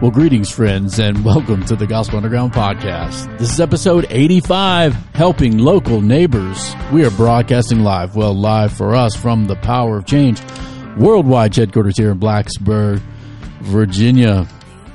Well, 0.00 0.10
greetings, 0.10 0.50
friends, 0.50 0.98
and 0.98 1.22
welcome 1.26 1.62
to 1.66 1.76
the 1.76 1.86
Gospel 1.86 2.16
Underground 2.16 2.54
podcast. 2.54 3.36
This 3.36 3.52
is 3.52 3.60
episode 3.60 4.06
85, 4.08 4.94
Helping 5.12 5.58
Local 5.58 6.00
Neighbors. 6.00 6.74
We 6.90 7.04
are 7.04 7.10
broadcasting 7.10 7.80
live, 7.80 8.16
well, 8.16 8.32
live 8.32 8.72
for 8.72 8.94
us 8.94 9.14
from 9.14 9.44
the 9.44 9.56
Power 9.56 9.98
of 9.98 10.06
Change 10.06 10.40
worldwide 10.96 11.54
headquarters 11.54 11.98
here 11.98 12.12
in 12.12 12.18
Blacksburg, 12.18 13.02
Virginia. 13.60 14.48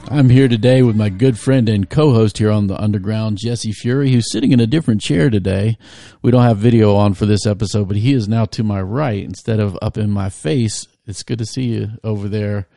I'm 0.09 0.27
here 0.27 0.47
today 0.47 0.81
with 0.81 0.95
my 0.95 1.09
good 1.09 1.37
friend 1.37 1.69
and 1.69 1.87
co-host 1.87 2.39
here 2.39 2.49
on 2.49 2.65
the 2.65 2.81
Underground, 2.81 3.37
Jesse 3.37 3.73
Fury, 3.73 4.09
who's 4.09 4.31
sitting 4.31 4.53
in 4.53 4.59
a 4.59 4.65
different 4.65 5.01
chair 5.01 5.29
today. 5.29 5.77
We 6.23 6.31
don't 6.31 6.41
have 6.41 6.57
video 6.57 6.95
on 6.95 7.13
for 7.13 7.27
this 7.27 7.45
episode, 7.45 7.87
but 7.87 7.97
he 7.97 8.13
is 8.13 8.27
now 8.27 8.45
to 8.45 8.63
my 8.63 8.81
right 8.81 9.23
instead 9.23 9.59
of 9.59 9.77
up 9.83 9.99
in 9.99 10.09
my 10.09 10.31
face. 10.31 10.87
It's 11.05 11.21
good 11.21 11.37
to 11.37 11.45
see 11.45 11.65
you 11.65 11.89
over 12.03 12.27
there. 12.27 12.67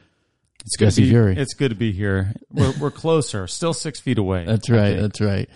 It's 0.64 0.76
good 0.76 0.86
Jesse 0.86 1.02
to 1.02 1.06
be, 1.06 1.10
Fury. 1.10 1.36
It's 1.36 1.54
good 1.54 1.70
to 1.70 1.74
be 1.76 1.92
here. 1.92 2.32
We're, 2.50 2.72
we're 2.78 2.90
closer, 2.90 3.46
still 3.46 3.72
six 3.72 4.00
feet 4.00 4.18
away. 4.18 4.44
That's 4.44 4.68
right. 4.68 4.96
That's 5.00 5.20
right. 5.20 5.48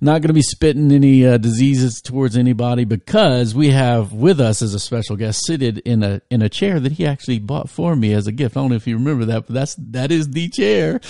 Not 0.00 0.20
going 0.20 0.28
to 0.28 0.34
be 0.34 0.42
spitting 0.42 0.92
any 0.92 1.26
uh, 1.26 1.38
diseases 1.38 2.00
towards 2.02 2.36
anybody 2.36 2.84
because 2.84 3.54
we 3.54 3.70
have 3.70 4.12
with 4.12 4.40
us 4.40 4.60
as 4.60 4.74
a 4.74 4.78
special 4.80 5.16
guest 5.16 5.40
seated 5.46 5.78
in 5.78 6.02
a 6.02 6.20
in 6.30 6.42
a 6.42 6.48
chair 6.48 6.78
that 6.78 6.92
he 6.92 7.06
actually 7.06 7.38
bought 7.38 7.70
for 7.70 7.96
me 7.96 8.12
as 8.12 8.26
a 8.26 8.32
gift. 8.32 8.56
I 8.56 8.60
don't 8.60 8.70
know 8.70 8.76
if 8.76 8.86
you 8.86 8.96
remember 8.96 9.24
that, 9.26 9.46
but 9.46 9.54
that's 9.54 9.74
that 9.78 10.12
is 10.12 10.30
the 10.30 10.48
chair. 10.50 11.00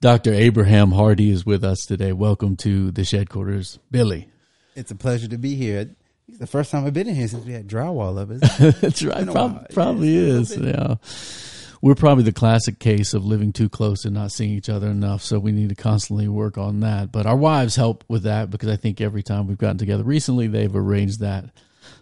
Dr. 0.00 0.32
Abraham 0.32 0.90
Hardee 0.92 1.30
is 1.30 1.44
with 1.46 1.64
us 1.64 1.80
today. 1.86 2.12
Welcome 2.12 2.56
to 2.58 2.90
the 2.90 3.04
shed 3.04 3.30
quarters, 3.30 3.78
Billy. 3.90 4.28
It's 4.76 4.90
a 4.90 4.96
pleasure 4.96 5.28
to 5.28 5.38
be 5.38 5.54
here. 5.56 5.90
It's 6.28 6.38
the 6.38 6.46
first 6.46 6.70
time 6.70 6.84
I've 6.86 6.94
been 6.94 7.08
in 7.08 7.14
here 7.14 7.28
since 7.28 7.44
we 7.44 7.52
had 7.52 7.66
drywall 7.68 8.20
up. 8.20 8.30
Isn't 8.30 8.60
it? 8.60 8.76
That's 8.80 9.02
right. 9.02 9.18
been 9.18 9.28
a 9.30 9.32
Prob- 9.32 9.52
while. 9.52 9.66
probably 9.72 10.14
Yeah, 10.14 10.34
is. 10.34 10.56
Yeah. 10.56 10.94
We're 11.82 11.94
probably 11.94 12.24
the 12.24 12.32
classic 12.32 12.78
case 12.78 13.14
of 13.14 13.24
living 13.24 13.52
too 13.52 13.68
close 13.70 14.04
and 14.04 14.14
not 14.14 14.32
seeing 14.32 14.50
each 14.50 14.68
other 14.68 14.88
enough. 14.88 15.22
So 15.22 15.38
we 15.38 15.50
need 15.52 15.70
to 15.70 15.74
constantly 15.74 16.28
work 16.28 16.58
on 16.58 16.80
that. 16.80 17.10
But 17.10 17.24
our 17.26 17.36
wives 17.36 17.76
help 17.76 18.04
with 18.06 18.24
that 18.24 18.50
because 18.50 18.68
I 18.68 18.76
think 18.76 19.00
every 19.00 19.22
time 19.22 19.46
we've 19.46 19.56
gotten 19.56 19.78
together 19.78 20.02
recently, 20.02 20.46
they've 20.46 20.74
arranged 20.74 21.20
that. 21.20 21.46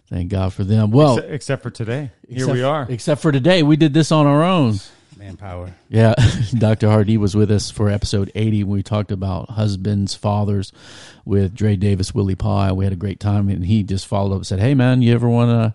Thank 0.09 0.31
God 0.31 0.53
for 0.53 0.63
them. 0.63 0.91
Well, 0.91 1.17
Except, 1.17 1.33
except 1.33 1.63
for 1.63 1.69
today. 1.69 2.11
Here 2.27 2.51
we 2.51 2.63
are. 2.63 2.85
Except 2.89 3.21
for 3.21 3.31
today, 3.31 3.63
we 3.63 3.77
did 3.77 3.93
this 3.93 4.11
on 4.11 4.27
our 4.27 4.43
own. 4.43 4.79
Manpower. 5.17 5.75
Yeah, 5.89 6.15
Dr. 6.57 6.87
Hardee 6.87 7.17
was 7.17 7.35
with 7.35 7.51
us 7.51 7.69
for 7.69 7.89
episode 7.89 8.31
80 8.35 8.63
when 8.63 8.77
we 8.77 8.83
talked 8.83 9.11
about 9.11 9.49
husbands, 9.49 10.15
fathers 10.15 10.71
with 11.25 11.53
Dre 11.53 11.75
Davis, 11.75 12.15
Willie 12.15 12.35
Pye. 12.35 12.71
We 12.71 12.85
had 12.85 12.93
a 12.93 12.97
great 12.97 13.19
time, 13.19 13.49
and 13.49 13.65
he 13.65 13.83
just 13.83 14.07
followed 14.07 14.31
up 14.31 14.37
and 14.37 14.47
said, 14.47 14.59
"Hey, 14.59 14.73
man, 14.73 15.01
you 15.01 15.13
ever 15.13 15.27
want 15.27 15.51
a 15.51 15.73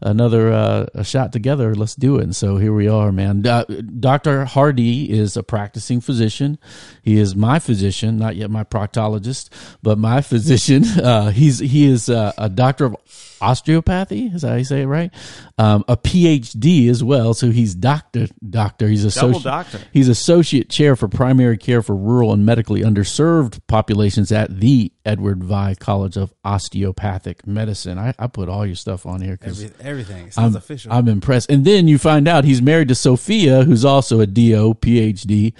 another 0.00 0.52
uh, 0.52 1.02
shot 1.02 1.32
together? 1.32 1.74
Let's 1.74 1.94
do 1.94 2.18
it." 2.18 2.24
And 2.24 2.36
so 2.36 2.56
here 2.56 2.72
we 2.72 2.88
are, 2.88 3.12
man. 3.12 3.46
Uh, 3.46 3.64
Dr. 3.64 4.44
Hardee 4.44 5.10
is 5.10 5.36
a 5.36 5.42
practicing 5.42 6.00
physician. 6.00 6.58
He 7.02 7.18
is 7.18 7.34
my 7.34 7.58
physician, 7.58 8.18
not 8.18 8.36
yet 8.36 8.50
my 8.50 8.64
proctologist, 8.64 9.50
but 9.82 9.98
my 9.98 10.20
physician. 10.30 10.84
Uh, 10.84 11.30
he's 11.30 11.58
he 11.58 11.86
is 11.86 12.08
uh, 12.08 12.32
a 12.38 12.48
doctor 12.48 12.86
of 12.86 12.96
osteopathy. 13.40 14.26
Is 14.26 14.42
that 14.42 14.50
how 14.50 14.56
you 14.56 14.64
say 14.64 14.82
it 14.82 14.86
right? 14.86 15.12
Um, 15.58 15.84
a 15.88 15.96
PhD 15.96 16.88
as 16.88 17.02
well. 17.02 17.34
So 17.34 17.50
he's 17.50 17.74
doctor 17.74 18.26
doctor. 18.48 18.88
He's 18.88 19.04
associate 19.04 19.44
doctor. 19.44 19.80
He's 19.92 20.08
associate 20.08 20.70
chair 20.70 20.96
for 20.96 21.08
primary 21.08 21.58
care 21.58 21.82
for 21.82 21.94
rural 21.94 22.32
and 22.32 22.44
medically 22.44 22.82
underserved 22.82 23.60
populations 23.66 24.32
at 24.32 24.60
the 24.60 24.92
Edward 25.04 25.42
Via 25.42 25.74
College 25.76 26.16
of 26.16 26.32
Osteopathic 26.44 27.46
Medicine. 27.46 27.98
I, 27.98 28.14
I 28.18 28.26
put 28.26 28.48
all 28.48 28.66
your 28.66 28.76
stuff 28.76 29.06
on 29.06 29.20
here 29.20 29.36
because 29.36 29.62
Every, 29.64 29.84
everything. 29.84 30.30
Sounds 30.30 30.54
I'm, 30.54 30.58
official. 30.58 30.92
I'm 30.92 31.08
impressed. 31.08 31.50
And 31.50 31.64
then 31.64 31.88
you 31.88 31.98
find 31.98 32.28
out 32.28 32.44
he's 32.44 32.62
married 32.62 32.88
to 32.88 32.94
Sophia, 32.94 33.64
who's 33.64 33.84
also 33.84 34.20
a 34.20 34.26
DO, 34.26 34.74
PhD, 34.74 35.54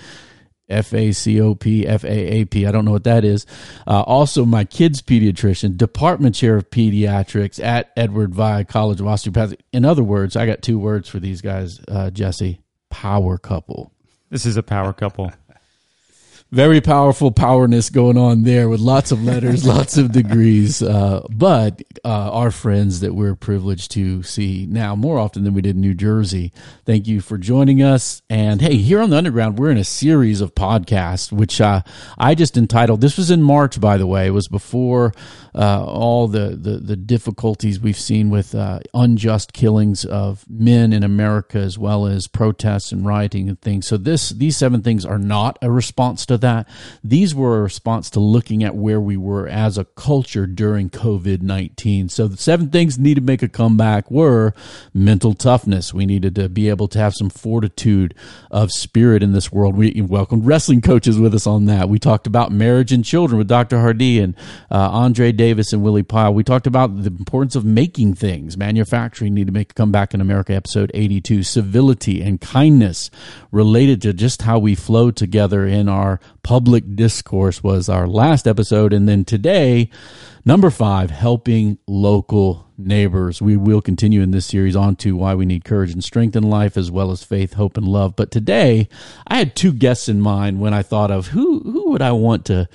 F 0.70 0.94
A 0.94 1.12
C 1.12 1.40
O 1.40 1.54
P, 1.54 1.86
F 1.86 2.04
A 2.04 2.08
A 2.40 2.44
P. 2.44 2.66
I 2.66 2.72
don't 2.72 2.84
know 2.84 2.92
what 2.92 3.04
that 3.04 3.24
is. 3.24 3.46
Uh, 3.86 4.02
also, 4.02 4.44
my 4.44 4.64
kid's 4.64 5.02
pediatrician, 5.02 5.76
department 5.76 6.34
chair 6.34 6.56
of 6.56 6.70
pediatrics 6.70 7.62
at 7.62 7.90
Edward 7.96 8.34
Via 8.34 8.64
College 8.64 9.00
of 9.00 9.06
Osteopathy. 9.06 9.58
In 9.72 9.84
other 9.84 10.02
words, 10.02 10.36
I 10.36 10.46
got 10.46 10.62
two 10.62 10.78
words 10.78 11.08
for 11.08 11.20
these 11.20 11.40
guys, 11.40 11.80
uh, 11.88 12.10
Jesse 12.10 12.60
power 12.90 13.38
couple. 13.38 13.92
This 14.30 14.46
is 14.46 14.56
a 14.56 14.62
power 14.62 14.92
couple. 14.92 15.32
Very 16.52 16.80
powerful 16.80 17.30
powerness 17.30 17.90
going 17.90 18.18
on 18.18 18.42
there 18.42 18.68
with 18.68 18.80
lots 18.80 19.12
of 19.12 19.22
letters, 19.22 19.64
lots 19.66 19.96
of 19.96 20.10
degrees. 20.10 20.82
Uh, 20.82 21.24
but 21.30 21.80
uh, 22.04 22.08
our 22.08 22.50
friends 22.50 23.00
that 23.00 23.14
we're 23.14 23.36
privileged 23.36 23.92
to 23.92 24.24
see 24.24 24.66
now 24.68 24.96
more 24.96 25.16
often 25.16 25.44
than 25.44 25.54
we 25.54 25.62
did 25.62 25.76
in 25.76 25.80
New 25.80 25.94
Jersey. 25.94 26.52
Thank 26.84 27.06
you 27.06 27.20
for 27.20 27.38
joining 27.38 27.84
us. 27.84 28.22
And 28.28 28.60
hey, 28.60 28.78
here 28.78 29.00
on 29.00 29.10
the 29.10 29.16
Underground, 29.16 29.60
we're 29.60 29.70
in 29.70 29.78
a 29.78 29.84
series 29.84 30.40
of 30.40 30.56
podcasts, 30.56 31.30
which 31.30 31.60
uh, 31.60 31.82
I 32.18 32.34
just 32.34 32.56
entitled. 32.56 33.00
This 33.00 33.16
was 33.16 33.30
in 33.30 33.42
March, 33.42 33.80
by 33.80 33.96
the 33.96 34.08
way. 34.08 34.26
It 34.26 34.30
was 34.30 34.48
before 34.48 35.12
uh, 35.54 35.84
all 35.84 36.28
the, 36.28 36.56
the 36.56 36.78
the 36.78 36.96
difficulties 36.96 37.80
we've 37.80 37.98
seen 37.98 38.30
with 38.30 38.54
uh, 38.54 38.80
unjust 38.94 39.52
killings 39.52 40.04
of 40.04 40.44
men 40.48 40.92
in 40.92 41.02
America, 41.02 41.58
as 41.58 41.78
well 41.78 42.06
as 42.06 42.26
protests 42.26 42.92
and 42.92 43.04
rioting 43.06 43.48
and 43.48 43.60
things. 43.60 43.86
So 43.86 43.96
this 43.96 44.30
these 44.30 44.56
seven 44.56 44.82
things 44.82 45.04
are 45.04 45.18
not 45.18 45.58
a 45.62 45.70
response 45.70 46.24
to 46.26 46.38
that. 46.38 46.68
These 47.02 47.34
were 47.34 47.58
a 47.58 47.62
response 47.62 48.10
to 48.10 48.20
looking 48.20 48.62
at 48.62 48.76
where 48.76 49.00
we 49.00 49.16
were 49.16 49.48
as 49.48 49.76
a 49.76 49.84
culture 49.84 50.46
during 50.46 50.90
COVID 50.90 51.42
nineteen. 51.42 52.08
So 52.08 52.28
the 52.28 52.36
seven 52.36 52.70
things 52.70 52.96
that 52.96 53.02
need 53.02 53.14
to 53.14 53.20
make 53.20 53.42
a 53.42 53.48
comeback 53.48 54.10
were 54.10 54.54
mental 54.94 55.34
toughness. 55.34 55.92
We 55.92 56.06
needed 56.06 56.34
to 56.36 56.48
be 56.48 56.68
able 56.68 56.88
to 56.88 56.98
have 56.98 57.14
some 57.14 57.30
fortitude 57.30 58.14
of 58.50 58.70
spirit 58.70 59.22
in 59.22 59.32
this 59.32 59.50
world. 59.50 59.76
We 59.76 60.00
welcomed 60.00 60.46
wrestling 60.46 60.80
coaches 60.80 61.18
with 61.18 61.34
us 61.34 61.46
on 61.46 61.66
that. 61.66 61.88
We 61.88 61.98
talked 61.98 62.26
about 62.26 62.52
marriage 62.52 62.92
and 62.92 63.04
children 63.04 63.38
with 63.38 63.48
Dr. 63.48 63.78
Hardee 63.78 64.20
and 64.20 64.36
uh, 64.70 64.90
Andre 64.90 65.32
Davis 65.40 65.72
and 65.72 65.82
Willie 65.82 66.02
Pyle. 66.02 66.34
We 66.34 66.44
talked 66.44 66.66
about 66.66 67.02
the 67.02 67.08
importance 67.08 67.56
of 67.56 67.64
making 67.64 68.12
things. 68.12 68.58
Manufacturing 68.58 69.32
need 69.32 69.46
to 69.46 69.54
make 69.54 69.70
a 69.70 69.74
comeback 69.74 70.12
in 70.12 70.20
America. 70.20 70.52
Episode 70.52 70.90
82. 70.92 71.44
Civility 71.44 72.20
and 72.20 72.38
kindness 72.38 73.10
related 73.50 74.02
to 74.02 74.12
just 74.12 74.42
how 74.42 74.58
we 74.58 74.74
flow 74.74 75.10
together 75.10 75.64
in 75.64 75.88
our 75.88 76.20
public 76.42 76.94
discourse 76.94 77.62
was 77.62 77.88
our 77.88 78.06
last 78.06 78.46
episode. 78.46 78.92
And 78.92 79.08
then 79.08 79.24
today, 79.24 79.88
number 80.44 80.68
five, 80.68 81.10
helping 81.10 81.78
local 81.86 82.66
neighbors. 82.76 83.40
We 83.40 83.56
will 83.56 83.80
continue 83.80 84.20
in 84.20 84.32
this 84.32 84.44
series 84.44 84.76
on 84.76 84.96
to 84.96 85.16
why 85.16 85.34
we 85.34 85.46
need 85.46 85.64
courage 85.64 85.90
and 85.90 86.04
strength 86.04 86.36
in 86.36 86.42
life, 86.42 86.76
as 86.76 86.90
well 86.90 87.10
as 87.12 87.24
faith, 87.24 87.54
hope, 87.54 87.78
and 87.78 87.88
love. 87.88 88.14
But 88.14 88.30
today, 88.30 88.90
I 89.26 89.38
had 89.38 89.56
two 89.56 89.72
guests 89.72 90.06
in 90.06 90.20
mind 90.20 90.60
when 90.60 90.74
I 90.74 90.82
thought 90.82 91.10
of 91.10 91.28
who 91.28 91.60
who 91.60 91.92
would 91.92 92.02
I 92.02 92.12
want 92.12 92.44
to 92.44 92.68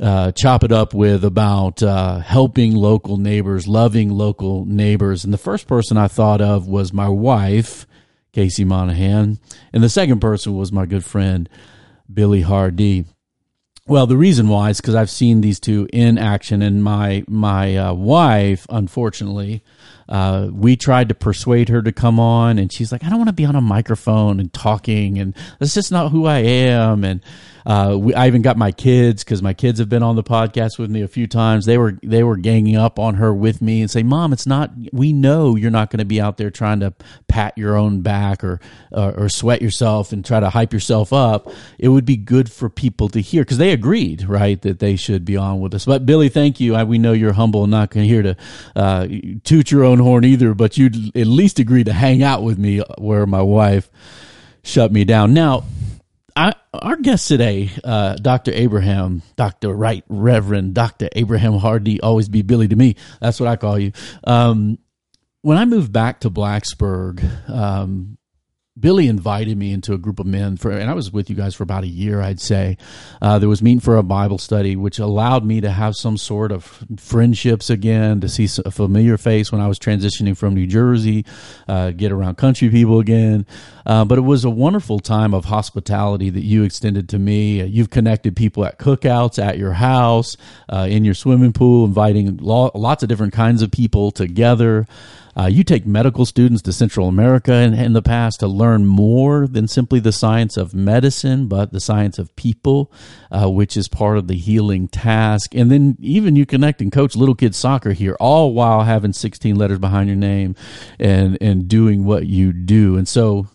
uh, 0.00 0.32
chop 0.32 0.64
it 0.64 0.72
up 0.72 0.94
with 0.94 1.24
about 1.24 1.82
uh, 1.82 2.18
helping 2.18 2.74
local 2.74 3.16
neighbors, 3.16 3.66
loving 3.66 4.10
local 4.10 4.64
neighbors. 4.64 5.24
And 5.24 5.32
the 5.32 5.38
first 5.38 5.66
person 5.66 5.96
I 5.96 6.08
thought 6.08 6.40
of 6.40 6.68
was 6.68 6.92
my 6.92 7.08
wife, 7.08 7.86
Casey 8.32 8.64
Monahan, 8.64 9.38
and 9.72 9.82
the 9.82 9.88
second 9.88 10.20
person 10.20 10.56
was 10.56 10.72
my 10.72 10.86
good 10.86 11.04
friend 11.04 11.48
Billy 12.12 12.42
Hardee. 12.42 13.04
Well, 13.88 14.06
the 14.06 14.18
reason 14.18 14.48
why 14.48 14.68
is 14.68 14.82
because 14.82 14.94
I've 14.94 15.08
seen 15.08 15.40
these 15.40 15.58
two 15.58 15.88
in 15.94 16.18
action, 16.18 16.60
and 16.60 16.84
my 16.84 17.24
my 17.26 17.74
uh, 17.74 17.94
wife, 17.94 18.66
unfortunately, 18.68 19.64
uh, 20.10 20.48
we 20.52 20.76
tried 20.76 21.08
to 21.08 21.14
persuade 21.14 21.70
her 21.70 21.80
to 21.80 21.90
come 21.90 22.20
on, 22.20 22.58
and 22.58 22.70
she's 22.70 22.92
like, 22.92 23.02
"I 23.02 23.08
don't 23.08 23.16
want 23.18 23.28
to 23.30 23.32
be 23.34 23.46
on 23.46 23.56
a 23.56 23.62
microphone 23.62 24.40
and 24.40 24.52
talking, 24.52 25.18
and 25.18 25.34
that's 25.58 25.72
just 25.72 25.90
not 25.90 26.12
who 26.12 26.26
I 26.26 26.40
am." 26.40 27.02
And 27.02 27.22
uh, 27.68 27.94
we, 27.98 28.14
I 28.14 28.26
even 28.28 28.40
got 28.40 28.56
my 28.56 28.72
kids 28.72 29.22
because 29.22 29.42
my 29.42 29.52
kids 29.52 29.78
have 29.78 29.90
been 29.90 30.02
on 30.02 30.16
the 30.16 30.22
podcast 30.22 30.78
with 30.78 30.90
me 30.90 31.02
a 31.02 31.08
few 31.08 31.26
times. 31.26 31.66
They 31.66 31.76
were 31.76 31.98
they 32.02 32.24
were 32.24 32.38
ganging 32.38 32.76
up 32.76 32.98
on 32.98 33.16
her 33.16 33.34
with 33.34 33.60
me 33.60 33.82
and 33.82 33.90
say, 33.90 34.02
"Mom, 34.02 34.32
it's 34.32 34.46
not. 34.46 34.72
We 34.90 35.12
know 35.12 35.54
you're 35.54 35.70
not 35.70 35.90
going 35.90 35.98
to 35.98 36.06
be 36.06 36.18
out 36.18 36.38
there 36.38 36.50
trying 36.50 36.80
to 36.80 36.94
pat 37.28 37.58
your 37.58 37.76
own 37.76 38.00
back 38.00 38.42
or, 38.42 38.58
or 38.90 39.24
or 39.24 39.28
sweat 39.28 39.60
yourself 39.60 40.12
and 40.12 40.24
try 40.24 40.40
to 40.40 40.48
hype 40.48 40.72
yourself 40.72 41.12
up. 41.12 41.52
It 41.78 41.88
would 41.88 42.06
be 42.06 42.16
good 42.16 42.50
for 42.50 42.70
people 42.70 43.10
to 43.10 43.20
hear 43.20 43.42
because 43.42 43.58
they 43.58 43.72
agreed, 43.72 44.26
right, 44.26 44.60
that 44.62 44.78
they 44.78 44.96
should 44.96 45.26
be 45.26 45.36
on 45.36 45.60
with 45.60 45.74
us. 45.74 45.84
But 45.84 46.06
Billy, 46.06 46.30
thank 46.30 46.60
you. 46.60 46.74
I, 46.74 46.84
we 46.84 46.96
know 46.96 47.12
you're 47.12 47.34
humble 47.34 47.64
and 47.64 47.70
not 47.70 47.92
here 47.92 48.22
to 48.22 48.36
uh, 48.76 49.06
toot 49.44 49.70
your 49.70 49.84
own 49.84 49.98
horn 49.98 50.24
either, 50.24 50.54
but 50.54 50.78
you'd 50.78 51.14
at 51.14 51.26
least 51.26 51.58
agree 51.58 51.84
to 51.84 51.92
hang 51.92 52.22
out 52.22 52.42
with 52.42 52.56
me 52.58 52.80
where 52.96 53.26
my 53.26 53.42
wife 53.42 53.90
shut 54.62 54.90
me 54.90 55.04
down. 55.04 55.34
Now, 55.34 55.64
our 56.82 56.96
guest 56.96 57.28
today, 57.28 57.70
uh, 57.84 58.16
Dr. 58.16 58.52
Abraham, 58.52 59.22
Dr. 59.36 59.72
Right 59.74 60.04
Reverend 60.08 60.74
Dr. 60.74 61.08
Abraham 61.12 61.54
Hardee, 61.54 62.00
always 62.00 62.28
be 62.28 62.42
Billy 62.42 62.68
to 62.68 62.76
me. 62.76 62.96
That's 63.20 63.40
what 63.40 63.48
I 63.48 63.56
call 63.56 63.78
you. 63.78 63.92
Um, 64.24 64.78
when 65.42 65.56
I 65.56 65.64
moved 65.64 65.92
back 65.92 66.20
to 66.20 66.30
Blacksburg, 66.30 67.48
um, 67.48 68.17
Billy 68.78 69.08
invited 69.08 69.56
me 69.56 69.72
into 69.72 69.92
a 69.92 69.98
group 69.98 70.20
of 70.20 70.26
men 70.26 70.56
for, 70.56 70.70
and 70.70 70.90
I 70.90 70.94
was 70.94 71.12
with 71.12 71.30
you 71.30 71.36
guys 71.36 71.54
for 71.54 71.62
about 71.62 71.84
a 71.84 71.88
year, 71.88 72.20
I'd 72.20 72.40
say. 72.40 72.76
Uh, 73.20 73.38
there 73.38 73.48
was 73.48 73.62
meeting 73.62 73.80
for 73.80 73.96
a 73.96 74.02
Bible 74.02 74.38
study, 74.38 74.76
which 74.76 74.98
allowed 74.98 75.44
me 75.44 75.60
to 75.60 75.70
have 75.70 75.96
some 75.96 76.16
sort 76.16 76.52
of 76.52 76.84
friendships 76.96 77.70
again, 77.70 78.20
to 78.20 78.28
see 78.28 78.48
a 78.64 78.70
familiar 78.70 79.16
face 79.16 79.50
when 79.50 79.60
I 79.60 79.68
was 79.68 79.78
transitioning 79.78 80.36
from 80.36 80.54
New 80.54 80.66
Jersey, 80.66 81.24
uh, 81.66 81.90
get 81.90 82.12
around 82.12 82.36
country 82.36 82.68
people 82.68 83.00
again. 83.00 83.46
Uh, 83.86 84.04
but 84.04 84.18
it 84.18 84.22
was 84.22 84.44
a 84.44 84.50
wonderful 84.50 85.00
time 85.00 85.32
of 85.32 85.46
hospitality 85.46 86.30
that 86.30 86.44
you 86.44 86.62
extended 86.62 87.08
to 87.08 87.18
me. 87.18 87.64
You've 87.64 87.90
connected 87.90 88.36
people 88.36 88.64
at 88.64 88.78
cookouts 88.78 89.42
at 89.42 89.58
your 89.58 89.72
house, 89.72 90.36
uh, 90.68 90.86
in 90.88 91.04
your 91.04 91.14
swimming 91.14 91.52
pool, 91.52 91.86
inviting 91.86 92.36
lo- 92.36 92.70
lots 92.74 93.02
of 93.02 93.08
different 93.08 93.32
kinds 93.32 93.62
of 93.62 93.70
people 93.70 94.10
together. 94.10 94.86
Uh, 95.38 95.46
you 95.46 95.62
take 95.62 95.86
medical 95.86 96.26
students 96.26 96.62
to 96.62 96.72
Central 96.72 97.06
America 97.06 97.52
in, 97.52 97.72
in, 97.72 97.92
the 97.92 98.02
past 98.02 98.40
to 98.40 98.48
learn 98.48 98.84
more 98.84 99.46
than 99.46 99.68
simply 99.68 100.00
the 100.00 100.10
science 100.10 100.56
of 100.56 100.74
medicine, 100.74 101.46
but 101.46 101.72
the 101.72 101.80
science 101.80 102.18
of 102.18 102.34
people, 102.34 102.92
uh, 103.30 103.48
which 103.48 103.76
is 103.76 103.86
part 103.86 104.18
of 104.18 104.26
the 104.26 104.34
healing 104.34 104.88
task. 104.88 105.54
And 105.54 105.70
then 105.70 105.96
even 106.00 106.34
you 106.34 106.44
connect 106.44 106.80
and 106.80 106.90
coach 106.90 107.14
little 107.14 107.36
kids 107.36 107.56
soccer 107.56 107.92
here, 107.92 108.16
all 108.18 108.52
while 108.52 108.82
having 108.82 109.12
16 109.12 109.54
letters 109.54 109.78
behind 109.78 110.08
your 110.08 110.16
name 110.16 110.56
and, 110.98 111.38
and 111.40 111.68
doing 111.68 112.04
what 112.04 112.26
you 112.26 112.52
do. 112.52 112.96
And 112.96 113.06
so 113.06 113.46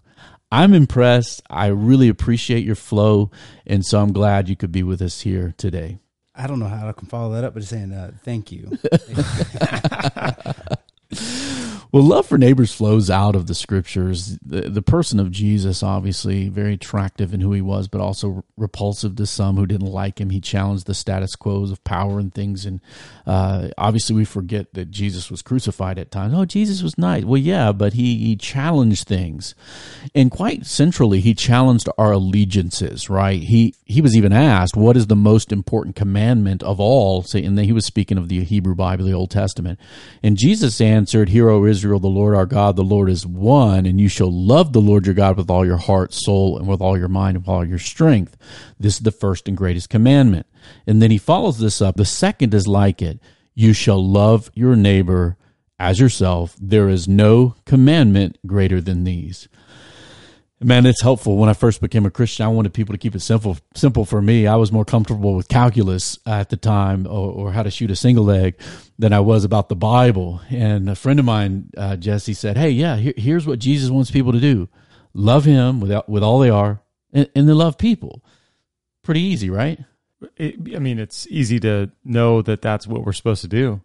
I'm 0.54 0.74
impressed. 0.74 1.42
I 1.50 1.68
really 1.68 2.08
appreciate 2.08 2.64
your 2.64 2.76
flow. 2.76 3.30
And 3.68 3.86
so 3.86 4.00
I'm 4.00 4.14
glad 4.14 4.48
you 4.48 4.56
could 4.56 4.72
be 4.72 4.84
with 4.84 5.02
us 5.02 5.20
here 5.22 5.54
today. 5.58 6.00
I 6.34 6.48
don't 6.48 6.60
know 6.60 6.68
how 6.68 6.88
I 6.88 6.94
can 6.94 7.08
follow 7.08 7.34
that 7.34 7.44
up, 7.44 7.54
but 7.54 7.60
just 7.60 7.72
saying 7.72 7.92
uh, 7.92 8.12
thank 8.24 8.54
you. 8.54 8.78
Well, 11.94 12.02
love 12.02 12.26
for 12.26 12.40
neighbors 12.40 12.74
flows 12.74 13.12
out 13.12 13.36
of 13.36 13.46
the 13.46 13.54
scriptures. 13.54 14.40
The, 14.44 14.62
the 14.62 14.82
person 14.82 15.20
of 15.20 15.30
Jesus, 15.30 15.84
obviously, 15.84 16.50
very 16.50 16.74
attractive 16.74 17.36
in 17.36 17.40
who 17.40 17.54
he 17.54 17.62
was, 17.62 17.88
but 17.88 18.02
also 18.02 18.44
repulsive 18.58 19.16
to 19.18 19.28
some 19.28 19.58
who 19.58 19.68
didn't 19.68 19.92
like 19.92 20.20
him. 20.20 20.32
He 20.32 20.42
challenged 20.42 20.88
the 20.88 20.96
status 20.96 21.36
quos 21.36 21.70
of 21.70 21.84
power 21.84 22.18
and 22.18 22.34
things. 22.34 22.66
And 22.66 22.82
uh, 23.28 23.68
obviously, 23.78 24.16
we 24.16 24.26
forget 24.26 24.74
that 24.74 24.90
Jesus 24.90 25.30
was 25.30 25.44
crucified 25.44 26.00
at 26.00 26.10
times. 26.10 26.34
Oh, 26.36 26.46
Jesus 26.46 26.82
was 26.82 26.98
nice. 26.98 27.26
Well, 27.26 27.38
yeah, 27.38 27.72
but 27.72 27.94
he, 27.94 28.18
he 28.18 28.38
challenged 28.38 29.08
things. 29.08 29.54
And 30.16 30.32
quite 30.32 30.66
centrally, 30.66 31.20
he 31.20 31.36
challenged 31.36 31.88
our 32.00 32.14
allegiances, 32.14 33.08
right? 33.08 33.44
He, 33.44 33.76
he 33.86 34.02
was 34.02 34.18
even 34.18 34.34
asked, 34.34 34.76
What 34.76 34.98
is 34.98 35.06
the 35.06 35.16
most 35.16 35.52
important 35.52 35.96
commandment 35.96 36.64
of 36.64 36.80
all? 36.80 37.24
And 37.36 37.60
he 37.60 37.72
was 37.72 37.86
speaking 37.86 38.18
of 38.18 38.30
the 38.30 38.44
Hebrew 38.44 38.74
Bible, 38.74 39.06
the 39.06 39.14
Old 39.14 39.30
Testament. 39.30 39.80
And 40.24 40.38
Jesus 40.38 40.82
answered, 40.82 41.03
Hear, 41.30 41.50
O 41.50 41.66
Israel 41.66 41.84
Israel, 41.84 42.00
the 42.00 42.08
Lord 42.08 42.34
our 42.34 42.46
God, 42.46 42.76
the 42.76 42.82
Lord 42.82 43.10
is 43.10 43.26
one, 43.26 43.86
and 43.86 44.00
you 44.00 44.08
shall 44.08 44.32
love 44.32 44.74
the 44.74 44.82
Lord 44.82 45.06
your 45.06 45.16
God 45.16 45.38
with 45.38 45.50
all 45.50 45.66
your 45.66 45.78
heart, 45.78 46.14
soul, 46.14 46.58
and 46.58 46.68
with 46.68 46.82
all 46.82 46.98
your 46.98 47.08
mind 47.08 47.36
and 47.36 47.46
with 47.46 47.54
all 47.54 47.66
your 47.66 47.80
strength. 47.80 48.38
This 48.80 48.96
is 48.96 49.02
the 49.02 49.12
first 49.12 49.48
and 49.48 49.58
greatest 49.58 49.90
commandment. 49.90 50.48
And 50.88 51.02
then 51.02 51.12
he 51.12 51.18
follows 51.18 51.60
this 51.60 51.82
up. 51.82 51.98
The 51.98 52.06
second 52.06 52.54
is 52.54 52.68
like 52.68 53.02
it. 53.02 53.20
You 53.54 53.74
shall 53.74 54.04
love 54.04 54.50
your 54.54 54.76
neighbor 54.76 55.38
as 55.78 56.00
yourself. 56.00 56.56
There 56.60 56.90
is 56.90 57.08
no 57.08 57.56
commandment 57.66 58.38
greater 58.48 58.80
than 58.80 59.04
these. 59.04 59.48
Man, 60.64 60.86
it's 60.86 61.02
helpful. 61.02 61.38
When 61.38 61.50
I 61.50 61.54
first 61.54 61.82
became 61.82 62.06
a 62.06 62.12
Christian, 62.12 62.46
I 62.46 62.50
wanted 62.50 62.74
people 62.74 62.94
to 62.94 62.98
keep 62.98 63.16
it 63.16 63.20
simple. 63.20 63.58
Simple 63.76 64.06
for 64.06 64.22
me. 64.22 64.48
I 64.48 64.56
was 64.56 64.72
more 64.72 64.86
comfortable 64.86 65.36
with 65.36 65.50
calculus 65.50 66.18
at 66.26 66.50
the 66.50 66.58
time, 66.58 67.06
or, 67.06 67.32
or 67.32 67.52
how 67.52 67.64
to 67.64 67.72
shoot 67.72 67.92
a 67.92 67.96
single 67.96 68.24
leg, 68.24 68.56
than 68.98 69.12
I 69.12 69.20
was 69.20 69.44
about 69.44 69.68
the 69.68 69.76
Bible. 69.76 70.42
And 70.50 70.90
a 70.90 70.96
friend 70.96 71.20
of 71.20 71.26
mine, 71.26 71.70
uh, 71.76 71.98
Jesse, 71.98 72.34
said, 72.34 72.58
"Hey, 72.58 72.70
yeah, 72.70 72.96
here, 72.96 73.14
here's 73.18 73.46
what 73.46 73.60
Jesus 73.60 73.90
wants 73.90 74.10
people 74.10 74.32
to 74.32 74.40
do: 74.40 74.70
love 75.14 75.44
Him 75.44 75.82
with 75.82 75.92
with 76.08 76.24
all 76.24 76.40
they 76.40 76.50
are, 76.50 76.82
and, 77.12 77.30
and 77.36 77.50
then 77.50 77.58
love 77.58 77.78
people. 77.78 78.24
Pretty 79.04 79.22
easy, 79.22 79.50
right? 79.50 79.80
It, 80.38 80.56
I 80.76 80.80
mean, 80.80 80.98
it's 80.98 81.28
easy 81.28 81.60
to 81.62 81.92
know 82.06 82.42
that 82.42 82.62
that's 82.62 82.88
what 82.88 83.06
we're 83.06 83.12
supposed 83.12 83.42
to 83.42 83.50
do. 83.50 83.82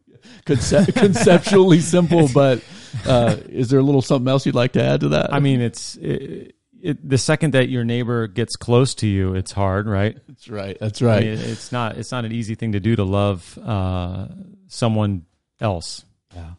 Conce- 0.46 0.94
conceptually 0.94 1.80
simple, 1.80 2.28
but 2.32 2.62
uh, 3.04 3.36
is 3.48 3.70
there 3.70 3.80
a 3.80 3.82
little 3.82 4.02
something 4.02 4.28
else 4.28 4.46
you'd 4.46 4.54
like 4.54 4.72
to 4.72 4.82
add 4.82 5.00
to 5.00 5.08
that? 5.10 5.32
I 5.32 5.40
mean, 5.40 5.60
it's. 5.60 5.96
It, 5.96 6.54
it, 6.82 7.08
the 7.08 7.18
second 7.18 7.54
that 7.54 7.68
your 7.68 7.84
neighbor 7.84 8.26
gets 8.26 8.56
close 8.56 8.94
to 8.96 9.06
you, 9.06 9.34
it's 9.34 9.52
hard, 9.52 9.86
right? 9.86 10.16
That's 10.26 10.48
right. 10.48 10.76
That's 10.78 11.02
right. 11.02 11.22
I 11.22 11.26
mean, 11.26 11.38
it's 11.38 11.72
not. 11.72 11.96
It's 11.96 12.12
not 12.12 12.24
an 12.24 12.32
easy 12.32 12.54
thing 12.54 12.72
to 12.72 12.80
do 12.80 12.96
to 12.96 13.04
love 13.04 13.58
uh, 13.64 14.28
someone 14.68 15.26
else. 15.60 16.04
Yeah. 16.34 16.52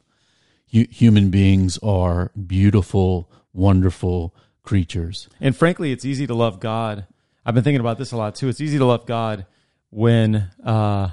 human 0.68 1.30
beings 1.30 1.78
are 1.82 2.32
beautiful, 2.48 3.32
wonderful 3.54 4.36
creatures, 4.64 5.30
and 5.40 5.56
frankly, 5.56 5.92
it's 5.92 6.06
easy 6.06 6.28
to 6.28 6.34
love 6.34 6.60
God. 6.60 7.06
I've 7.46 7.54
been 7.54 7.64
thinking 7.64 7.80
about 7.80 7.98
this 7.98 8.12
a 8.12 8.18
lot 8.18 8.36
too. 8.36 8.50
It's 8.50 8.62
easy 8.62 8.78
to 8.78 8.86
love 8.86 9.06
God 9.06 9.46
when 9.90 10.50
uh, 10.64 11.10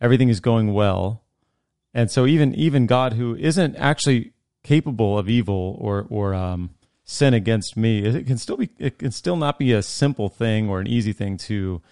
everything 0.00 0.28
is 0.28 0.40
going 0.40 0.72
well, 0.72 1.22
and 1.94 2.10
so 2.10 2.26
even 2.26 2.54
even 2.54 2.86
God, 2.86 3.14
who 3.14 3.34
isn't 3.36 3.76
actually 3.76 4.32
capable 4.62 5.18
of 5.18 5.28
evil 5.28 5.76
or 5.80 6.06
or 6.10 6.34
um, 6.34 6.70
sin 7.10 7.34
against 7.34 7.76
me. 7.76 8.04
It 8.04 8.26
can 8.26 8.38
still 8.38 8.56
be 8.56 8.70
it 8.78 8.98
can 8.98 9.10
still 9.10 9.36
not 9.36 9.58
be 9.58 9.72
a 9.72 9.82
simple 9.82 10.28
thing 10.28 10.68
or 10.68 10.80
an 10.80 10.86
easy 10.86 11.12
thing 11.12 11.36
to 11.38 11.82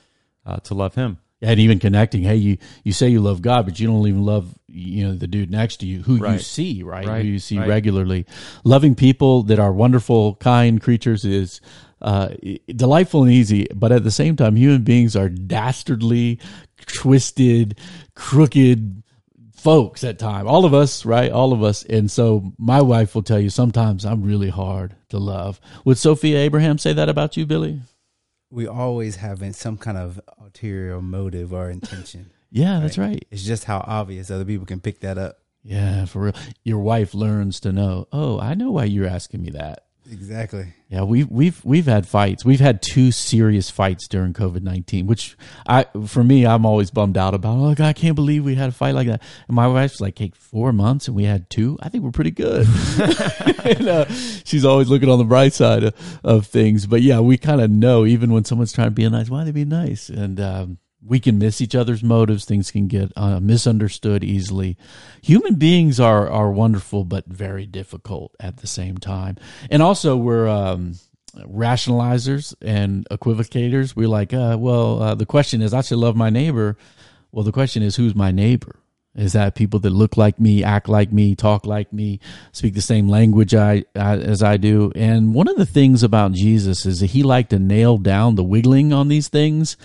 uh, 0.46 0.56
to 0.58 0.74
love 0.74 0.94
him. 0.94 1.18
And 1.40 1.60
even 1.60 1.78
connecting, 1.78 2.22
hey, 2.22 2.36
you 2.36 2.58
you 2.82 2.92
say 2.92 3.08
you 3.08 3.20
love 3.20 3.42
God, 3.42 3.64
but 3.64 3.78
you 3.78 3.86
don't 3.86 4.06
even 4.06 4.24
love 4.24 4.54
you 4.66 5.06
know 5.06 5.14
the 5.14 5.26
dude 5.26 5.50
next 5.50 5.78
to 5.78 5.86
you 5.86 6.02
who 6.02 6.18
right. 6.18 6.34
you 6.34 6.38
see, 6.38 6.82
right? 6.82 7.06
right? 7.06 7.22
Who 7.22 7.28
you 7.28 7.38
see 7.38 7.58
right. 7.58 7.68
regularly. 7.68 8.26
Loving 8.64 8.94
people 8.94 9.42
that 9.44 9.58
are 9.58 9.72
wonderful, 9.72 10.34
kind 10.36 10.80
creatures 10.80 11.24
is 11.24 11.60
uh, 12.00 12.30
delightful 12.68 13.22
and 13.22 13.32
easy, 13.32 13.66
but 13.74 13.92
at 13.92 14.04
the 14.04 14.10
same 14.10 14.36
time, 14.36 14.56
human 14.56 14.82
beings 14.82 15.16
are 15.16 15.28
dastardly, 15.28 16.38
twisted, 16.86 17.78
crooked, 18.14 19.02
folks 19.58 20.04
at 20.04 20.18
time. 20.18 20.46
All 20.46 20.64
of 20.64 20.74
us 20.74 21.04
right? 21.04 21.30
All 21.30 21.52
of 21.52 21.62
us. 21.62 21.84
And 21.84 22.10
so 22.10 22.52
my 22.58 22.80
wife 22.80 23.14
will 23.14 23.22
tell 23.22 23.40
you 23.40 23.50
sometimes 23.50 24.04
i'm 24.04 24.22
really 24.22 24.50
hard 24.50 24.94
to 25.10 25.18
love. 25.18 25.60
Would 25.84 25.98
sophia 25.98 26.38
abraham 26.38 26.78
say 26.78 26.92
that 26.92 27.08
about 27.08 27.36
you 27.36 27.46
billy? 27.46 27.80
We 28.50 28.66
always 28.66 29.16
have 29.16 29.44
some 29.54 29.76
kind 29.76 29.98
of 29.98 30.20
ulterior 30.40 31.00
motive 31.00 31.52
or 31.52 31.70
intention. 31.70 32.30
Yeah 32.50 32.74
right? 32.76 32.80
that's 32.80 32.96
right. 32.96 33.26
It's 33.30 33.44
just 33.44 33.64
how 33.64 33.84
obvious 33.86 34.30
other 34.30 34.46
people 34.46 34.64
can 34.64 34.80
pick 34.80 35.00
that 35.00 35.18
up. 35.18 35.40
Yeah 35.62 36.06
for 36.06 36.22
real. 36.22 36.34
Your 36.64 36.78
wife 36.78 37.12
learns 37.12 37.60
to 37.60 37.72
know 37.72 38.08
oh 38.12 38.40
i 38.40 38.54
know 38.54 38.70
why 38.70 38.84
you're 38.84 39.06
asking 39.06 39.42
me 39.42 39.50
that 39.50 39.84
Exactly. 40.10 40.72
Yeah, 40.88 41.02
we've 41.02 41.28
we've 41.30 41.62
we've 41.64 41.84
had 41.84 42.06
fights. 42.06 42.44
We've 42.44 42.60
had 42.60 42.80
two 42.80 43.12
serious 43.12 43.68
fights 43.68 44.08
during 44.08 44.32
COVID 44.32 44.62
nineteen, 44.62 45.06
which 45.06 45.36
I 45.66 45.84
for 46.06 46.24
me 46.24 46.46
I'm 46.46 46.64
always 46.64 46.90
bummed 46.90 47.18
out 47.18 47.34
about. 47.34 47.58
Oh 47.58 47.84
I 47.84 47.92
can't 47.92 48.14
believe 48.14 48.44
we 48.44 48.54
had 48.54 48.70
a 48.70 48.72
fight 48.72 48.94
like 48.94 49.06
that. 49.08 49.22
And 49.48 49.54
my 49.54 49.66
wife's 49.66 50.00
like, 50.00 50.18
"Hey, 50.18 50.32
four 50.34 50.72
months 50.72 51.08
and 51.08 51.16
we 51.16 51.24
had 51.24 51.50
two. 51.50 51.78
I 51.82 51.90
think 51.90 52.04
we're 52.04 52.10
pretty 52.10 52.30
good." 52.30 52.66
and, 53.64 53.88
uh, 53.88 54.04
she's 54.44 54.64
always 54.64 54.88
looking 54.88 55.10
on 55.10 55.18
the 55.18 55.24
bright 55.24 55.52
side 55.52 55.84
of, 55.84 56.20
of 56.24 56.46
things. 56.46 56.86
But 56.86 57.02
yeah, 57.02 57.20
we 57.20 57.36
kind 57.36 57.60
of 57.60 57.70
know 57.70 58.06
even 58.06 58.32
when 58.32 58.44
someone's 58.44 58.72
trying 58.72 58.88
to 58.88 58.92
be 58.92 59.08
nice, 59.08 59.28
why 59.28 59.44
they 59.44 59.50
be 59.50 59.66
nice? 59.66 60.08
And 60.08 60.40
um, 60.40 60.78
we 61.04 61.20
can 61.20 61.38
miss 61.38 61.60
each 61.60 61.74
other's 61.74 62.02
motives. 62.02 62.44
Things 62.44 62.70
can 62.70 62.88
get 62.88 63.12
uh, 63.16 63.40
misunderstood 63.40 64.24
easily. 64.24 64.76
Human 65.22 65.54
beings 65.54 66.00
are 66.00 66.28
are 66.28 66.50
wonderful, 66.50 67.04
but 67.04 67.26
very 67.26 67.66
difficult 67.66 68.34
at 68.40 68.58
the 68.58 68.66
same 68.66 68.98
time. 68.98 69.36
And 69.70 69.82
also, 69.82 70.16
we're 70.16 70.48
um, 70.48 70.94
rationalizers 71.46 72.54
and 72.60 73.06
equivocators. 73.10 73.94
We're 73.94 74.08
like, 74.08 74.32
uh, 74.32 74.56
well, 74.58 75.02
uh, 75.02 75.14
the 75.14 75.26
question 75.26 75.62
is, 75.62 75.72
I 75.72 75.82
should 75.82 75.98
love 75.98 76.16
my 76.16 76.30
neighbor. 76.30 76.76
Well, 77.30 77.44
the 77.44 77.52
question 77.52 77.82
is, 77.82 77.96
who's 77.96 78.14
my 78.14 78.30
neighbor? 78.30 78.80
Is 79.14 79.32
that 79.32 79.56
people 79.56 79.80
that 79.80 79.90
look 79.90 80.16
like 80.16 80.38
me, 80.38 80.62
act 80.62 80.88
like 80.88 81.12
me, 81.12 81.34
talk 81.34 81.66
like 81.66 81.92
me, 81.92 82.20
speak 82.52 82.74
the 82.74 82.80
same 82.80 83.08
language 83.08 83.52
I, 83.52 83.84
I, 83.96 84.16
as 84.16 84.44
I 84.44 84.58
do? 84.58 84.92
And 84.94 85.34
one 85.34 85.48
of 85.48 85.56
the 85.56 85.66
things 85.66 86.04
about 86.04 86.32
Jesus 86.32 86.86
is 86.86 87.00
that 87.00 87.06
he 87.06 87.24
liked 87.24 87.50
to 87.50 87.58
nail 87.58 87.98
down 87.98 88.36
the 88.36 88.44
wiggling 88.44 88.92
on 88.92 89.08
these 89.08 89.26
things 89.26 89.76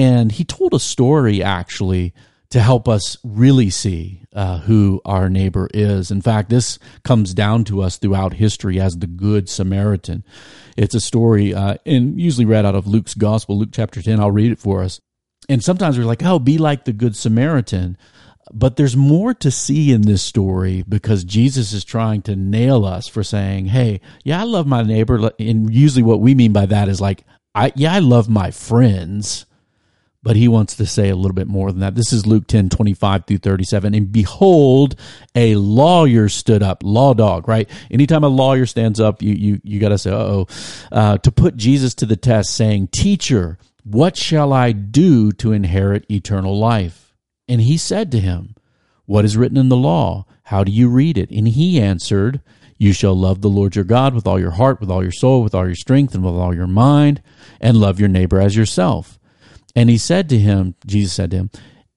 and 0.00 0.32
he 0.32 0.44
told 0.44 0.72
a 0.72 0.80
story 0.80 1.42
actually 1.42 2.14
to 2.48 2.60
help 2.62 2.88
us 2.88 3.18
really 3.22 3.68
see 3.68 4.22
uh, 4.32 4.60
who 4.60 5.02
our 5.04 5.28
neighbor 5.28 5.68
is. 5.74 6.10
In 6.10 6.22
fact, 6.22 6.48
this 6.48 6.78
comes 7.04 7.34
down 7.34 7.64
to 7.64 7.82
us 7.82 7.98
throughout 7.98 8.32
history 8.32 8.80
as 8.80 8.96
the 8.96 9.06
Good 9.06 9.50
Samaritan. 9.50 10.24
It's 10.74 10.94
a 10.94 11.00
story, 11.00 11.52
uh, 11.52 11.76
and 11.84 12.18
usually 12.18 12.46
read 12.46 12.64
out 12.64 12.74
of 12.74 12.86
Luke's 12.86 13.12
Gospel, 13.12 13.58
Luke 13.58 13.68
chapter 13.72 14.00
10. 14.00 14.18
I'll 14.18 14.30
read 14.30 14.50
it 14.50 14.58
for 14.58 14.82
us. 14.82 15.02
And 15.50 15.62
sometimes 15.62 15.98
we're 15.98 16.04
like, 16.06 16.24
oh, 16.24 16.38
be 16.38 16.56
like 16.56 16.86
the 16.86 16.94
Good 16.94 17.14
Samaritan. 17.14 17.98
But 18.54 18.76
there's 18.76 18.96
more 18.96 19.34
to 19.34 19.50
see 19.50 19.92
in 19.92 20.02
this 20.02 20.22
story 20.22 20.82
because 20.88 21.24
Jesus 21.24 21.74
is 21.74 21.84
trying 21.84 22.22
to 22.22 22.34
nail 22.34 22.86
us 22.86 23.06
for 23.06 23.22
saying, 23.22 23.66
hey, 23.66 24.00
yeah, 24.24 24.40
I 24.40 24.44
love 24.44 24.66
my 24.66 24.82
neighbor. 24.82 25.30
And 25.38 25.72
usually 25.72 26.02
what 26.02 26.22
we 26.22 26.34
mean 26.34 26.54
by 26.54 26.64
that 26.64 26.88
is 26.88 27.02
like, 27.02 27.22
I, 27.54 27.70
yeah, 27.76 27.92
I 27.92 27.98
love 27.98 28.30
my 28.30 28.50
friends 28.50 29.44
But 30.22 30.36
he 30.36 30.48
wants 30.48 30.76
to 30.76 30.84
say 30.84 31.08
a 31.08 31.16
little 31.16 31.34
bit 31.34 31.46
more 31.46 31.72
than 31.72 31.80
that. 31.80 31.94
This 31.94 32.12
is 32.12 32.26
Luke 32.26 32.46
10, 32.46 32.68
25 32.68 33.24
through 33.26 33.38
37. 33.38 33.94
And 33.94 34.12
behold, 34.12 34.94
a 35.34 35.54
lawyer 35.54 36.28
stood 36.28 36.62
up, 36.62 36.82
law 36.84 37.14
dog, 37.14 37.48
right? 37.48 37.70
Anytime 37.90 38.22
a 38.22 38.28
lawyer 38.28 38.66
stands 38.66 39.00
up, 39.00 39.22
you, 39.22 39.32
you, 39.32 39.60
you 39.64 39.80
got 39.80 39.88
to 39.90 39.98
say, 39.98 40.10
uh-oh, 40.10 40.46
uh, 40.92 41.16
to 41.18 41.32
put 41.32 41.56
Jesus 41.56 41.94
to 41.94 42.06
the 42.06 42.16
test, 42.16 42.54
saying, 42.54 42.88
Teacher, 42.88 43.56
what 43.82 44.14
shall 44.16 44.52
I 44.52 44.72
do 44.72 45.32
to 45.32 45.52
inherit 45.52 46.10
eternal 46.10 46.58
life? 46.58 47.14
And 47.48 47.62
he 47.62 47.78
said 47.78 48.12
to 48.12 48.20
him, 48.20 48.54
What 49.06 49.24
is 49.24 49.38
written 49.38 49.56
in 49.56 49.70
the 49.70 49.76
law? 49.76 50.26
How 50.44 50.64
do 50.64 50.72
you 50.72 50.88
read 50.88 51.16
it? 51.16 51.30
And 51.30 51.48
he 51.48 51.80
answered, 51.80 52.42
You 52.76 52.92
shall 52.92 53.14
love 53.14 53.40
the 53.40 53.48
Lord 53.48 53.74
your 53.74 53.84
God 53.86 54.14
with 54.14 54.26
all 54.26 54.38
your 54.38 54.50
heart, 54.50 54.80
with 54.80 54.90
all 54.90 55.02
your 55.02 55.12
soul, 55.12 55.42
with 55.42 55.54
all 55.54 55.64
your 55.64 55.74
strength, 55.74 56.14
and 56.14 56.22
with 56.22 56.34
all 56.34 56.54
your 56.54 56.66
mind, 56.66 57.22
and 57.58 57.78
love 57.78 57.98
your 57.98 58.08
neighbor 58.08 58.38
as 58.38 58.54
yourself. 58.54 59.19
And 59.74 59.88
he 59.88 59.98
said 59.98 60.28
to 60.28 60.38
him, 60.38 60.74
Jesus 60.86 61.12
said 61.12 61.30
to 61.32 61.36
him, 61.36 61.50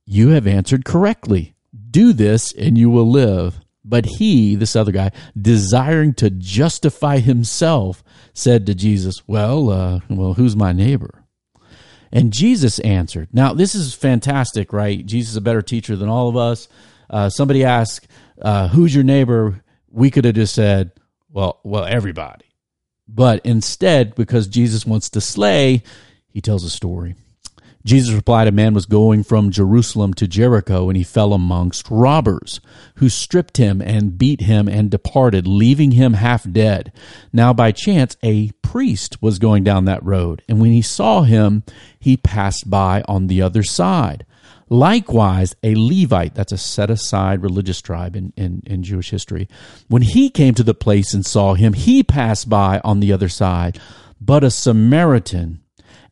You 0.06 0.30
have 0.30 0.48
answered 0.48 0.86
correctly. 0.86 1.56
Do 1.90 2.14
this 2.14 2.52
and 2.54 2.78
you 2.78 2.90
will 2.90 3.10
live. 3.10 3.60
But 3.86 4.06
he, 4.06 4.56
this 4.56 4.76
other 4.76 4.92
guy, 4.92 5.12
desiring 5.40 6.14
to 6.16 6.30
justify 6.30 7.20
himself, 7.20 8.04
said 8.34 8.66
to 8.66 8.76
Jesus, 8.76 9.28
Well, 9.28 9.70
uh, 9.70 10.00
well, 10.10 10.34
who's 10.34 10.56
my 10.56 10.72
neighbor? 10.72 11.24
And 12.12 12.32
Jesus 12.32 12.78
answered. 12.80 13.30
Now, 13.34 13.54
this 13.54 13.74
is 13.74 13.96
fantastic, 13.96 14.72
right? 14.72 15.04
Jesus 15.04 15.32
is 15.32 15.38
a 15.38 15.42
better 15.42 15.64
teacher 15.64 15.96
than 15.96 16.10
all 16.10 16.30
of 16.30 16.38
us. 16.38 16.68
Uh, 17.10 17.30
somebody 17.30 17.64
asked, 17.64 18.08
uh, 18.42 18.68
"Who's 18.70 18.94
your 18.94 19.04
neighbor?" 19.04 19.64
We 19.90 20.12
could 20.12 20.26
have 20.26 20.36
just 20.36 20.54
said, 20.54 20.92
"Well, 21.32 21.60
well, 21.64 21.86
everybody." 21.86 22.46
But 23.08 23.42
instead, 23.44 24.16
because 24.16 24.48
Jesus 24.48 24.86
wants 24.86 25.10
to 25.10 25.22
slay, 25.22 25.84
he 26.28 26.40
tells 26.40 26.64
a 26.64 26.70
story. 26.70 27.16
Jesus 27.86 28.14
replied, 28.14 28.48
A 28.48 28.52
man 28.52 28.74
was 28.74 28.86
going 28.86 29.24
from 29.24 29.52
Jerusalem 29.52 30.14
to 30.16 30.28
Jericho, 30.28 30.90
and 30.90 30.98
he 30.98 31.04
fell 31.04 31.34
amongst 31.34 31.90
robbers, 31.90 32.62
who 32.96 33.10
stripped 33.10 33.58
him 33.58 33.82
and 33.82 34.18
beat 34.18 34.42
him 34.42 34.70
and 34.70 34.90
departed, 34.90 35.46
leaving 35.46 35.92
him 35.92 36.14
half 36.14 36.50
dead. 36.50 36.94
Now, 37.34 37.54
by 37.54 37.72
chance, 37.72 38.16
a 38.24 38.52
priest 38.62 39.22
was 39.22 39.40
going 39.40 39.64
down 39.64 39.86
that 39.86 40.04
road, 40.04 40.44
and 40.48 40.62
when 40.62 40.72
he 40.72 40.82
saw 40.82 41.24
him, 41.24 41.64
he 42.00 42.16
passed 42.16 42.70
by 42.70 43.04
on 43.08 43.28
the 43.28 43.42
other 43.42 43.64
side. 43.64 44.26
Likewise, 44.70 45.56
a 45.62 45.76
Levite, 45.76 46.36
that's 46.36 46.52
a 46.52 46.58
set 46.58 46.90
aside 46.90 47.44
religious 47.44 47.82
tribe 47.82 48.16
in, 48.16 48.34
in, 48.38 48.64
in 48.66 48.82
Jewish 48.82 49.10
history, 49.10 49.48
when 49.88 50.02
he 50.02 50.30
came 50.30 50.54
to 50.56 50.64
the 50.64 50.74
place 50.74 51.14
and 51.14 51.26
saw 51.26 51.54
him, 51.54 51.74
he 51.74 52.02
passed 52.02 52.50
by 52.50 52.80
on 52.84 53.00
the 53.02 53.12
other 53.12 53.30
side. 53.30 53.80
But 54.22 54.44
a 54.44 54.50
Samaritan, 54.50 55.63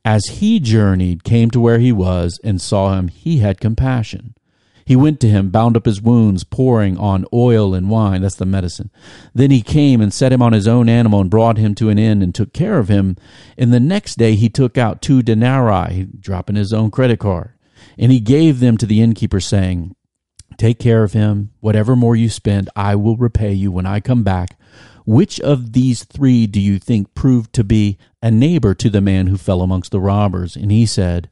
as 0.04 0.26
he 0.26 0.60
journeyed, 0.60 1.24
came 1.24 1.52
to 1.52 1.60
where 1.60 1.80
he 1.80 1.92
was, 1.92 2.40
and 2.44 2.62
saw 2.62 2.98
him, 2.98 3.08
he 3.08 3.38
had 3.38 3.60
compassion. 3.60 4.36
He 4.86 4.96
went 4.96 5.20
to 5.22 5.30
him, 5.30 5.52
bound 5.52 5.78
up 5.78 5.86
his 5.86 6.02
wounds, 6.02 6.44
pouring 6.44 6.98
on 6.98 7.26
oil 7.32 7.74
and 7.74 7.90
wine. 7.90 8.22
That's 8.22 8.36
the 8.36 8.46
medicine. 8.46 8.90
Then 9.34 9.52
he 9.52 9.62
came 9.62 10.02
and 10.02 10.14
set 10.14 10.34
him 10.34 10.42
on 10.42 10.54
his 10.54 10.68
own 10.68 10.90
animal 10.90 11.22
and 11.22 11.30
brought 11.30 11.58
him 11.58 11.76
to 11.76 11.90
an 11.90 12.00
inn 12.00 12.22
and 12.22 12.34
took 12.34 12.52
care 12.52 12.80
of 12.80 12.90
him. 12.90 13.16
And 13.58 13.72
the 13.72 13.80
next 13.80 14.18
day 14.18 14.36
he 14.36 14.50
took 14.50 14.78
out 14.78 15.02
two 15.02 15.22
denarii, 15.22 16.08
dropping 16.20 16.56
his 16.56 16.74
own 16.74 16.92
credit 16.92 17.20
card. 17.20 17.54
And 17.98 18.12
he 18.12 18.20
gave 18.20 18.60
them 18.60 18.78
to 18.78 18.86
the 18.86 19.02
innkeeper, 19.02 19.40
saying, 19.40 19.96
Take 20.58 20.80
care 20.80 21.04
of 21.04 21.14
him. 21.14 21.52
Whatever 21.60 21.96
more 21.96 22.16
you 22.16 22.30
spend, 22.30 22.70
I 22.76 22.96
will 22.96 23.18
repay 23.18 23.54
you 23.54 23.72
when 23.72 23.86
I 23.86 24.00
come 24.00 24.24
back. 24.24 24.58
Which 25.12 25.42
of 25.42 25.74
these 25.74 26.06
three 26.06 26.48
do 26.48 26.62
you 26.62 26.80
think 26.80 27.14
proved 27.16 27.52
to 27.56 27.66
be 27.66 27.98
a 28.22 28.32
neighbor 28.32 28.74
to 28.76 28.90
the 28.90 29.02
man 29.02 29.28
who 29.28 29.36
fell 29.36 29.62
amongst 29.62 29.92
the 29.92 30.00
robbers? 30.00 30.56
And 30.56 30.72
he 30.72 30.86
said, 30.86 31.30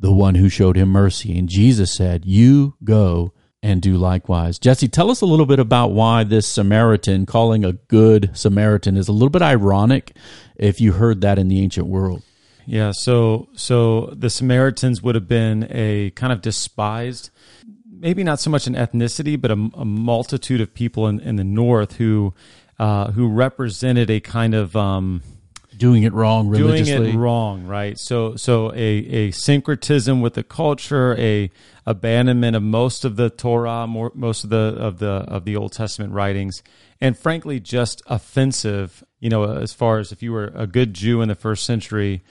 The 0.00 0.10
one 0.10 0.34
who 0.34 0.48
showed 0.48 0.74
him 0.74 0.88
mercy. 0.88 1.38
And 1.38 1.48
Jesus 1.48 1.94
said, 1.94 2.24
You 2.24 2.74
go 2.82 3.32
and 3.62 3.80
do 3.80 3.96
likewise. 3.96 4.58
Jesse, 4.58 4.88
tell 4.88 5.12
us 5.12 5.20
a 5.20 5.26
little 5.26 5.46
bit 5.46 5.60
about 5.60 5.92
why 5.92 6.24
this 6.24 6.48
Samaritan, 6.48 7.24
calling 7.24 7.64
a 7.64 7.74
good 7.74 8.36
Samaritan, 8.36 8.96
is 8.96 9.06
a 9.06 9.12
little 9.12 9.30
bit 9.30 9.42
ironic 9.42 10.16
if 10.56 10.80
you 10.80 10.94
heard 10.94 11.20
that 11.20 11.38
in 11.38 11.46
the 11.46 11.62
ancient 11.62 11.86
world. 11.86 12.24
Yeah, 12.66 12.90
so 12.92 13.48
so 13.54 14.06
the 14.06 14.28
Samaritans 14.28 15.02
would 15.04 15.14
have 15.14 15.28
been 15.28 15.68
a 15.70 16.10
kind 16.16 16.32
of 16.32 16.42
despised, 16.42 17.30
maybe 17.88 18.24
not 18.24 18.40
so 18.40 18.50
much 18.50 18.66
an 18.66 18.74
ethnicity, 18.74 19.40
but 19.40 19.52
a, 19.52 19.70
a 19.74 19.84
multitude 19.84 20.60
of 20.60 20.74
people 20.74 21.06
in, 21.06 21.20
in 21.20 21.36
the 21.36 21.44
north 21.44 21.98
who 21.98 22.34
uh, 22.80 23.12
who 23.12 23.28
represented 23.28 24.08
a 24.08 24.20
kind 24.20 24.54
of 24.54 24.74
um, 24.74 25.20
doing 25.76 26.02
it 26.02 26.14
wrong 26.14 26.48
religiously. 26.48 26.96
doing 26.96 27.14
it 27.14 27.18
wrong, 27.18 27.66
right? 27.66 27.98
So 27.98 28.36
so 28.36 28.72
a, 28.72 28.76
a 28.76 29.30
syncretism 29.32 30.22
with 30.22 30.32
the 30.32 30.42
culture, 30.42 31.14
a 31.18 31.50
abandonment 31.84 32.56
of 32.56 32.62
most 32.62 33.04
of 33.04 33.16
the 33.16 33.28
Torah, 33.28 33.86
more, 33.86 34.10
most 34.14 34.44
of 34.44 34.50
the 34.50 34.74
of 34.78 34.98
the 34.98 35.26
of 35.28 35.44
the 35.44 35.56
Old 35.56 35.72
Testament 35.72 36.14
writings, 36.14 36.62
and 37.02 37.18
frankly, 37.18 37.60
just 37.60 38.00
offensive. 38.06 39.04
You 39.18 39.28
know, 39.28 39.44
as 39.44 39.74
far 39.74 39.98
as 39.98 40.10
if 40.10 40.22
you 40.22 40.32
were 40.32 40.50
a 40.54 40.66
good 40.66 40.94
Jew 40.94 41.20
in 41.20 41.28
the 41.28 41.34
first 41.34 41.66
century, 41.66 42.22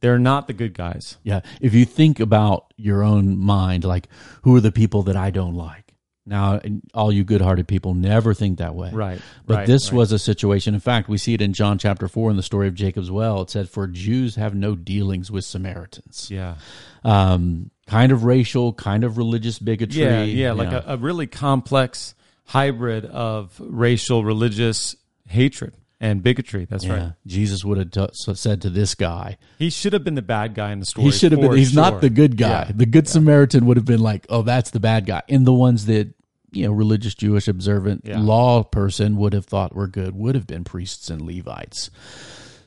they're 0.00 0.18
not 0.18 0.46
the 0.46 0.54
good 0.54 0.72
guys. 0.72 1.18
Yeah. 1.22 1.40
If 1.60 1.74
you 1.74 1.84
think 1.84 2.18
about 2.18 2.72
your 2.78 3.02
own 3.02 3.36
mind, 3.36 3.84
like 3.84 4.08
who 4.40 4.56
are 4.56 4.62
the 4.62 4.72
people 4.72 5.02
that 5.02 5.16
I 5.16 5.28
don't 5.28 5.54
like? 5.54 5.87
Now, 6.28 6.60
all 6.94 7.10
you 7.10 7.24
good-hearted 7.24 7.66
people 7.66 7.94
never 7.94 8.34
think 8.34 8.58
that 8.58 8.74
way, 8.74 8.90
Right, 8.92 9.20
But 9.46 9.54
right, 9.56 9.66
this 9.66 9.90
right. 9.90 9.96
was 9.98 10.12
a 10.12 10.18
situation. 10.18 10.74
In 10.74 10.80
fact, 10.80 11.08
we 11.08 11.16
see 11.18 11.34
it 11.34 11.40
in 11.40 11.52
John 11.54 11.78
chapter 11.78 12.06
four 12.06 12.30
in 12.30 12.36
the 12.36 12.42
story 12.42 12.68
of 12.68 12.74
Jacob's 12.74 13.10
well. 13.10 13.40
It 13.42 13.50
said, 13.50 13.68
"For 13.68 13.86
Jews 13.86 14.36
have 14.36 14.54
no 14.54 14.74
dealings 14.76 15.30
with 15.30 15.44
Samaritans." 15.44 16.28
Yeah. 16.30 16.56
Um, 17.04 17.70
kind 17.86 18.12
of 18.12 18.24
racial, 18.24 18.72
kind 18.72 19.04
of 19.04 19.16
religious 19.16 19.58
bigotry. 19.58 20.02
Yeah, 20.02 20.22
yeah, 20.22 20.52
like 20.52 20.72
A, 20.72 20.84
a 20.86 20.96
really 20.96 21.26
complex 21.26 22.14
hybrid 22.46 23.04
of 23.06 23.54
racial, 23.60 24.24
religious 24.24 24.96
hatred 25.26 25.74
and 26.00 26.22
bigotry. 26.22 26.64
That's 26.64 26.84
Yeah. 26.84 26.92
right. 26.94 27.12
Jesus 27.26 27.64
would 27.64 27.78
have 27.78 27.90
t- 27.90 28.06
so 28.12 28.32
said 28.34 28.62
to 28.62 28.70
this 28.70 28.94
guy, 28.94 29.36
He 29.58 29.68
should 29.70 29.92
have 29.92 30.04
been 30.04 30.14
the 30.14 30.22
bad 30.22 30.54
guy 30.54 30.72
in 30.72 30.80
the 30.80 30.86
story. 30.86 31.06
he 31.06 31.10
should 31.10 31.32
have 31.32 31.40
been. 31.40 31.56
He's 31.56 31.72
sure. 31.72 31.82
not 31.82 32.00
the 32.00 32.10
good 32.10 32.36
guy. 32.36 32.66
Yeah. 32.68 32.72
The 32.74 32.86
good 32.86 33.08
Samaritan 33.08 33.66
would 33.66 33.76
have 33.76 33.86
been 33.86 34.00
like, 34.00 34.26
"Oh, 34.28 34.42
that's 34.42 34.70
the 34.70 34.80
bad 34.80 35.06
guy." 35.06 35.22
And 35.28 35.46
the 35.46 35.52
ones 35.52 35.86
that 35.86 36.14
you 36.52 36.66
know, 36.66 36.72
religious 36.72 37.14
Jewish 37.14 37.48
observant 37.48 38.02
Yeah. 38.04 38.20
law 38.20 38.62
person 38.62 39.16
would 39.16 39.32
have 39.32 39.44
thought 39.46 39.74
were 39.74 39.86
good 39.86 40.14
would 40.14 40.34
have 40.34 40.46
been 40.46 40.64
priests 40.64 41.10
and 41.10 41.22
Levites. 41.22 41.90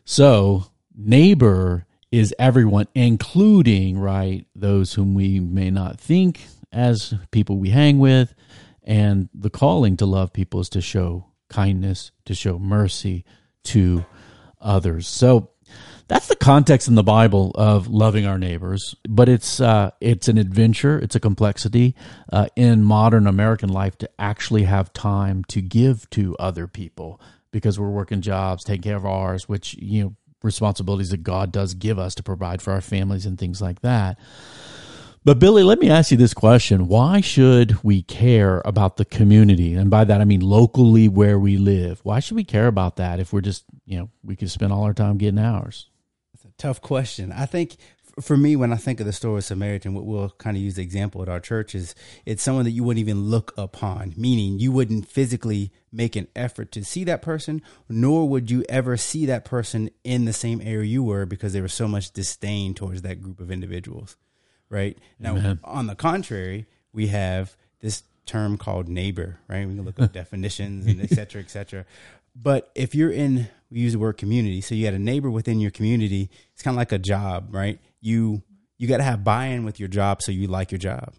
So 0.05 0.65
neighbor 0.95 1.85
is 2.11 2.33
everyone, 2.37 2.87
including 2.93 3.97
right 3.97 4.45
those 4.55 4.93
whom 4.93 5.13
we 5.13 5.39
may 5.39 5.69
not 5.71 5.99
think 5.99 6.41
as 6.71 7.13
people 7.31 7.57
we 7.57 7.69
hang 7.69 7.99
with, 7.99 8.33
and 8.83 9.29
the 9.33 9.49
calling 9.49 9.95
to 9.97 10.05
love 10.05 10.33
people 10.33 10.59
is 10.59 10.69
to 10.69 10.81
show 10.81 11.25
kindness, 11.49 12.11
to 12.25 12.33
show 12.33 12.57
mercy 12.59 13.23
to 13.63 14.05
others. 14.59 15.07
So 15.07 15.50
that's 16.07 16.27
the 16.27 16.35
context 16.35 16.87
in 16.87 16.95
the 16.95 17.03
Bible 17.03 17.51
of 17.55 17.87
loving 17.87 18.25
our 18.25 18.37
neighbors, 18.37 18.95
but 19.07 19.29
it's 19.29 19.59
uh, 19.61 19.91
it's 19.99 20.27
an 20.27 20.37
adventure, 20.37 20.99
it's 20.99 21.15
a 21.15 21.19
complexity 21.19 21.95
uh, 22.31 22.47
in 22.55 22.83
modern 22.83 23.27
American 23.27 23.69
life 23.69 23.97
to 23.99 24.09
actually 24.19 24.63
have 24.63 24.93
time 24.93 25.43
to 25.45 25.61
give 25.61 26.09
to 26.11 26.35
other 26.37 26.67
people 26.67 27.19
because 27.51 27.79
we're 27.79 27.89
working 27.89 28.21
jobs, 28.21 28.63
taking 28.63 28.83
care 28.83 28.97
of 28.97 29.05
ours, 29.05 29.47
which 29.47 29.75
you 29.75 30.03
know 30.03 30.15
responsibilities 30.43 31.09
that 31.09 31.23
God 31.23 31.51
does 31.51 31.73
give 31.73 31.99
us 31.99 32.15
to 32.15 32.23
provide 32.23 32.61
for 32.61 32.73
our 32.73 32.81
families 32.81 33.25
and 33.25 33.37
things 33.37 33.61
like 33.61 33.81
that. 33.81 34.17
But 35.23 35.37
Billy, 35.37 35.61
let 35.61 35.79
me 35.79 35.87
ask 35.87 36.09
you 36.09 36.17
this 36.17 36.33
question. 36.33 36.87
Why 36.87 37.21
should 37.21 37.83
we 37.83 38.01
care 38.01 38.59
about 38.65 38.97
the 38.97 39.05
community? 39.05 39.75
And 39.75 39.91
by 39.91 40.03
that 40.03 40.19
I 40.19 40.25
mean 40.25 40.41
locally 40.41 41.07
where 41.07 41.37
we 41.37 41.57
live. 41.57 41.99
Why 42.03 42.19
should 42.19 42.35
we 42.35 42.43
care 42.43 42.65
about 42.65 42.95
that 42.95 43.19
if 43.19 43.31
we're 43.31 43.41
just, 43.41 43.65
you 43.85 43.99
know, 43.99 44.09
we 44.23 44.35
could 44.35 44.49
spend 44.49 44.73
all 44.73 44.83
our 44.83 44.95
time 44.95 45.19
getting 45.19 45.37
ours? 45.37 45.90
Tough 46.61 46.79
question. 46.79 47.31
I 47.31 47.47
think 47.47 47.77
for 48.19 48.37
me, 48.37 48.55
when 48.55 48.71
I 48.71 48.75
think 48.75 48.99
of 48.99 49.07
the 49.07 49.13
story 49.13 49.39
of 49.39 49.43
Samaritan, 49.43 49.95
what 49.95 50.05
we'll 50.05 50.29
kind 50.37 50.55
of 50.55 50.61
use 50.61 50.75
the 50.75 50.83
example 50.83 51.23
at 51.23 51.27
our 51.27 51.39
church 51.39 51.73
is 51.73 51.95
it's 52.23 52.43
someone 52.43 52.65
that 52.65 52.71
you 52.71 52.83
wouldn't 52.83 53.01
even 53.01 53.31
look 53.31 53.51
upon, 53.57 54.13
meaning 54.15 54.59
you 54.59 54.71
wouldn't 54.71 55.07
physically 55.07 55.71
make 55.91 56.15
an 56.15 56.27
effort 56.35 56.71
to 56.73 56.83
see 56.83 57.03
that 57.05 57.23
person, 57.23 57.63
nor 57.89 58.29
would 58.29 58.51
you 58.51 58.63
ever 58.69 58.95
see 58.95 59.25
that 59.25 59.43
person 59.43 59.89
in 60.03 60.25
the 60.25 60.33
same 60.33 60.61
area 60.61 60.85
you 60.85 61.01
were 61.01 61.25
because 61.25 61.51
there 61.53 61.63
was 61.63 61.73
so 61.73 61.87
much 61.87 62.11
disdain 62.11 62.75
towards 62.75 63.01
that 63.01 63.23
group 63.23 63.39
of 63.39 63.49
individuals. 63.49 64.15
Right 64.69 64.99
now, 65.17 65.37
Amen. 65.37 65.59
on 65.63 65.87
the 65.87 65.95
contrary, 65.95 66.67
we 66.93 67.07
have 67.07 67.57
this 67.79 68.03
term 68.27 68.59
called 68.59 68.87
neighbor, 68.87 69.39
right? 69.47 69.67
We 69.67 69.73
can 69.73 69.83
look 69.83 69.99
up 69.99 70.13
definitions 70.13 70.85
and 70.85 71.01
et 71.01 71.09
cetera, 71.09 71.41
et 71.41 71.49
cetera. 71.49 71.85
But 72.35 72.71
if 72.75 72.95
you're 72.95 73.11
in, 73.11 73.47
we 73.69 73.79
use 73.79 73.93
the 73.93 73.99
word 73.99 74.17
community. 74.17 74.61
So 74.61 74.75
you 74.75 74.85
got 74.85 74.93
a 74.93 74.99
neighbor 74.99 75.29
within 75.29 75.59
your 75.59 75.71
community. 75.71 76.29
It's 76.53 76.61
kind 76.61 76.75
of 76.75 76.79
like 76.79 76.91
a 76.91 76.99
job, 76.99 77.53
right? 77.53 77.79
You 77.99 78.43
you 78.77 78.87
got 78.87 78.97
to 78.97 79.03
have 79.03 79.23
buy-in 79.23 79.63
with 79.63 79.79
your 79.79 79.89
job 79.89 80.23
so 80.23 80.31
you 80.31 80.47
like 80.47 80.71
your 80.71 80.79
job. 80.79 81.13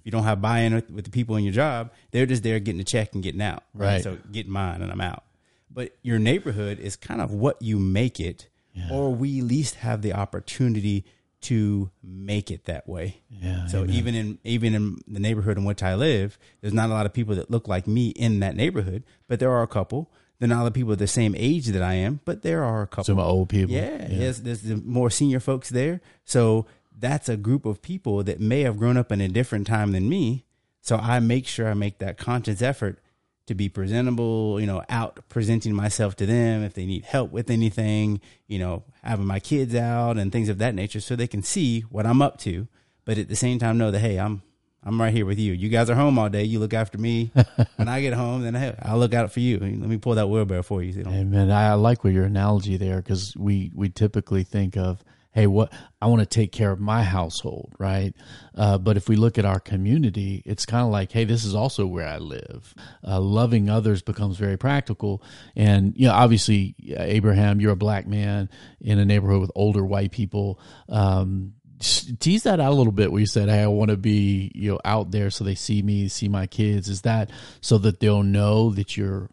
If 0.00 0.04
you 0.04 0.12
don't 0.12 0.24
have 0.24 0.42
buy-in 0.42 0.74
with, 0.74 0.90
with 0.90 1.04
the 1.04 1.10
people 1.10 1.36
in 1.36 1.44
your 1.44 1.52
job, 1.52 1.90
they're 2.10 2.26
just 2.26 2.42
there 2.42 2.58
getting 2.60 2.80
a 2.80 2.84
check 2.84 3.14
and 3.14 3.22
getting 3.22 3.40
out, 3.40 3.62
right? 3.72 3.94
Right. 3.94 4.02
So 4.02 4.18
get 4.30 4.46
mine 4.46 4.82
and 4.82 4.92
I'm 4.92 5.00
out. 5.00 5.24
But 5.70 5.96
your 6.02 6.18
neighborhood 6.18 6.78
is 6.78 6.94
kind 6.94 7.20
of 7.20 7.32
what 7.32 7.60
you 7.62 7.78
make 7.78 8.20
it, 8.20 8.48
or 8.90 9.14
we 9.14 9.38
at 9.40 9.46
least 9.46 9.76
have 9.76 10.02
the 10.02 10.12
opportunity 10.12 11.06
to 11.42 11.90
make 12.02 12.50
it 12.50 12.64
that 12.64 12.88
way. 12.88 13.22
Yeah. 13.30 13.66
So 13.66 13.78
amen. 13.82 13.94
even 13.94 14.14
in 14.14 14.38
even 14.44 14.74
in 14.74 14.98
the 15.06 15.20
neighborhood 15.20 15.56
in 15.56 15.64
which 15.64 15.82
I 15.82 15.94
live, 15.94 16.38
there's 16.60 16.74
not 16.74 16.90
a 16.90 16.92
lot 16.92 17.06
of 17.06 17.12
people 17.12 17.34
that 17.36 17.50
look 17.50 17.68
like 17.68 17.86
me 17.86 18.08
in 18.08 18.40
that 18.40 18.56
neighborhood, 18.56 19.04
but 19.28 19.38
there 19.40 19.50
are 19.50 19.62
a 19.62 19.68
couple. 19.68 20.10
They're 20.38 20.48
not 20.48 20.56
a 20.56 20.62
lot 20.62 20.66
of 20.68 20.74
people 20.74 20.94
the 20.96 21.06
same 21.06 21.34
age 21.36 21.66
that 21.68 21.82
I 21.82 21.94
am, 21.94 22.20
but 22.24 22.42
there 22.42 22.62
are 22.62 22.82
a 22.82 22.86
couple. 22.86 23.04
some 23.04 23.18
old 23.18 23.48
people. 23.48 23.74
Yeah, 23.74 24.06
There's, 24.08 24.42
there's 24.42 24.62
the 24.62 24.76
more 24.76 25.10
senior 25.10 25.40
folks 25.40 25.70
there. 25.70 26.00
So 26.24 26.66
that's 26.98 27.28
a 27.28 27.36
group 27.36 27.64
of 27.64 27.82
people 27.82 28.22
that 28.24 28.40
may 28.40 28.60
have 28.62 28.78
grown 28.78 28.96
up 28.96 29.10
in 29.12 29.20
a 29.20 29.28
different 29.28 29.66
time 29.66 29.92
than 29.92 30.08
me. 30.08 30.44
So 30.82 30.96
I 30.96 31.20
make 31.20 31.46
sure 31.46 31.68
I 31.68 31.74
make 31.74 31.98
that 31.98 32.18
conscious 32.18 32.62
effort 32.62 33.00
to 33.46 33.54
be 33.54 33.68
presentable, 33.68 34.60
you 34.60 34.66
know, 34.66 34.82
out 34.88 35.20
presenting 35.28 35.72
myself 35.72 36.16
to 36.16 36.26
them 36.26 36.62
if 36.62 36.74
they 36.74 36.84
need 36.84 37.04
help 37.04 37.30
with 37.30 37.50
anything, 37.50 38.20
you 38.46 38.58
know, 38.58 38.82
having 39.02 39.26
my 39.26 39.40
kids 39.40 39.74
out 39.74 40.16
and 40.18 40.32
things 40.32 40.48
of 40.48 40.58
that 40.58 40.74
nature 40.74 41.00
so 41.00 41.14
they 41.14 41.26
can 41.26 41.42
see 41.42 41.80
what 41.82 42.06
I'm 42.06 42.20
up 42.20 42.38
to. 42.40 42.66
But 43.04 43.18
at 43.18 43.28
the 43.28 43.36
same 43.36 43.58
time 43.58 43.78
know 43.78 43.90
that 43.90 44.00
hey, 44.00 44.18
I'm 44.18 44.42
I'm 44.82 45.00
right 45.00 45.12
here 45.12 45.26
with 45.26 45.38
you. 45.38 45.52
You 45.52 45.68
guys 45.68 45.90
are 45.90 45.96
home 45.96 46.18
all 46.18 46.28
day. 46.28 46.44
You 46.44 46.60
look 46.60 46.72
after 46.72 46.96
me. 46.96 47.32
when 47.76 47.88
I 47.88 48.00
get 48.00 48.12
home, 48.12 48.42
then 48.42 48.76
I'll 48.82 48.98
look 48.98 49.14
out 49.14 49.32
for 49.32 49.40
you. 49.40 49.58
Let 49.58 49.72
me 49.72 49.98
pull 49.98 50.14
that 50.14 50.28
wheelbarrow 50.28 50.62
for 50.62 50.82
you. 50.82 50.92
So 50.92 51.00
you 51.00 51.06
Amen. 51.08 51.50
I 51.50 51.70
I 51.70 51.74
like 51.74 52.04
what 52.04 52.12
your 52.12 52.24
analogy 52.24 52.76
there 52.76 52.96
because 52.96 53.36
we 53.36 53.72
we 53.74 53.88
typically 53.88 54.44
think 54.44 54.76
of, 54.76 55.02
hey, 55.32 55.48
what 55.48 55.72
I 56.00 56.06
want 56.06 56.20
to 56.20 56.26
take 56.26 56.52
care 56.52 56.70
of 56.70 56.78
my 56.78 57.02
household, 57.02 57.74
right? 57.78 58.14
Uh, 58.54 58.78
but 58.78 58.96
if 58.96 59.08
we 59.08 59.16
look 59.16 59.38
at 59.38 59.44
our 59.44 59.58
community, 59.58 60.42
it's 60.46 60.64
kind 60.64 60.84
of 60.84 60.92
like, 60.92 61.10
hey, 61.10 61.24
this 61.24 61.44
is 61.44 61.54
also 61.54 61.84
where 61.84 62.06
I 62.06 62.18
live. 62.18 62.72
Uh, 63.06 63.20
loving 63.20 63.68
others 63.68 64.02
becomes 64.02 64.36
very 64.36 64.56
practical, 64.56 65.20
and 65.56 65.94
you 65.96 66.06
know, 66.06 66.14
obviously, 66.14 66.76
Abraham, 66.96 67.60
you're 67.60 67.72
a 67.72 67.76
black 67.76 68.06
man 68.06 68.48
in 68.80 69.00
a 69.00 69.04
neighborhood 69.04 69.40
with 69.40 69.50
older 69.56 69.84
white 69.84 70.12
people. 70.12 70.60
Um, 70.88 71.54
tease 71.78 72.44
that 72.44 72.60
out 72.60 72.72
a 72.72 72.74
little 72.74 72.92
bit 72.92 73.12
where 73.12 73.20
you 73.20 73.26
said 73.26 73.48
hey 73.48 73.62
i 73.62 73.66
want 73.66 73.90
to 73.90 73.96
be 73.96 74.50
you 74.54 74.70
know 74.70 74.80
out 74.84 75.10
there 75.10 75.30
so 75.30 75.44
they 75.44 75.54
see 75.54 75.82
me 75.82 76.08
see 76.08 76.28
my 76.28 76.46
kids 76.46 76.88
is 76.88 77.02
that 77.02 77.30
so 77.60 77.76
that 77.76 78.00
they'll 78.00 78.22
know 78.22 78.70
that 78.70 78.96
you're 78.96 79.28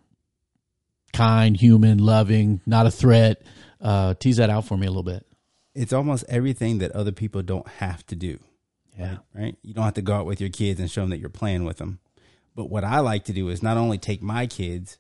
kind 1.13 1.55
human 1.55 1.99
loving 1.99 2.59
not 2.65 2.85
a 2.85 2.91
threat 2.91 3.41
uh 3.79 4.13
tease 4.15 4.37
that 4.37 4.49
out 4.49 4.65
for 4.65 4.77
me 4.77 4.85
a 4.85 4.89
little 4.89 5.03
bit 5.03 5.25
it's 5.75 5.93
almost 5.93 6.25
everything 6.29 6.79
that 6.79 6.91
other 6.91 7.11
people 7.11 7.41
don't 7.41 7.67
have 7.67 8.05
to 8.07 8.15
do. 8.15 8.39
yeah 8.97 9.17
right? 9.33 9.55
You 9.63 9.73
don't 9.73 9.85
have 9.85 9.95
to 9.95 10.01
go 10.01 10.13
out 10.13 10.25
with 10.25 10.39
your 10.39 10.49
kids 10.49 10.79
and 10.79 10.89
show 10.89 11.01
them 11.01 11.09
that 11.09 11.19
you're 11.19 11.29
playing 11.29 11.63
with 11.63 11.77
them. 11.77 11.99
But 12.55 12.69
what 12.69 12.83
I 12.83 12.99
like 12.99 13.23
to 13.25 13.33
do 13.33 13.49
is 13.49 13.63
not 13.63 13.77
only 13.77 13.97
take 13.97 14.21
my 14.21 14.45
kids, 14.45 14.99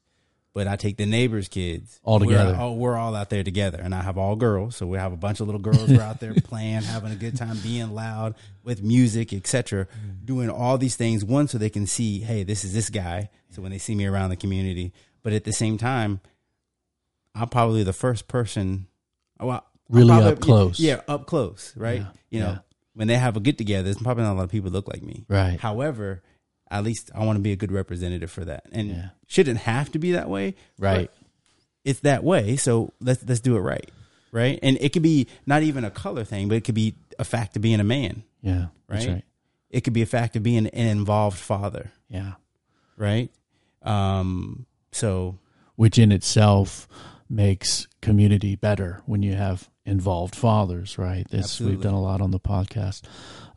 but 0.53 0.67
I 0.67 0.75
take 0.75 0.97
the 0.97 1.05
neighbors' 1.05 1.47
kids 1.47 1.99
All 2.03 2.19
together. 2.19 2.51
We're, 2.53 2.59
all, 2.59 2.75
we're 2.75 2.95
all 2.97 3.15
out 3.15 3.29
there 3.29 3.43
together, 3.43 3.79
and 3.81 3.93
I 3.95 4.01
have 4.03 4.17
all 4.17 4.35
girls, 4.35 4.75
so 4.75 4.85
we 4.85 4.97
have 4.97 5.11
a 5.11 5.17
bunch 5.17 5.39
of 5.39 5.47
little 5.47 5.61
girls 5.61 5.89
who 5.89 5.97
are 5.99 6.03
out 6.03 6.19
there 6.19 6.33
playing, 6.43 6.83
having 6.83 7.11
a 7.11 7.15
good 7.15 7.35
time, 7.35 7.57
being 7.63 7.93
loud 7.95 8.35
with 8.63 8.83
music, 8.83 9.33
etc. 9.33 9.85
Mm-hmm. 9.85 10.25
Doing 10.25 10.49
all 10.49 10.77
these 10.77 10.95
things 10.95 11.25
one 11.25 11.47
so 11.47 11.57
they 11.57 11.69
can 11.71 11.87
see, 11.87 12.19
hey, 12.19 12.43
this 12.43 12.63
is 12.63 12.73
this 12.73 12.89
guy. 12.89 13.29
So 13.49 13.61
when 13.61 13.71
they 13.71 13.77
see 13.79 13.95
me 13.95 14.05
around 14.05 14.29
the 14.29 14.35
community, 14.35 14.93
but 15.23 15.33
at 15.33 15.43
the 15.43 15.53
same 15.53 15.77
time, 15.77 16.21
I'm 17.35 17.49
probably 17.49 17.83
the 17.83 17.93
first 17.93 18.27
person. 18.27 18.87
Oh, 19.39 19.47
well, 19.47 19.65
I'm 19.89 19.95
Really 19.95 20.07
probably- 20.09 20.31
up 20.31 20.39
close. 20.39 20.79
Yeah, 20.79 21.01
up 21.07 21.25
close, 21.25 21.73
right? 21.75 22.01
Yeah, 22.01 22.07
You 22.29 22.39
know, 22.41 22.49
yeah. 22.51 22.57
when 22.93 23.07
they 23.07 23.17
have 23.17 23.35
a 23.35 23.39
get 23.39 23.57
together, 23.57 23.83
there's 23.83 23.97
probably 23.97 24.23
not 24.23 24.33
a 24.33 24.37
lot 24.37 24.43
of 24.43 24.51
people 24.51 24.69
look 24.71 24.87
like 24.87 25.01
me. 25.01 25.25
Right. 25.27 25.59
However, 25.59 26.21
at 26.73 26.83
least 26.83 27.11
I 27.15 27.23
want 27.23 27.37
to 27.37 27.41
be 27.41 27.51
a 27.51 27.55
good 27.55 27.71
representative 27.71 28.31
for 28.31 28.43
that, 28.45 28.65
and 28.71 28.89
Yeah. 28.89 29.09
shouldn't 29.27 29.59
have 29.59 29.91
to 29.93 29.99
be 29.99 30.11
that 30.13 30.29
way. 30.29 30.55
Right. 30.79 31.09
It's 31.85 31.99
that 32.01 32.23
way, 32.23 32.55
so 32.55 32.91
let's 33.01 33.23
let's 33.27 33.41
do 33.41 33.55
it 33.57 33.59
right, 33.61 33.89
right? 34.31 34.57
And 34.63 34.77
it 34.81 34.93
could 34.93 35.01
be 35.03 35.27
not 35.45 35.63
even 35.63 35.83
a 35.85 35.91
color 35.91 36.23
thing, 36.23 36.47
but 36.47 36.55
it 36.55 36.63
could 36.63 36.75
be 36.75 36.95
a 37.19 37.23
fact 37.25 37.55
of 37.55 37.61
being 37.61 37.79
a 37.79 37.83
man, 37.83 38.23
yeah 38.41 38.67
that's 38.87 39.05
right? 39.05 39.13
right 39.15 39.23
It 39.69 39.81
could 39.83 39.93
be 39.93 40.01
a 40.01 40.05
fact 40.07 40.35
of 40.35 40.43
being 40.43 40.65
an 40.67 40.87
involved 40.87 41.37
father, 41.37 41.91
yeah 42.09 42.33
right? 42.97 43.29
Um. 43.81 44.65
So 44.91 45.37
which 45.75 45.97
in 45.97 46.11
itself 46.11 46.87
makes 47.29 47.87
community 48.03 48.55
better 48.55 49.01
when 49.05 49.23
you 49.23 49.33
have 49.33 49.69
involved 49.85 50.33
fathers, 50.33 50.97
right? 50.97 51.27
This 51.29 51.59
we've 51.59 51.81
done 51.81 51.93
a 51.93 52.01
lot 52.01 52.21
on 52.21 52.31
the 52.31 52.39
podcast 52.39 53.01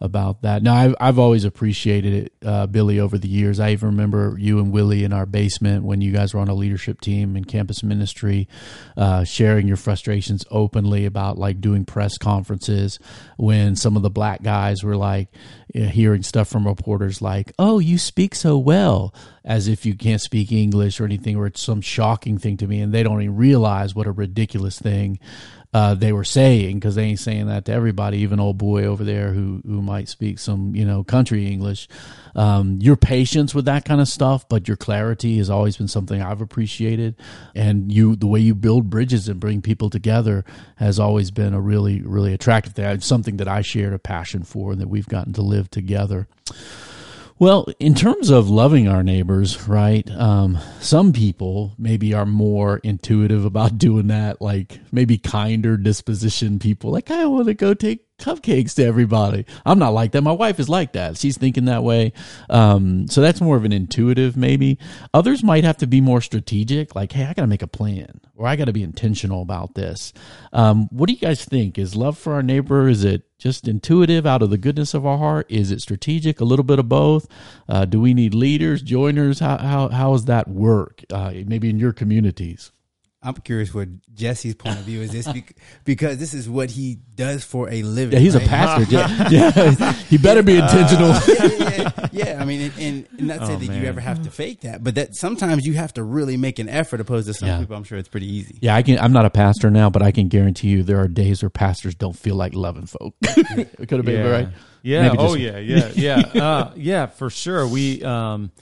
about 0.01 0.43
that. 0.43 0.63
Now, 0.63 0.75
I've 0.75 0.95
I've 1.01 1.19
always 1.19 1.45
appreciated 1.45 2.13
it, 2.13 2.33
uh, 2.45 2.67
Billy, 2.67 2.99
over 2.99 3.17
the 3.17 3.29
years. 3.29 3.61
I 3.61 3.71
even 3.71 3.91
remember 3.91 4.37
you 4.39 4.59
and 4.59 4.73
Willie 4.73 5.05
in 5.05 5.13
our 5.13 5.27
basement 5.27 5.85
when 5.85 6.01
you 6.01 6.13
guys 6.13 6.35
were 6.35 6.41
on 6.41 6.49
a 6.49 6.55
leadership 6.55 7.01
team 7.01 7.37
in 7.37 7.45
campus 7.45 7.83
ministry, 7.83 8.49
uh, 8.97 9.25
sharing 9.25 9.69
your 9.69 9.77
frustrations 9.77 10.45
openly 10.51 11.07
about 11.07 11.39
like 11.39 11.61
doing 11.61 11.85
press 11.85 12.19
conferences 12.19 12.99
when 13.37 13.77
some 13.77 13.97
of 13.97 14.03
the 14.03 14.11
black 14.11 14.43
guys 14.43 14.83
were 14.83 14.97
like 14.97 15.29
uh, 15.75 15.81
hearing 15.81 16.23
stuff 16.23 16.49
from 16.49 16.67
reporters 16.67 17.23
like, 17.23 17.53
"Oh, 17.59 17.79
you 17.79 17.99
speak 17.99 18.35
so 18.35 18.59
well," 18.59 19.15
as 19.45 19.69
if 19.69 19.87
you 19.87 19.95
can't 19.95 20.21
speak 20.21 20.51
English 20.51 21.01
or 21.01 21.05
anything, 21.05 21.37
or 21.37 21.47
it's 21.47 21.63
some 21.63 21.81
shocking 21.81 22.37
thing 22.37 22.57
to 22.57 22.67
me, 22.67 22.81
and 22.81 22.93
they 22.93 23.05
don't 23.05 23.23
even 23.23 23.37
realize 23.37 23.95
what 23.95 24.09
a 24.09 24.13
ridiculous 24.13 24.36
thing 24.37 25.19
uh, 25.77 25.95
they 25.95 26.11
were 26.11 26.25
saying 26.25 26.77
because 26.77 26.95
they 26.95 27.05
ain't 27.05 27.19
saying 27.19 27.49
that 27.49 27.67
to 27.67 27.73
everybody, 27.73 28.19
even 28.21 28.41
old 28.41 28.57
boy 28.57 28.85
over 28.87 29.05
there 29.05 29.33
who 29.33 29.61
who 29.67 29.83
might 29.83 30.09
speak 30.09 30.39
some 30.39 30.75
you 30.75 30.87
know 30.87 31.05
country 31.05 31.47
English. 31.47 31.87
Um, 32.35 32.79
your 32.81 32.97
patience 32.97 33.55
with 33.55 33.67
that 33.67 33.85
kind 33.85 34.01
of 34.01 34.09
stuff, 34.09 34.49
but 34.49 34.69
your 34.69 34.79
clarity 34.79 35.37
has 35.37 35.51
always 35.51 35.77
been 35.77 35.87
something 35.87 36.23
I've 36.23 36.41
appreciated, 36.41 37.17
and 37.55 37.93
you 37.93 38.17
the 38.17 38.27
way 38.27 38.41
you 38.41 38.55
build 38.55 38.89
bridges 38.89 39.29
and 39.29 39.39
bring 39.39 39.61
people 39.61 39.91
together 39.91 40.47
has 40.77 40.99
always 40.99 41.31
been 41.31 41.53
a 41.53 41.61
really 41.61 42.01
really 42.01 42.33
attractive 42.33 42.73
thing. 42.73 42.87
It's 42.87 43.07
something 43.07 43.37
that 43.37 43.49
I 43.49 43.61
shared 43.61 43.93
a 43.93 43.99
passion 43.99 44.45
for, 44.45 44.73
and 44.73 44.81
that 44.81 44.89
we've 44.89 45.09
gotten 45.09 45.35
to 45.35 45.43
live 45.43 45.71
together. 45.71 46.27
Well, 47.39 47.67
in 47.79 47.95
terms 47.95 48.31
of 48.31 48.49
loving 48.49 48.89
our 48.89 49.03
neighbors, 49.03 49.69
right? 49.69 50.11
Um, 50.11 50.59
some 50.81 51.13
people 51.13 51.75
maybe 51.77 52.15
are 52.15 52.25
more 52.25 52.79
intuitive 52.79 53.45
about 53.45 53.77
doing 53.79 54.07
that, 54.07 54.41
like 54.41 54.81
maybe 54.91 55.19
kinder 55.19 55.77
disposition 55.77 56.59
people. 56.59 56.91
Like, 56.91 57.11
I 57.11 57.27
want 57.27 57.49
to 57.49 57.55
go 57.55 57.75
take 57.75 58.06
cupcakes 58.19 58.75
to 58.75 58.85
everybody. 58.85 59.45
I'm 59.65 59.79
not 59.79 59.91
like 59.91 60.13
that. 60.13 60.23
My 60.23 60.33
wife 60.33 60.59
is 60.59 60.69
like 60.69 60.93
that. 60.93 61.17
She's 61.17 61.37
thinking 61.37 61.67
that 61.67 61.83
way. 61.83 62.13
Um, 62.49 63.09
so 63.09 63.21
that's 63.21 63.41
more 63.41 63.57
of 63.57 63.65
an 63.65 63.73
intuitive, 63.73 64.37
maybe. 64.37 64.79
Others 65.13 65.43
might 65.43 65.65
have 65.65 65.77
to 65.79 65.87
be 65.87 66.01
more 66.01 66.21
strategic, 66.21 66.95
like, 66.95 67.13
hey, 67.13 67.25
I 67.25 67.35
got 67.35 67.43
to 67.43 67.47
make 67.47 67.63
a 67.63 67.67
plan 67.67 68.21
or 68.35 68.47
I 68.47 68.57
got 68.57 68.67
to 68.67 68.73
be 68.73 68.83
intentional 68.83 69.43
about 69.43 69.75
this. 69.75 70.13
Um, 70.53 70.89
what 70.91 71.09
do 71.09 71.13
you 71.13 71.19
guys 71.19 71.45
think? 71.45 71.79
Is 71.79 71.97
love 71.97 72.19
for 72.19 72.35
our 72.35 72.43
neighbor, 72.43 72.89
is 72.89 73.05
it 73.05 73.23
just 73.39 73.69
intuitive 73.69 74.27
out 74.27 74.43
of 74.43 74.51
the 74.51 74.59
goodness 74.59 74.95
of 74.95 75.05
our 75.05 75.19
heart? 75.19 75.47
Is 75.51 75.71
it 75.71 75.83
strategic? 75.83 76.41
A 76.41 76.45
little 76.45 76.65
bit 76.65 76.79
of 76.79 76.89
both? 76.89 77.29
Uh, 77.69 77.85
do 77.85 78.01
we 78.01 78.15
need 78.15 78.35
leaders, 78.35 78.83
joiners? 78.83 79.41
How, 79.41 79.59
how, 79.59 79.89
how 79.89 80.13
does 80.13 80.25
that 80.25 80.49
work? 80.49 81.05
Uh, 81.13 81.33
maybe 81.47 81.69
in 81.69 81.79
your 81.79 81.93
communities? 81.93 82.73
I'm 83.27 83.35
curious 83.35 83.75
what 83.75 83.89
Jesse's 84.15 84.55
point 84.55 84.79
of 84.79 84.85
view 84.85 85.03
is 85.03 85.11
this 85.11 85.27
bec- 85.27 85.57
because 85.85 86.19
this 86.19 86.33
is 86.33 86.49
what 86.49 86.71
he 86.71 86.99
does 87.17 87.43
for 87.45 87.69
a 87.71 87.83
living. 87.83 88.13
Yeah, 88.15 88.21
he's 88.21 88.35
a 88.37 88.41
pastor. 88.41 88.85
yeah, 88.95 89.29
yeah. 89.31 89.93
he 89.93 90.17
better 90.17 90.43
be 90.43 90.57
intentional. 90.57 91.09
yeah, 91.09 91.25
yeah, 91.59 91.69
yeah, 91.69 92.09
yeah. 92.13 92.39
I 92.41 92.45
mean, 92.45 92.61
and, 92.63 92.73
and, 92.79 93.09
and 93.19 93.27
not 93.27 93.47
say 93.47 93.55
Oh, 93.55 93.57
that 93.57 93.69
man. 93.69 93.83
you 93.83 93.89
ever 93.89 94.01
have 94.01 94.23
to 94.23 94.31
fake 94.31 94.61
that, 94.61 94.85
but 94.85 94.95
that 94.95 95.17
sometimes 95.17 95.67
you 95.67 95.75
have 95.75 95.93
to 95.95 96.03
really 96.05 96.37
make 96.37 96.59
an 96.59 96.69
effort. 96.69 97.01
Opposed 97.01 97.27
to 97.27 97.35
some 97.35 97.49
Yeah. 97.49 97.59
people, 97.59 97.77
I'm 97.77 97.85
sure 97.85 97.99
it's 97.99 98.09
pretty 98.09 98.33
easy. 98.33 98.59
Yeah, 98.61 98.77
I 98.77 98.83
can. 98.83 98.99
I'm 98.99 99.13
not 99.13 99.27
a 99.27 99.31
pastor 99.31 99.71
now, 99.71 99.91
but 99.91 100.03
I 100.03 100.13
can 100.13 100.29
guarantee 100.29 100.69
you 100.69 100.83
there 100.85 100.99
are 101.01 101.09
days 101.09 101.43
where 101.43 101.51
pastors 101.51 101.95
don't 101.95 102.17
feel 102.17 102.37
like 102.37 102.55
loving 102.55 102.87
folk. 102.87 103.15
it 103.23 103.77
could 103.89 103.99
have 103.99 104.05
been 104.05 104.25
yeah. 104.25 104.31
right. 104.31 104.49
Yeah. 104.83 105.03
Maybe 105.09 105.19
oh 105.19 105.37
just- 105.37 105.41
yeah. 105.41 105.59
Yeah. 105.95 106.23
Yeah. 106.33 106.43
uh, 106.43 106.73
yeah. 106.77 107.07
For 107.07 107.29
sure. 107.29 107.67
We. 107.67 108.05
Um, 108.05 108.53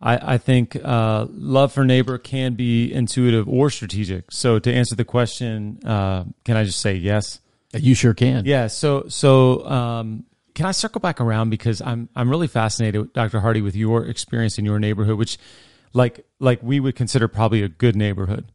I, 0.00 0.34
I 0.34 0.38
think 0.38 0.76
uh, 0.76 1.26
love 1.30 1.72
for 1.72 1.84
neighbor 1.84 2.18
can 2.18 2.54
be 2.54 2.92
intuitive 2.92 3.48
or 3.48 3.68
strategic. 3.70 4.30
So 4.30 4.58
to 4.58 4.72
answer 4.72 4.94
the 4.94 5.04
question, 5.04 5.80
uh, 5.84 6.24
can 6.44 6.56
I 6.56 6.64
just 6.64 6.80
say 6.80 6.94
yes? 6.94 7.40
You 7.74 7.94
sure 7.94 8.14
can. 8.14 8.44
Yeah. 8.44 8.68
So 8.68 9.06
so 9.08 9.66
um, 9.66 10.24
can 10.54 10.66
I 10.66 10.72
circle 10.72 11.00
back 11.00 11.20
around 11.20 11.50
because 11.50 11.80
I'm 11.80 12.08
I'm 12.16 12.30
really 12.30 12.46
fascinated, 12.46 13.12
Dr. 13.12 13.40
Hardee, 13.40 13.60
with 13.60 13.76
your 13.76 14.06
experience 14.06 14.58
in 14.58 14.64
your 14.64 14.78
neighborhood, 14.78 15.18
which 15.18 15.38
like 15.92 16.24
like 16.38 16.62
we 16.62 16.80
would 16.80 16.96
consider 16.96 17.28
probably 17.28 17.62
a 17.62 17.68
good 17.68 17.96
neighborhood. 17.96 18.50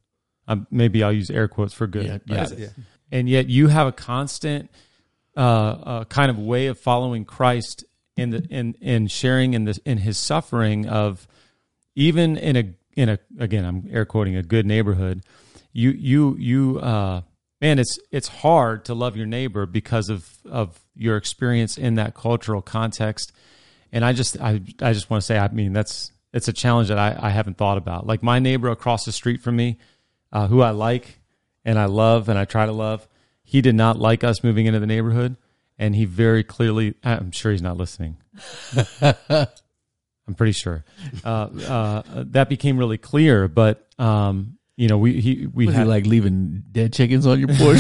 Um, 0.48 0.68
maybe 0.72 1.04
I'll 1.04 1.14
use 1.14 1.30
air 1.30 1.48
quotes 1.48 1.74
for 1.74 1.88
good. 1.88 2.22
Yeah, 2.26 2.38
right? 2.38 2.58
yeah. 2.58 2.68
And 3.12 3.30
yet 3.30 3.48
you 3.48 3.68
have 3.68 3.88
a 3.88 3.92
constant 3.92 4.72
uh, 5.38 5.40
uh, 5.40 6.04
kind 6.06 6.30
of 6.32 6.38
way 6.38 6.68
of 6.68 6.80
following 6.80 7.26
Christ 7.26 7.86
in 8.18 8.32
the 8.32 8.46
in 8.50 8.74
in 8.82 9.08
sharing 9.08 9.54
in 9.54 9.66
the 9.66 9.80
in 9.86 10.00
His 10.00 10.18
suffering 10.18 10.88
of 10.88 11.28
even 11.96 12.38
in 12.38 12.56
a 12.56 12.74
in 12.96 13.10
a 13.10 13.20
again 13.40 13.66
I'm 13.66 13.88
air 13.92 14.06
quoting 14.06 14.36
a 14.36 14.44
good 14.44 14.66
neighborhood. 14.66 15.24
You 15.72 15.92
you 15.92 16.36
you 16.38 16.80
uh, 16.80 17.22
man, 17.62 17.80
it's 17.80 17.98
it's 18.12 18.28
hard 18.28 18.86
to 18.86 18.94
love 18.94 19.16
your 19.18 19.26
neighbor 19.26 19.66
because 19.66 20.10
of 20.10 20.38
of 20.46 20.80
your 20.96 21.18
experience 21.18 21.78
in 21.78 21.96
that 21.96 22.14
cultural 22.14 22.62
context. 22.62 23.32
And 23.92 24.04
I 24.04 24.14
just 24.14 24.40
I 24.40 24.62
I 24.82 24.94
just 24.94 25.10
want 25.10 25.22
to 25.22 25.26
say 25.26 25.38
I 25.38 25.48
mean 25.50 25.74
that's 25.74 26.12
it's 26.34 26.48
a 26.48 26.54
challenge 26.54 26.88
that 26.88 26.98
I, 26.98 27.16
I 27.20 27.30
haven't 27.30 27.58
thought 27.58 27.78
about. 27.78 28.08
Like 28.08 28.24
my 28.24 28.40
neighbor 28.40 28.70
across 28.70 29.06
the 29.06 29.12
street 29.12 29.42
from 29.42 29.56
me, 29.56 29.78
uh, 30.32 30.48
who 30.48 30.62
I 30.62 30.72
like 30.72 31.20
and 31.64 31.78
I 31.78 31.86
love 31.86 32.28
and 32.28 32.38
I 32.40 32.46
try 32.46 32.66
to 32.66 32.72
love, 32.72 33.08
he 33.44 33.62
did 33.62 33.76
not 33.76 34.00
like 34.00 34.24
us 34.24 34.44
moving 34.44 34.66
into 34.66 34.80
the 34.80 34.88
neighborhood. 34.88 35.38
and 35.78 35.96
he 35.96 36.06
very 36.06 36.44
clearly. 36.44 36.96
I'm 37.04 37.32
sure 37.32 37.52
he's 37.52 37.62
not 37.62 37.78
listening. 37.78 38.18
I'm 40.28 40.36
pretty 40.36 40.54
sure 40.54 40.86
uh, 41.26 41.28
uh, 41.28 42.04
that 42.28 42.50
became 42.50 42.78
really 42.78 42.98
clear. 42.98 43.48
But 43.48 43.88
um, 44.00 44.58
you 44.78 44.88
know, 44.88 44.98
we 44.98 45.20
he 45.20 45.48
we 45.48 45.66
Was 45.68 45.76
had 45.76 45.84
he 45.84 45.90
like 45.90 46.06
leaving 46.06 46.64
dead 46.72 46.94
chickens 46.94 47.28
on 47.28 47.40
your 47.40 47.48
porch? 47.58 47.80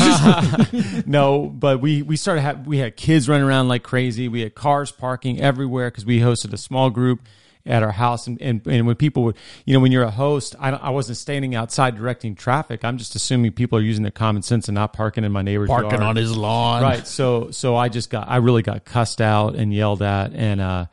no, 1.06 1.48
but 1.48 1.82
we 1.82 2.02
we 2.02 2.16
started 2.16 2.42
have 2.42 2.68
we 2.68 2.78
had 2.78 2.96
kids 2.98 3.28
running 3.30 3.48
around 3.48 3.68
like 3.68 3.84
crazy. 3.84 4.28
We 4.28 4.42
had 4.42 4.56
cars 4.56 4.92
parking 4.92 5.40
everywhere 5.42 5.90
because 5.90 6.06
we 6.06 6.20
hosted 6.20 6.54
a 6.54 6.58
small 6.58 6.90
group 6.90 7.22
at 7.66 7.82
our 7.82 7.92
house, 7.94 8.28
and, 8.28 8.42
and 8.42 8.62
and 8.68 8.86
when 8.86 8.96
people 8.98 9.24
would, 9.24 9.38
you 9.66 9.74
know, 9.74 9.80
when 9.80 9.92
you're 9.94 10.04
a 10.04 10.12
host, 10.12 10.54
I 10.60 10.72
I 10.72 10.90
wasn't 10.90 11.18
standing 11.18 11.56
outside 11.56 11.96
directing 11.96 12.36
traffic. 12.36 12.84
I'm 12.84 12.98
just 12.98 13.16
assuming 13.16 13.54
people 13.54 13.78
are 13.80 13.82
using 13.82 14.04
their 14.04 14.12
common 14.12 14.42
sense 14.42 14.68
and 14.68 14.76
not 14.76 14.92
parking 14.94 15.24
in 15.24 15.32
my 15.32 15.42
neighbor's 15.44 15.70
Parking 15.70 15.92
yard. 15.92 16.04
on 16.04 16.16
his 16.18 16.36
lawn. 16.36 16.84
right. 16.84 17.08
So 17.08 17.52
so 17.52 17.76
I 17.78 17.88
just 17.90 18.10
got 18.10 18.28
I 18.28 18.38
really 18.38 18.64
got 18.64 18.84
cussed 18.86 19.22
out 19.22 19.56
and 19.56 19.74
yelled 19.74 20.02
at, 20.02 20.34
and 20.34 20.60
uh 20.60 20.86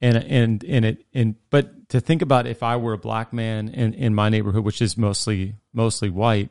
and 0.00 0.16
and 0.16 0.64
and 0.64 0.84
it 0.84 1.04
and 1.12 1.34
but 1.50 1.88
to 1.88 2.00
think 2.00 2.22
about 2.22 2.46
if 2.46 2.62
I 2.62 2.76
were 2.76 2.92
a 2.92 2.98
black 2.98 3.32
man 3.32 3.68
in 3.68 3.94
in 3.94 4.14
my 4.14 4.28
neighborhood, 4.28 4.64
which 4.64 4.80
is 4.80 4.96
mostly 4.96 5.54
mostly 5.72 6.10
white, 6.10 6.50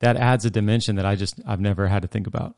that 0.00 0.16
adds 0.16 0.44
a 0.44 0.50
dimension 0.50 0.96
that 0.96 1.06
I 1.06 1.16
just 1.16 1.40
I've 1.46 1.60
never 1.60 1.88
had 1.88 2.02
to 2.02 2.08
think 2.08 2.26
about. 2.26 2.56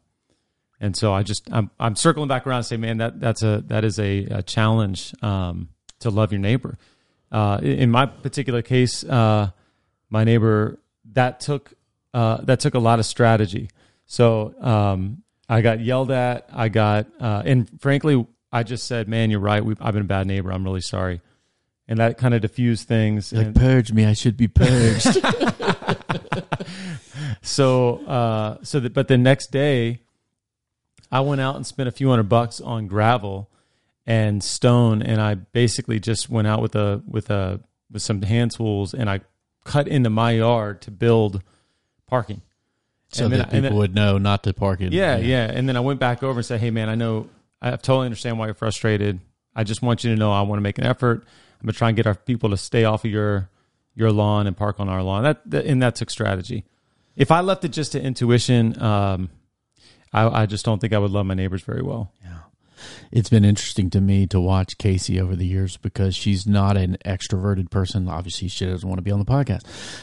And 0.80 0.96
so 0.96 1.12
I 1.12 1.22
just 1.22 1.48
I'm 1.52 1.70
I'm 1.78 1.96
circling 1.96 2.28
back 2.28 2.46
around 2.46 2.58
and 2.58 2.66
say, 2.66 2.76
man, 2.76 2.98
that 2.98 3.20
that's 3.20 3.42
a 3.42 3.62
that 3.66 3.84
is 3.84 3.98
a, 3.98 4.24
a 4.24 4.42
challenge 4.42 5.14
um, 5.22 5.68
to 6.00 6.10
love 6.10 6.32
your 6.32 6.40
neighbor. 6.40 6.78
Uh, 7.30 7.58
in 7.62 7.90
my 7.90 8.06
particular 8.06 8.62
case, 8.62 9.04
uh, 9.04 9.50
my 10.08 10.24
neighbor 10.24 10.78
that 11.12 11.40
took 11.40 11.74
uh, 12.12 12.38
that 12.42 12.60
took 12.60 12.74
a 12.74 12.78
lot 12.78 12.98
of 12.98 13.06
strategy. 13.06 13.70
So 14.06 14.54
um, 14.60 15.22
I 15.48 15.60
got 15.60 15.80
yelled 15.80 16.10
at. 16.10 16.48
I 16.52 16.68
got 16.68 17.06
uh, 17.20 17.42
and 17.44 17.68
frankly, 17.80 18.26
I 18.54 18.62
just 18.62 18.86
said, 18.86 19.08
man, 19.08 19.30
you're 19.30 19.40
right. 19.40 19.64
We've, 19.64 19.76
I've 19.82 19.92
been 19.94 20.02
a 20.02 20.06
bad 20.06 20.26
neighbor. 20.26 20.52
I'm 20.52 20.64
really 20.64 20.80
sorry. 20.80 21.20
And 21.88 21.98
that 21.98 22.16
kind 22.18 22.32
of 22.34 22.40
diffused 22.40 22.86
things. 22.88 23.32
Like 23.32 23.46
and- 23.48 23.56
purge 23.56 23.92
me, 23.92 24.06
I 24.06 24.12
should 24.14 24.36
be 24.36 24.48
purged. 24.48 25.06
so 27.42 27.96
uh 28.06 28.56
so 28.62 28.80
that 28.80 28.92
but 28.94 29.08
the 29.08 29.18
next 29.18 29.50
day 29.50 30.00
i 31.12 31.20
went 31.20 31.40
out 31.40 31.56
and 31.56 31.66
spent 31.66 31.88
a 31.88 31.92
few 31.92 32.08
hundred 32.08 32.28
bucks 32.28 32.60
on 32.60 32.86
gravel 32.86 33.50
and 34.06 34.42
stone 34.42 35.02
and 35.02 35.20
i 35.20 35.34
basically 35.34 36.00
just 36.00 36.28
went 36.30 36.46
out 36.48 36.60
with 36.62 36.74
a 36.74 37.02
with 37.06 37.30
a 37.30 37.60
with 37.90 38.02
some 38.02 38.22
hand 38.22 38.50
tools 38.54 38.94
and 38.94 39.08
i 39.10 39.20
cut 39.64 39.86
into 39.88 40.10
my 40.10 40.32
yard 40.32 40.80
to 40.80 40.90
build 40.90 41.42
parking 42.06 42.40
so 43.08 43.24
And 43.26 43.34
that 43.34 43.40
and 43.42 43.50
people 43.50 43.62
then- 43.62 43.74
would 43.76 43.94
know 43.94 44.18
not 44.18 44.42
to 44.44 44.52
park 44.52 44.80
in. 44.80 44.90
yeah, 44.92 45.16
yeah. 45.18 45.44
And 45.48 45.68
then 45.68 45.76
I 45.76 45.80
went 45.80 46.00
back 46.00 46.24
over 46.24 46.40
and 46.40 46.44
said, 46.44 46.58
"Hey, 46.58 46.70
man, 46.72 46.88
I 46.88 46.96
know 46.96 47.28
I 47.64 47.76
totally 47.76 48.06
understand 48.06 48.38
why 48.38 48.46
you're 48.46 48.54
frustrated. 48.54 49.20
I 49.56 49.64
just 49.64 49.80
want 49.80 50.04
you 50.04 50.10
to 50.10 50.16
know 50.16 50.32
I 50.32 50.42
want 50.42 50.58
to 50.58 50.62
make 50.62 50.78
an 50.78 50.84
effort. 50.84 51.24
I'm 51.60 51.66
gonna 51.66 51.72
try 51.72 51.88
and 51.88 51.96
get 51.96 52.06
our 52.06 52.14
people 52.14 52.50
to 52.50 52.56
stay 52.56 52.84
off 52.84 53.04
of 53.04 53.10
your 53.10 53.48
your 53.94 54.12
lawn 54.12 54.46
and 54.46 54.56
park 54.56 54.80
on 54.80 54.88
our 54.88 55.02
lawn. 55.02 55.22
That, 55.22 55.50
that 55.50 55.64
and 55.64 55.82
that 55.82 55.94
took 55.94 56.10
strategy. 56.10 56.64
If 57.16 57.30
I 57.30 57.40
left 57.40 57.64
it 57.64 57.68
just 57.68 57.92
to 57.92 58.02
intuition, 58.02 58.80
um, 58.82 59.30
I, 60.12 60.42
I 60.42 60.46
just 60.46 60.64
don't 60.64 60.80
think 60.80 60.92
I 60.92 60.98
would 60.98 61.10
love 61.10 61.26
my 61.26 61.34
neighbors 61.34 61.62
very 61.62 61.82
well. 61.82 62.12
It's 63.12 63.28
been 63.28 63.44
interesting 63.44 63.90
to 63.90 64.00
me 64.00 64.26
to 64.26 64.40
watch 64.40 64.76
Casey 64.78 65.20
over 65.20 65.36
the 65.36 65.46
years 65.46 65.76
because 65.76 66.16
she's 66.16 66.46
not 66.46 66.76
an 66.76 66.96
extroverted 67.04 67.70
person. 67.70 68.08
Obviously, 68.08 68.48
she 68.48 68.66
doesn't 68.66 68.88
want 68.88 68.98
to 68.98 69.02
be 69.02 69.12
on 69.12 69.18
the 69.18 69.24
podcast. 69.24 69.62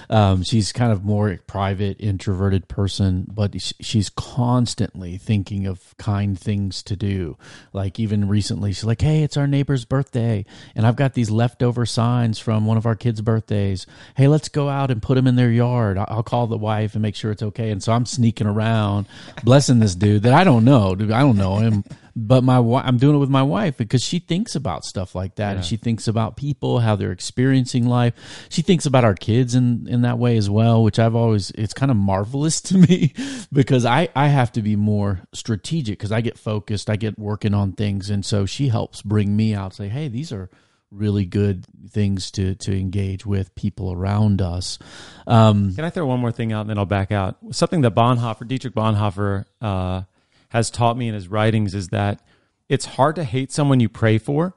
Um, 0.10 0.44
she's 0.44 0.72
kind 0.72 0.92
of 0.92 1.04
more 1.04 1.38
private, 1.46 1.98
introverted 2.00 2.68
person, 2.68 3.28
but 3.30 3.54
she's 3.82 4.10
constantly 4.10 5.18
thinking 5.18 5.68
of 5.68 5.96
kind 5.98 6.40
things 6.40 6.82
to 6.84 6.96
do. 6.96 7.38
Like 7.74 8.00
even 8.00 8.28
recently, 8.28 8.72
she's 8.72 8.86
like, 8.86 9.02
"Hey, 9.02 9.24
it's 9.24 9.38
our 9.38 9.48
neighbor's 9.48 9.84
birthday, 9.84 10.46
and 10.76 10.88
I've 10.88 10.96
got 10.96 11.14
these 11.14 11.30
leftover 11.30 11.86
signs 11.86 12.40
from 12.40 12.66
one 12.66 12.78
of 12.78 12.86
our 12.86 12.96
kids' 12.96 13.22
birthdays. 13.22 13.86
Hey, 14.16 14.28
let's 14.28 14.48
go 14.50 14.70
out 14.70 14.90
and 14.90 15.02
put 15.02 15.16
them 15.16 15.28
in 15.28 15.36
their 15.36 15.52
yard. 15.52 15.98
I'll 15.98 16.24
call 16.24 16.48
the 16.48 16.58
wife 16.58 16.94
and 16.94 17.02
make 17.02 17.16
sure 17.16 17.32
it's 17.32 17.44
okay." 17.44 17.72
And 17.72 17.84
so 17.84 17.92
I'm 17.92 18.06
sneaking 18.06 18.48
around, 18.48 19.08
blessing 19.44 19.80
this 19.80 19.96
dude 19.96 20.24
that 20.24 20.34
I 20.34 20.44
don't 20.44 20.64
know. 20.64 20.96
Dude, 20.96 21.12
I 21.12 21.20
don't 21.20 21.38
know 21.38 21.58
him 21.58 21.84
but 22.16 22.44
my 22.44 22.58
I'm 22.58 22.98
doing 22.98 23.16
it 23.16 23.20
with 23.20 23.30
my 23.30 23.44
wife 23.44 23.78
because 23.78 24.04
she 24.04 24.20
thinks 24.20 24.56
about 24.56 24.84
stuff 24.84 25.16
like 25.16 25.36
that. 25.36 25.56
And 25.56 25.66
she 25.66 25.78
thinks 25.78 26.08
about 26.08 26.36
people 26.36 26.80
how 26.80 26.96
they're 26.96 27.12
experiencing 27.12 27.88
life. 27.88 28.14
She 28.50 28.62
thinks 28.62 28.86
about 28.86 29.04
our 29.04 29.16
kids 29.16 29.56
in 29.56 29.88
in 29.88 30.02
that 30.02 30.18
way 30.18 30.38
as 30.38 30.50
well 30.50 30.84
which 30.84 31.00
I've 31.00 31.16
always 31.16 31.52
it's 31.52 31.74
kind 31.74 31.92
of 31.92 31.98
marvelous 31.98 32.62
to 32.70 32.78
me 32.78 33.14
because 33.52 33.86
I 33.86 34.10
I 34.16 34.28
have 34.28 34.52
to 34.54 34.62
be 34.62 34.76
more 34.76 35.22
strategic 35.34 36.00
because 36.00 36.12
I 36.12 36.22
get 36.22 36.38
focused. 36.38 36.90
I 36.90 36.96
get 36.96 37.18
working 37.18 37.54
on 37.54 37.74
things. 37.74 38.10
And 38.10 38.26
so 38.26 38.46
she 38.46 38.68
helps 38.68 39.02
bring 39.02 39.36
me 39.36 39.54
out 39.54 39.74
say 39.74 39.88
hey 39.88 40.08
these 40.08 40.32
are 40.32 40.50
really 40.92 41.26
good 41.26 41.66
things 41.90 42.32
to 42.32 42.56
to 42.56 42.78
engage 42.78 43.26
with 43.26 43.56
people 43.56 43.94
around 43.94 44.42
us. 44.42 44.78
Um 45.26 45.74
Can 45.74 45.86
I 45.86 45.90
throw 45.90 46.06
one 46.06 46.20
more 46.20 46.32
thing 46.34 46.52
out 46.52 46.62
and 46.62 46.70
then 46.70 46.78
I'll 46.78 46.86
back 46.86 47.12
out? 47.12 47.38
Something 47.52 47.82
that 47.82 47.96
Bonhoeffer, 47.96 48.48
Dietrich 48.48 48.76
Bonhoeffer, 48.76 49.46
uh, 49.62 50.02
has 50.52 50.70
taught 50.70 50.98
me 50.98 51.08
in 51.08 51.14
his 51.14 51.28
writings 51.28 51.74
is 51.74 51.88
that 51.90 52.22
it's 52.70 52.86
hard 52.86 53.16
to 53.16 53.24
hate 53.24 53.52
someone 53.52 53.80
you 53.80 53.90
pray 53.90 54.18
for. 54.18 54.54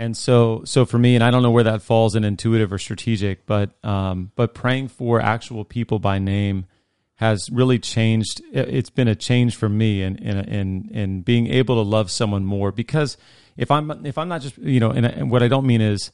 And 0.00 0.16
so, 0.16 0.62
so 0.64 0.86
for 0.86 0.96
me, 0.96 1.16
and 1.16 1.24
I 1.24 1.30
don't 1.32 1.42
know 1.42 1.50
where 1.50 1.64
that 1.64 1.82
falls 1.82 2.14
in 2.14 2.22
intuitive 2.22 2.72
or 2.72 2.78
strategic, 2.78 3.46
but 3.46 3.70
um, 3.84 4.30
but 4.36 4.54
praying 4.54 4.88
for 4.88 5.20
actual 5.20 5.64
people 5.64 5.98
by 5.98 6.20
name 6.20 6.66
has 7.16 7.50
really 7.50 7.80
changed. 7.80 8.40
it- 8.52 8.68
It's 8.68 8.90
been 8.90 9.08
a 9.08 9.16
change 9.16 9.56
for 9.56 9.68
me 9.68 10.02
in 10.02 10.14
in 10.18 10.36
in, 10.44 10.88
in 10.92 11.22
being 11.22 11.48
able 11.48 11.74
to 11.74 11.82
love 11.82 12.12
someone 12.12 12.44
more 12.44 12.70
because 12.70 13.16
if 13.56 13.72
I'm 13.72 14.06
if 14.06 14.16
I'm 14.18 14.28
not 14.28 14.40
just 14.40 14.56
you 14.58 14.78
know, 14.78 14.90
and, 14.92 15.04
and 15.04 15.30
what 15.32 15.42
I 15.42 15.48
don't 15.48 15.66
mean 15.66 15.80
is 15.80 16.12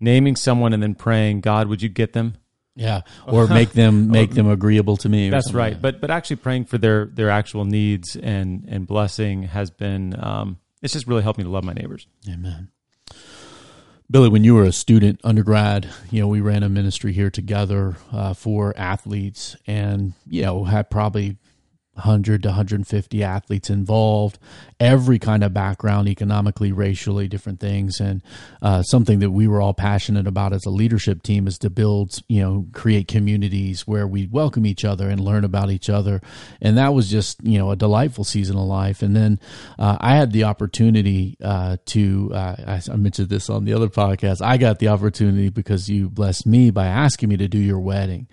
naming 0.00 0.34
someone 0.34 0.72
and 0.72 0.82
then 0.82 0.94
praying, 0.94 1.42
God, 1.42 1.68
would 1.68 1.82
you 1.82 1.90
get 1.90 2.14
them? 2.14 2.36
Yeah 2.76 3.00
or 3.26 3.48
make 3.48 3.72
them 3.72 4.08
make 4.10 4.32
them 4.32 4.48
agreeable 4.48 4.96
to 4.98 5.08
me 5.08 5.30
That's 5.30 5.52
right. 5.52 5.80
But 5.80 6.00
but 6.00 6.10
actually 6.10 6.36
praying 6.36 6.66
for 6.66 6.78
their 6.78 7.06
their 7.06 7.30
actual 7.30 7.64
needs 7.64 8.14
and 8.14 8.64
and 8.68 8.86
blessing 8.86 9.44
has 9.44 9.70
been 9.70 10.14
um, 10.22 10.58
it's 10.82 10.92
just 10.92 11.06
really 11.06 11.22
helped 11.22 11.38
me 11.38 11.44
to 11.44 11.50
love 11.50 11.64
my 11.64 11.72
neighbors. 11.72 12.06
Amen. 12.28 12.68
Billy, 14.08 14.28
when 14.28 14.44
you 14.44 14.54
were 14.54 14.64
a 14.64 14.72
student, 14.72 15.20
undergrad, 15.24 15.88
you 16.12 16.20
know, 16.20 16.28
we 16.28 16.40
ran 16.40 16.62
a 16.62 16.68
ministry 16.68 17.12
here 17.12 17.30
together 17.30 17.96
uh, 18.12 18.34
for 18.34 18.72
athletes 18.76 19.56
and, 19.66 20.12
you 20.28 20.42
know, 20.42 20.62
had 20.62 20.90
probably 20.90 21.38
100 21.96 22.42
to 22.42 22.48
150 22.50 23.22
athletes 23.22 23.70
involved, 23.70 24.38
every 24.78 25.18
kind 25.18 25.42
of 25.42 25.54
background, 25.54 26.08
economically, 26.08 26.72
racially, 26.72 27.28
different 27.28 27.60
things. 27.60 28.00
And 28.00 28.22
uh, 28.60 28.82
something 28.82 29.20
that 29.20 29.30
we 29.30 29.48
were 29.48 29.60
all 29.60 29.74
passionate 29.74 30.26
about 30.26 30.52
as 30.52 30.66
a 30.66 30.70
leadership 30.70 31.22
team 31.22 31.46
is 31.46 31.58
to 31.58 31.70
build, 31.70 32.22
you 32.28 32.42
know, 32.42 32.66
create 32.72 33.08
communities 33.08 33.86
where 33.86 34.06
we 34.06 34.26
welcome 34.26 34.66
each 34.66 34.84
other 34.84 35.08
and 35.08 35.20
learn 35.20 35.44
about 35.44 35.70
each 35.70 35.88
other. 35.88 36.20
And 36.60 36.76
that 36.76 36.92
was 36.92 37.10
just, 37.10 37.42
you 37.42 37.58
know, 37.58 37.70
a 37.70 37.76
delightful 37.76 38.24
season 38.24 38.56
of 38.56 38.64
life. 38.64 39.02
And 39.02 39.16
then 39.16 39.40
uh, 39.78 39.96
I 40.00 40.16
had 40.16 40.32
the 40.32 40.44
opportunity 40.44 41.36
uh, 41.42 41.78
to, 41.86 42.30
uh, 42.34 42.56
I, 42.66 42.80
I 42.92 42.96
mentioned 42.96 43.30
this 43.30 43.48
on 43.48 43.64
the 43.64 43.72
other 43.72 43.88
podcast, 43.88 44.42
I 44.42 44.58
got 44.58 44.78
the 44.78 44.88
opportunity 44.88 45.48
because 45.48 45.88
you 45.88 46.10
blessed 46.10 46.46
me 46.46 46.70
by 46.70 46.86
asking 46.86 47.30
me 47.30 47.38
to 47.38 47.48
do 47.48 47.58
your 47.58 47.80
wedding, 47.80 48.28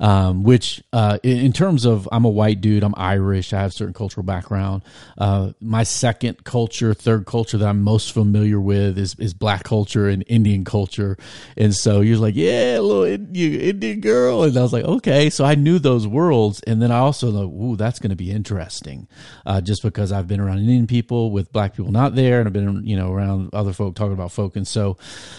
um, 0.00 0.42
which 0.42 0.82
uh, 0.92 1.18
in, 1.22 1.38
in 1.38 1.52
terms 1.52 1.86
of, 1.86 2.06
I'm 2.12 2.24
a 2.24 2.30
white 2.30 2.60
dude, 2.60 2.82
I'm 2.82 2.94
Irish, 3.06 3.52
I 3.52 3.60
have 3.60 3.72
certain 3.72 3.94
cultural 3.94 4.24
background. 4.24 4.82
Uh, 5.16 5.52
my 5.60 5.84
second 5.84 6.44
culture, 6.44 6.92
third 6.94 7.26
culture 7.26 7.58
that 7.58 7.68
I'm 7.68 7.82
most 7.82 8.12
familiar 8.12 8.60
with 8.60 8.98
is, 8.98 9.14
is 9.18 9.34
black 9.34 9.62
culture 9.64 10.08
and 10.08 10.24
Indian 10.26 10.64
culture. 10.64 11.16
And 11.56 11.74
so 11.74 12.00
you're 12.00 12.18
like, 12.18 12.34
yeah, 12.34 12.78
little 12.80 13.04
Indian, 13.04 13.60
Indian 13.60 14.00
girl. 14.00 14.42
And 14.42 14.56
I 14.56 14.62
was 14.62 14.72
like, 14.72 14.84
okay. 14.84 15.30
So 15.30 15.44
I 15.44 15.54
knew 15.54 15.78
those 15.78 16.06
worlds. 16.06 16.60
And 16.66 16.82
then 16.82 16.90
I 16.90 16.98
also 16.98 17.30
know, 17.30 17.46
ooh, 17.48 17.76
that's 17.76 17.98
going 17.98 18.10
to 18.10 18.16
be 18.16 18.30
interesting. 18.30 19.06
Uh, 19.44 19.60
just 19.60 19.82
because 19.82 20.10
I've 20.12 20.26
been 20.26 20.40
around 20.40 20.58
Indian 20.58 20.86
people 20.86 21.30
with 21.30 21.52
black 21.52 21.76
people 21.76 21.92
not 21.92 22.14
there. 22.14 22.40
And 22.40 22.48
I've 22.48 22.52
been, 22.52 22.84
you 22.84 22.96
know, 22.96 23.12
around 23.12 23.50
other 23.52 23.72
folk 23.72 23.94
talking 23.94 24.12
about 24.14 24.32
folk. 24.32 24.56
And 24.56 24.66
so, 24.66 24.96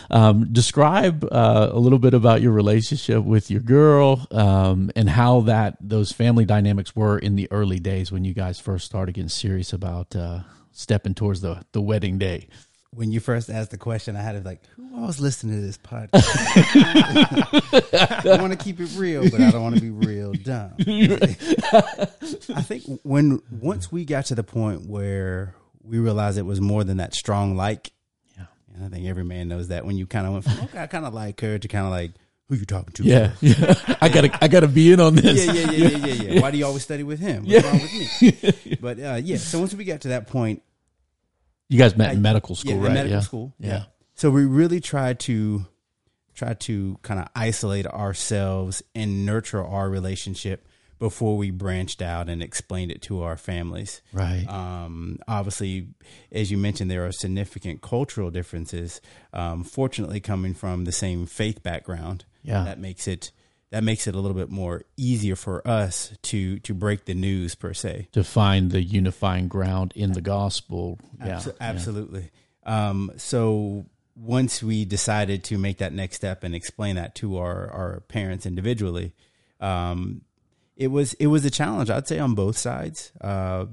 um, 0.10 0.54
describe, 0.54 1.28
uh, 1.32 1.70
a 1.72 1.80
little 1.80 2.00
bit 2.00 2.14
about 2.14 2.42
your 2.42 2.54
relationship 2.54 3.24
with 3.24 3.52
your 3.52 3.62
girl, 3.62 4.26
um, 4.32 4.92
and 4.96 5.10
how 5.10 5.42
that, 5.42 5.78
those 5.82 6.12
family 6.12 6.46
dynamics 6.46 6.96
were 6.96 7.18
in 7.18 7.36
the 7.36 7.48
early 7.58 7.80
days 7.80 8.12
when 8.12 8.26
you 8.26 8.34
guys 8.34 8.60
first 8.60 8.86
started 8.86 9.14
getting 9.14 9.30
serious 9.30 9.74
about, 9.74 10.16
uh, 10.16 10.40
stepping 10.72 11.16
towards 11.16 11.42
the, 11.42 11.64
the 11.72 11.82
wedding 11.82 12.18
day. 12.18 12.48
When 12.92 13.12
you 13.12 13.20
first 13.20 13.50
asked 13.50 13.72
the 13.72 13.78
question, 13.78 14.16
I 14.16 14.22
had 14.22 14.42
to 14.42 14.48
like, 14.48 14.62
who 14.76 15.02
was 15.02 15.20
listening 15.20 15.56
to 15.56 15.62
this 15.62 15.78
podcast? 15.78 16.24
I 18.26 18.42
want 18.42 18.54
to 18.54 18.58
keep 18.64 18.80
it 18.80 18.90
real, 18.96 19.30
but 19.30 19.42
I 19.42 19.52
don't 19.52 19.62
want 19.62 19.76
to 19.76 19.82
be 19.82 19.90
real 19.90 20.34
dumb. 20.34 20.74
I 20.80 22.62
think 22.62 22.84
when 23.04 23.42
once 23.52 23.92
we 23.92 24.06
got 24.06 24.26
to 24.28 24.36
the 24.36 24.44
point 24.44 24.88
where 24.88 25.54
we 25.84 26.00
realized 26.00 26.38
it 26.38 26.44
was 26.44 26.62
more 26.62 26.84
than 26.84 26.98
that 26.98 27.14
strong 27.14 27.56
like, 27.56 27.92
Yeah. 28.38 28.46
and 28.76 28.86
I 28.86 28.90
think 28.90 29.06
every 29.08 29.24
man 29.26 29.48
knows 29.48 29.68
that 29.68 29.86
when 29.86 29.98
you 29.98 30.08
kind 30.08 30.26
of 30.26 30.34
went 30.34 30.46
from 30.46 30.60
okay, 30.66 30.82
I 30.82 30.88
kind 30.88 31.06
of 31.06 31.14
like 31.14 31.40
her 31.42 31.60
to 31.60 31.68
kind 31.68 31.86
of 31.86 31.92
like 31.92 32.12
who 32.50 32.56
you 32.56 32.66
talking 32.66 32.94
to? 32.94 33.04
Yeah, 33.04 33.32
yeah. 33.42 33.74
I 34.02 34.10
gotta, 34.10 34.38
I 34.44 34.48
gotta 34.48 34.68
be 34.68 34.92
in 34.92 35.00
on 35.00 35.16
this. 35.16 35.46
yeah, 35.46 35.52
yeah, 35.52 35.72
yeah, 35.72 35.88
yeah, 35.88 36.06
yeah, 36.08 36.34
yeah. 36.34 36.42
Why 36.42 36.52
do 36.52 36.58
you 36.58 36.66
always 36.66 36.84
study 36.84 37.04
with 37.04 37.20
him? 37.20 37.46
What's 37.46 37.66
wrong 37.66 37.82
with 37.82 38.22
me? 38.66 38.78
But 38.82 39.00
uh, 39.00 39.20
yeah, 39.24 39.38
so 39.38 39.60
once 39.60 39.74
we 39.74 39.84
got 39.84 40.02
to 40.02 40.10
that 40.10 40.28
point, 40.28 40.62
You 41.70 41.78
guys 41.78 41.98
met 41.98 42.14
in 42.14 42.22
medical 42.22 42.56
school, 42.56 42.74
yeah, 42.74 42.82
right? 42.84 42.94
medical 42.94 43.18
yeah. 43.18 43.20
school, 43.22 43.54
Yeah. 43.60 43.84
So 44.16 44.32
we 44.32 44.46
really 44.46 44.80
tried 44.80 45.20
to 45.22 45.66
try 46.34 46.54
to 46.54 46.98
kind 47.02 47.20
of 47.20 47.28
isolate 47.36 47.86
ourselves 47.88 48.82
and 48.96 49.26
nurture 49.26 49.64
our 49.64 49.90
relationship 49.90 50.68
before 51.00 51.38
we 51.38 51.52
branched 51.52 52.02
out 52.02 52.28
and 52.30 52.42
explained 52.42 52.92
it 52.92 53.02
to 53.04 53.22
our 53.22 53.38
families. 53.38 54.02
Right. 54.14 54.46
Um, 54.48 55.20
obviously, 55.28 55.90
as 56.32 56.50
you 56.50 56.58
mentioned, 56.58 56.90
there 56.90 57.06
are 57.06 57.12
significant 57.12 57.82
cultural 57.82 58.32
differences. 58.32 59.02
Um, 59.34 59.64
fortunately, 59.64 60.20
coming 60.20 60.54
from 60.56 60.86
the 60.86 60.92
same 60.92 61.26
faith 61.28 61.62
background, 61.62 62.26
Yeah. 62.48 62.64
that 62.64 62.80
makes 62.80 63.08
it 63.08 63.32
that 63.70 63.84
makes 63.84 64.08
it 64.08 64.16
a 64.16 64.20
little 64.20 64.38
bit 64.38 64.50
more 64.50 64.84
easier 64.96 65.36
for 65.36 65.68
us 65.68 66.14
to 66.24 66.60
to 66.60 66.74
break 66.74 67.06
the 67.06 67.14
news 67.14 67.54
per 67.56 67.74
se. 67.74 68.08
to 68.14 68.24
find 68.24 68.72
the 68.72 68.82
unifying 68.82 69.48
ground 69.50 69.92
in 69.96 70.14
the 70.14 70.22
gospel. 70.22 71.00
Yeah. 71.20 71.38
Abso- 71.38 71.56
absolutely. 71.60 72.32
Um, 72.64 73.12
so 73.18 73.86
once 74.16 74.64
we 74.64 74.86
decided 74.86 75.44
to 75.44 75.58
make 75.58 75.78
that 75.78 75.94
next 75.94 76.16
step 76.16 76.44
and 76.44 76.56
explain 76.56 76.96
that 76.96 77.14
to 77.16 77.38
our 77.38 77.70
our 77.72 78.00
parents 78.08 78.46
individually, 78.46 79.14
um, 79.60 80.22
it 80.76 80.88
was 80.88 81.14
it 81.16 81.28
was 81.28 81.44
a 81.46 81.50
challenge. 81.52 81.90
I'd 81.90 82.08
say 82.08 82.20
on 82.20 82.36
both 82.36 82.58
sides. 82.58 83.12
Uh, 83.20 83.66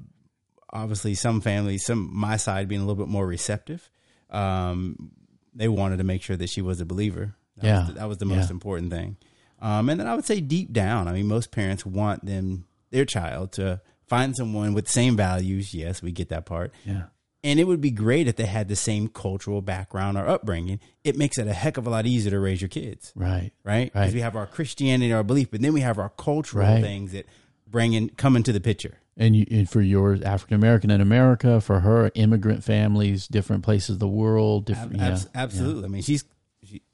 obviously, 0.70 1.14
some 1.14 1.40
families, 1.40 1.84
some 1.86 2.10
my 2.12 2.36
side 2.36 2.66
being 2.68 2.80
a 2.80 2.84
little 2.84 3.02
bit 3.04 3.10
more 3.10 3.26
receptive. 3.26 3.88
Um, 4.30 5.12
they 5.54 5.68
wanted 5.68 5.98
to 5.98 6.04
make 6.04 6.22
sure 6.22 6.36
that 6.36 6.48
she 6.50 6.60
was 6.62 6.80
a 6.80 6.84
believer. 6.84 7.36
That 7.58 7.66
Yeah. 7.66 7.78
was 7.80 7.86
the, 7.88 7.92
that 7.94 8.08
was 8.08 8.18
the 8.18 8.24
most 8.26 8.46
Yeah. 8.48 8.52
important 8.52 8.90
thing. 8.90 9.16
Um, 9.60 9.88
and 9.88 9.98
then 9.98 10.06
I 10.06 10.14
would 10.14 10.24
say 10.24 10.40
deep 10.40 10.72
down, 10.72 11.08
I 11.08 11.12
mean, 11.12 11.26
most 11.26 11.50
parents 11.50 11.86
want 11.86 12.24
them 12.26 12.66
their 12.90 13.04
child 13.04 13.52
to 13.52 13.80
find 14.06 14.36
someone 14.36 14.74
with 14.74 14.86
the 14.86 14.92
same 14.92 15.16
values. 15.16 15.72
Yes, 15.74 16.02
we 16.02 16.12
get 16.12 16.28
that 16.28 16.44
part. 16.46 16.72
Yeah. 16.84 17.04
And 17.42 17.60
it 17.60 17.64
would 17.64 17.80
be 17.80 17.90
great 17.90 18.26
if 18.26 18.36
they 18.36 18.46
had 18.46 18.68
the 18.68 18.76
same 18.76 19.08
cultural 19.08 19.60
background 19.62 20.16
or 20.16 20.26
upbringing. 20.26 20.80
It 21.02 21.16
makes 21.16 21.36
it 21.38 21.46
a 21.46 21.52
heck 21.52 21.76
of 21.76 21.86
a 21.86 21.90
lot 21.90 22.06
easier 22.06 22.30
to 22.30 22.40
raise 22.40 22.60
your 22.62 22.68
kids, 22.68 23.12
Right. 23.14 23.52
right? 23.64 23.92
Because 23.92 24.06
Right. 24.08 24.14
we 24.14 24.20
have 24.20 24.34
our 24.36 24.46
Christianity, 24.46 25.12
our 25.12 25.22
belief, 25.22 25.50
but 25.50 25.60
then 25.60 25.72
we 25.74 25.80
have 25.82 25.98
our 25.98 26.08
cultural 26.10 26.66
Right. 26.66 26.82
things 26.82 27.12
that 27.12 27.26
bring 27.70 27.92
in 27.92 28.10
come 28.10 28.36
into 28.36 28.52
the 28.52 28.60
picture. 28.60 28.98
And, 29.16 29.36
you, 29.36 29.46
and 29.50 29.68
for 29.68 29.80
yours, 29.80 30.22
African 30.22 30.56
American 30.56 30.90
in 30.90 31.00
America, 31.00 31.60
for 31.60 31.80
her, 31.80 32.10
immigrant 32.14 32.64
families, 32.64 33.28
different 33.28 33.62
places 33.62 33.90
of 33.90 33.98
the 34.00 34.08
world, 34.08 34.64
different. 34.66 34.96
yeah. 34.96 35.08
Abs- 35.08 35.28
absolutely. 35.34 35.84
I 35.84 35.88
mean, 35.88 36.02
she's, 36.02 36.22
she, 36.22 36.28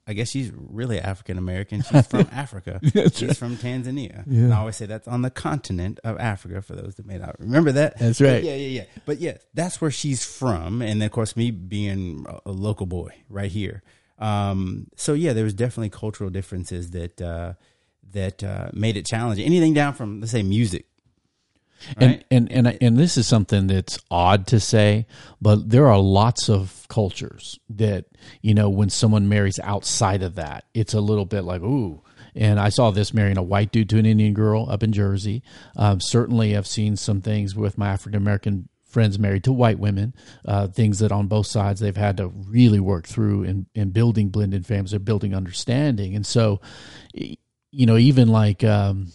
I 0.07 0.13
guess 0.15 0.31
she's 0.31 0.51
really 0.55 0.99
African 0.99 1.39
American. 1.39 1.83
She's 1.83 2.07
from 2.07 2.27
Africa. 2.33 2.81
she's 3.15 3.39
from 3.39 3.57
Tanzania. 3.57 4.25
Yeah. 4.27 4.41
And 4.45 4.55
I 4.55 4.59
always 4.59 4.77
say 4.77 4.87
that's 4.87 5.07
on 5.07 5.23
the 5.23 5.31
continent 5.31 6.01
of 6.03 6.19
Africa 6.19 6.63
for 6.63 6.75
those 6.75 6.97
that 6.97 7.07
may 7.07 7.19
not 7.19 7.39
remember 7.39 7.71
that. 7.73 7.99
That's 7.99 8.19
But 8.19 8.25
right. 8.29 8.43
yeah, 8.45 8.55
yeah, 8.57 8.69
yeah. 8.81 8.85
But 9.07 9.19
yeah, 9.21 9.37
that's 9.55 9.81
where 9.81 9.91
she's 9.91 10.25
from. 10.25 10.83
And 10.83 11.01
then, 11.01 11.07
of 11.07 11.13
course, 11.13 11.37
me 11.37 11.51
being 11.53 12.27
a- 12.29 12.51
a 12.51 12.53
local 12.53 12.87
boy 12.87 13.11
right 13.29 13.51
here. 13.53 13.83
Um, 14.19 14.89
so 14.97 15.13
yeah, 15.15 15.33
there 15.33 15.45
was 15.45 15.55
definitely 15.55 15.91
cultural 15.91 16.29
differences 16.31 16.91
that, 16.91 17.21
uh, 17.23 17.53
that, 18.13 18.43
uh, 18.43 18.71
made 18.73 18.97
it 18.97 19.07
challenging. 19.07 19.47
Anything 19.47 19.73
down 19.75 19.95
from, 19.95 20.21
let's 20.21 20.33
say, 20.33 20.43
music. 20.43 20.87
Right? 22.01 22.25
And, 22.31 22.51
and 22.53 22.67
and 22.67 22.79
and 22.81 22.97
this 22.99 23.17
is 23.17 23.27
something 23.27 23.67
that's 23.67 23.99
odd 24.11 24.47
to 24.49 24.61
say, 24.61 25.07
but 25.41 25.71
there 25.71 25.89
are 25.89 25.99
lots 25.99 26.49
of 26.49 26.87
cultures 26.89 27.59
that 27.71 28.07
you 28.43 28.55
know 28.55 28.69
when 28.69 28.91
someone 28.91 29.29
marries 29.29 29.59
outside 29.61 30.23
of 30.23 30.35
that, 30.37 30.65
it's 30.75 30.95
a 30.95 31.01
little 31.01 31.27
bit 31.27 31.43
like 31.43 31.63
ooh. 31.63 32.03
And 32.35 32.61
I 32.61 32.69
saw 32.69 32.93
this 32.93 33.13
marrying 33.13 33.39
a 33.39 33.43
white 33.43 33.73
dude 33.73 33.89
to 33.91 33.99
an 33.99 34.07
Indian 34.07 34.35
girl 34.35 34.71
up 34.71 34.85
in 34.85 34.93
Jersey. 34.93 35.43
Um, 35.77 36.01
certainly, 36.01 36.57
I've 36.57 36.67
seen 36.67 36.97
some 36.97 37.21
things 37.21 37.57
with 37.57 37.77
my 37.77 37.89
African 37.89 38.17
American 38.17 38.69
friends 38.91 39.19
married 39.19 39.45
to 39.45 39.53
white 39.53 39.79
women, 39.79 40.15
uh, 40.45 40.67
things 40.67 40.99
that 40.99 41.13
on 41.13 41.29
both 41.29 41.47
sides 41.47 41.81
they've 41.81 41.97
had 41.97 42.17
to 42.19 42.29
really 42.29 42.81
work 42.81 43.07
through 43.07 43.45
in, 43.45 43.67
in 43.75 43.91
building 43.91 44.29
blended 44.29 44.67
families, 44.67 44.93
or 44.93 44.99
building 44.99 45.35
understanding. 45.35 46.15
And 46.15 46.27
so, 46.27 46.61
you 47.13 47.87
know, 47.87 47.97
even 47.97 48.29
like 48.29 48.65
um, 48.65 49.13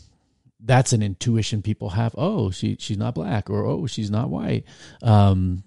that's 0.66 0.94
an 0.94 1.02
intuition 1.02 1.62
people 1.62 1.92
have. 1.92 2.16
Oh, 2.18 2.52
she 2.52 2.76
she's 2.80 2.98
not 2.98 3.16
black, 3.16 3.50
or 3.50 3.66
oh, 3.66 3.86
she's 3.88 4.12
not 4.12 4.30
white. 4.30 4.66
Um, 5.02 5.64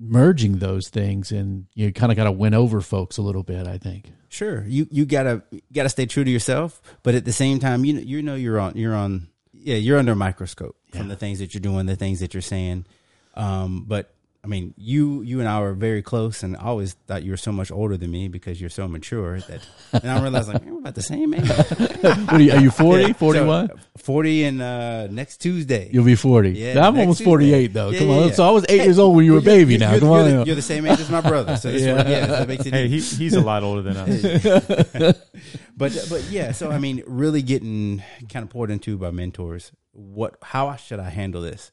merging 0.00 0.58
those 0.58 0.88
things, 0.88 1.32
and 1.32 1.66
you 1.74 1.92
kind 1.92 2.10
of 2.10 2.16
got 2.16 2.24
to 2.24 2.32
win 2.32 2.54
over 2.54 2.80
folks 2.80 3.18
a 3.18 3.22
little 3.22 3.42
bit. 3.42 3.66
I 3.66 3.78
think. 3.78 4.10
Sure, 4.28 4.64
you 4.66 4.86
you 4.90 5.06
gotta 5.06 5.42
gotta 5.72 5.88
stay 5.88 6.06
true 6.06 6.24
to 6.24 6.30
yourself, 6.30 6.80
but 7.02 7.14
at 7.14 7.24
the 7.24 7.32
same 7.32 7.60
time, 7.60 7.84
you 7.84 7.94
know, 7.94 8.00
you 8.00 8.22
know 8.22 8.34
you're 8.34 8.58
on 8.58 8.76
you're 8.76 8.94
on 8.94 9.28
yeah 9.52 9.76
you're 9.76 9.98
under 9.98 10.12
a 10.12 10.16
microscope 10.16 10.76
from 10.90 11.08
the 11.08 11.16
things 11.16 11.38
that 11.38 11.54
you're 11.54 11.60
doing, 11.60 11.86
the 11.86 11.96
things 11.96 12.20
that 12.20 12.34
you're 12.34 12.40
saying. 12.40 12.86
Um, 13.34 13.84
but 13.86 14.11
I 14.44 14.48
mean, 14.48 14.74
you 14.76 15.22
you 15.22 15.38
and 15.38 15.48
I 15.48 15.60
were 15.60 15.72
very 15.72 16.02
close, 16.02 16.42
and 16.42 16.56
I 16.56 16.62
always 16.64 16.94
thought 17.06 17.22
you 17.22 17.30
were 17.30 17.36
so 17.36 17.52
much 17.52 17.70
older 17.70 17.96
than 17.96 18.10
me 18.10 18.26
because 18.26 18.60
you're 18.60 18.70
so 18.70 18.88
mature. 18.88 19.38
That 19.38 19.60
and 19.92 20.10
I 20.10 20.20
realized 20.20 20.48
like 20.48 20.64
man, 20.64 20.74
we're 20.74 20.80
about 20.80 20.96
the 20.96 21.02
same 21.02 21.32
age. 21.32 21.48
What 22.02 22.32
are 22.32 22.40
you, 22.40 22.52
are 22.52 22.60
you 22.60 22.70
40, 22.72 23.12
41? 23.12 23.68
so, 23.68 23.74
Forty 23.98 24.42
and 24.42 24.60
uh, 24.60 25.06
next 25.06 25.36
Tuesday. 25.38 25.88
You'll 25.92 26.04
be 26.04 26.16
40. 26.16 26.50
Yeah, 26.50 26.84
I'm 26.84 26.98
almost 26.98 27.22
48, 27.22 27.72
though. 27.72 27.90
Yeah, 27.90 27.98
Come 28.00 28.08
yeah, 28.08 28.14
on. 28.16 28.28
yeah. 28.28 28.34
So 28.34 28.44
I 28.48 28.50
was 28.50 28.64
eight 28.68 28.78
Hey, 28.80 28.84
years 28.86 28.98
old 28.98 29.14
when 29.14 29.24
you 29.24 29.32
were 29.34 29.38
a 29.38 29.42
baby 29.42 29.74
you're, 29.74 29.80
now. 29.80 29.90
You're, 29.92 30.00
Come 30.00 30.08
you're 30.08 30.18
on. 30.18 30.24
the, 30.24 30.32
now. 30.38 30.44
you're 30.44 30.54
the 30.56 30.62
same 30.62 30.86
age 30.86 30.98
as 30.98 31.08
my 31.10 31.20
brother, 31.20 31.56
so 31.56 31.70
this 31.70 31.82
Yeah. 31.82 32.08
yeah, 32.08 32.26
that 32.26 32.48
makes 32.48 32.66
it 32.66 32.74
Hey, 32.74 32.86
easy. 32.86 33.16
he, 33.16 33.24
he's 33.24 33.34
a 33.34 33.40
lot 33.40 33.62
older 33.62 33.82
than 33.82 33.96
us. 33.96 34.22
but 35.76 36.06
but 36.10 36.24
yeah, 36.30 36.50
so 36.52 36.70
I 36.72 36.78
mean, 36.78 37.04
really 37.06 37.42
getting 37.42 38.02
kind 38.28 38.42
of 38.42 38.50
poured 38.50 38.70
into 38.72 38.98
by 38.98 39.10
mentors. 39.12 39.70
What? 39.92 40.36
How 40.42 40.74
should 40.76 40.98
I 40.98 41.10
handle 41.10 41.42
this? 41.42 41.70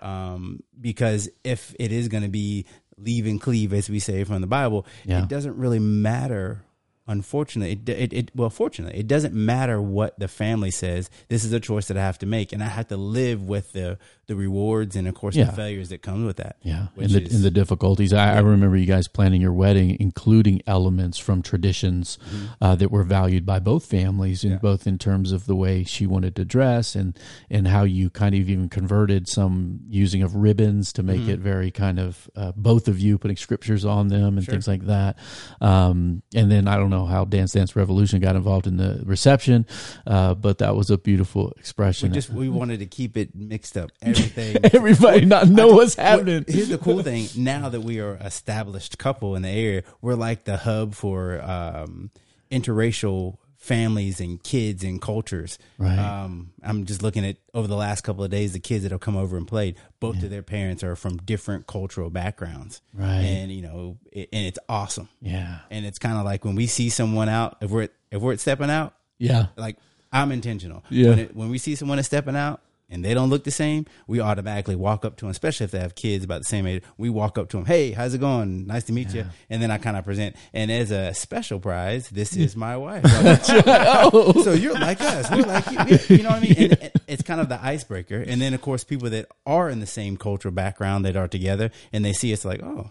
Um, 0.00 0.62
because 0.80 1.28
if 1.44 1.74
it 1.78 1.92
is 1.92 2.08
going 2.08 2.22
to 2.22 2.28
be 2.30 2.66
leave 2.96 3.26
and 3.26 3.40
cleave, 3.40 3.72
as 3.72 3.88
we 3.90 3.98
say 3.98 4.24
from 4.24 4.40
the 4.40 4.46
Bible, 4.46 4.86
Yeah. 5.04 5.22
it 5.22 5.28
doesn't 5.28 5.56
really 5.56 5.78
matter. 5.78 6.62
Unfortunately, 7.10 7.72
it, 7.72 7.88
it, 7.88 8.12
it 8.12 8.30
well, 8.36 8.50
fortunately, 8.50 8.98
it 9.00 9.08
doesn't 9.08 9.34
matter 9.34 9.82
what 9.82 10.16
the 10.18 10.28
family 10.28 10.70
says. 10.70 11.10
This 11.28 11.44
is 11.44 11.52
a 11.52 11.58
choice 11.60 11.88
that 11.88 11.96
I 11.96 12.02
have 12.02 12.18
to 12.20 12.26
make, 12.26 12.52
and 12.52 12.62
I 12.62 12.66
have 12.68 12.86
to 12.88 12.96
live 12.96 13.42
with 13.42 13.72
the 13.72 13.98
the 14.28 14.36
rewards 14.36 14.94
and, 14.94 15.08
of 15.08 15.14
course, 15.16 15.34
Yeah. 15.34 15.46
the 15.46 15.52
failures 15.52 15.88
that 15.88 16.02
come 16.02 16.24
with 16.24 16.36
that. 16.36 16.54
Yeah, 16.62 16.86
and 16.96 17.10
the, 17.10 17.22
is- 17.22 17.34
and 17.34 17.42
the 17.42 17.50
difficulties. 17.50 18.12
I, 18.12 18.36
I 18.36 18.38
remember 18.38 18.76
you 18.76 18.86
guys 18.86 19.08
planning 19.08 19.40
your 19.40 19.52
wedding, 19.52 19.96
including 19.98 20.62
elements 20.68 21.18
from 21.18 21.42
traditions 21.42 22.16
uh, 22.60 22.76
that 22.76 22.92
were 22.92 23.02
valued 23.02 23.44
by 23.44 23.58
both 23.58 23.84
families, 23.86 24.44
and 24.44 24.52
Mm-hmm. 24.52 24.64
Yeah. 24.66 24.70
both 24.70 24.86
in 24.86 24.98
terms 24.98 25.32
of 25.32 25.46
the 25.46 25.56
way 25.56 25.82
she 25.82 26.06
wanted 26.06 26.36
to 26.36 26.44
dress, 26.44 26.94
and 26.94 27.18
and 27.50 27.66
how 27.66 27.82
you 27.82 28.08
kind 28.08 28.34
of 28.36 28.48
even 28.48 28.68
converted 28.68 29.28
some 29.28 29.80
using 29.88 30.22
of 30.22 30.36
ribbons 30.36 30.92
to 30.92 31.02
make 31.02 31.22
Mm-hmm. 31.22 31.30
it 31.30 31.40
very 31.40 31.70
kind 31.72 31.98
of 31.98 32.30
uh, 32.36 32.52
both 32.56 32.86
of 32.86 33.00
you 33.00 33.18
putting 33.18 33.36
scriptures 33.36 33.84
on 33.84 34.08
them 34.08 34.36
and 34.38 34.44
Sure. 34.44 34.52
things 34.52 34.68
like 34.68 34.86
that. 34.86 35.18
Um, 35.60 36.22
and 36.36 36.50
then 36.52 36.68
I 36.68 36.76
don't 36.76 36.90
know 36.90 36.99
how 37.06 37.24
Dance 37.24 37.52
Dance 37.52 37.74
Revolution 37.76 38.20
got 38.20 38.36
involved 38.36 38.66
in 38.66 38.76
the 38.76 39.00
reception, 39.04 39.66
uh, 40.06 40.34
but 40.34 40.58
that 40.58 40.76
was 40.76 40.90
a 40.90 40.98
beautiful 40.98 41.50
expression. 41.52 42.10
we 42.10 42.14
just 42.14 42.30
we 42.30 42.48
wanted 42.48 42.80
to 42.80 42.86
keep 42.86 43.16
it 43.16 43.34
mixed 43.34 43.76
up, 43.76 43.90
everything. 44.02 44.56
Everybody 44.72 45.24
not 45.24 45.48
know 45.48 45.68
what's 45.68 45.96
Well, 45.96 46.06
happening. 46.18 46.44
here's 46.48 46.68
the 46.68 46.78
cool 46.78 47.02
thing: 47.02 47.28
now 47.36 47.68
that 47.68 47.80
we 47.82 48.00
are 48.00 48.14
established 48.16 48.98
couple 48.98 49.34
in 49.36 49.42
the 49.42 49.48
area, 49.48 49.82
we're 50.00 50.14
like 50.14 50.44
the 50.44 50.56
hub 50.58 50.94
for 50.94 51.40
um, 51.42 52.10
interracial 52.50 53.36
families 53.60 54.20
and 54.20 54.42
kids 54.42 54.82
and 54.82 55.00
cultures. 55.00 55.58
Right. 55.78 55.98
Um, 55.98 56.52
I'm 56.62 56.86
just 56.86 57.02
looking 57.02 57.26
at 57.26 57.36
over 57.52 57.68
the 57.68 57.76
last 57.76 58.00
couple 58.00 58.24
of 58.24 58.30
days, 58.30 58.54
the 58.54 58.58
kids 58.58 58.82
that 58.82 58.90
have 58.90 59.00
come 59.00 59.16
over 59.16 59.36
and 59.36 59.46
played. 59.46 59.76
Both 60.00 60.22
of 60.22 60.30
their 60.30 60.42
parents 60.42 60.82
are 60.82 60.96
from 60.96 61.18
different 61.18 61.66
cultural 61.66 62.08
backgrounds, 62.08 62.80
Right. 62.94 63.20
And 63.20 63.52
you 63.52 63.60
know, 63.60 63.98
it, 64.10 64.30
and 64.32 64.46
it's 64.46 64.58
awesome. 64.68 65.10
Yeah, 65.20 65.58
And 65.70 65.84
it's 65.84 65.98
kind 65.98 66.16
of 66.16 66.24
like 66.24 66.44
when 66.44 66.56
we 66.56 66.66
see 66.66 66.88
someone 66.88 67.28
out, 67.28 67.58
if 67.60 67.70
we're 67.70 67.88
if 68.10 68.22
we're 68.22 68.36
stepping 68.38 68.70
out, 68.70 68.94
yeah. 69.18 69.48
like 69.56 69.76
I'm 70.10 70.32
intentional. 70.32 70.82
Yeah. 70.88 71.10
When, 71.10 71.18
it, 71.18 71.36
when 71.36 71.50
we 71.50 71.58
see 71.58 71.74
someone 71.74 71.96
that's 71.96 72.08
stepping 72.08 72.36
out 72.36 72.62
and 72.90 73.04
they 73.04 73.14
don't 73.14 73.30
look 73.30 73.44
the 73.44 73.50
same, 73.50 73.86
we 74.06 74.20
automatically 74.20 74.74
walk 74.76 75.04
up 75.04 75.16
to 75.16 75.24
them, 75.24 75.30
especially 75.30 75.64
if 75.64 75.70
they 75.70 75.78
have 75.80 75.94
kids 75.94 76.24
about 76.24 76.40
the 76.40 76.44
same 76.46 76.66
age. 76.66 76.82
We 76.98 77.08
walk 77.08 77.38
up 77.38 77.48
to 77.50 77.56
them, 77.56 77.66
hey, 77.66 77.92
how's 77.92 78.14
it 78.14 78.18
going? 78.18 78.66
Nice 78.66 78.84
to 78.84 78.92
meet 78.92 79.14
you. 79.14 79.24
And 79.48 79.62
then 79.62 79.70
I 79.70 79.78
kind 79.78 79.96
of 79.96 80.04
present. 80.04 80.36
And 80.52 80.70
as 80.70 80.90
a 80.90 81.14
special 81.14 81.60
prize, 81.60 82.08
this 82.10 82.36
is 82.36 82.56
my 82.56 82.76
wife. 82.76 83.02
Oh. 83.06 84.42
so 84.44 84.52
you're 84.52 84.74
like 84.74 85.00
us. 85.00 85.30
We're 85.30 85.42
like 85.42 85.70
you. 85.70 85.78
Yeah, 85.78 85.98
You 86.16 86.22
know 86.24 86.30
what 86.30 86.38
I 86.38 86.40
mean? 86.40 86.54
And, 86.58 86.82
and 86.82 86.92
it's 87.06 87.22
kind 87.22 87.40
of 87.40 87.48
the 87.48 87.62
icebreaker. 87.64 88.16
And 88.20 88.40
then, 88.40 88.54
of 88.54 88.60
course, 88.60 88.84
people 88.84 89.10
that 89.10 89.26
are 89.46 89.68
in 89.70 89.80
the 89.80 89.86
same 89.86 90.16
cultural 90.16 90.52
background 90.52 91.04
that 91.04 91.16
are 91.16 91.28
together 91.28 91.70
and 91.92 92.04
they 92.04 92.12
see 92.12 92.32
us 92.32 92.44
like, 92.44 92.62
oh, 92.62 92.90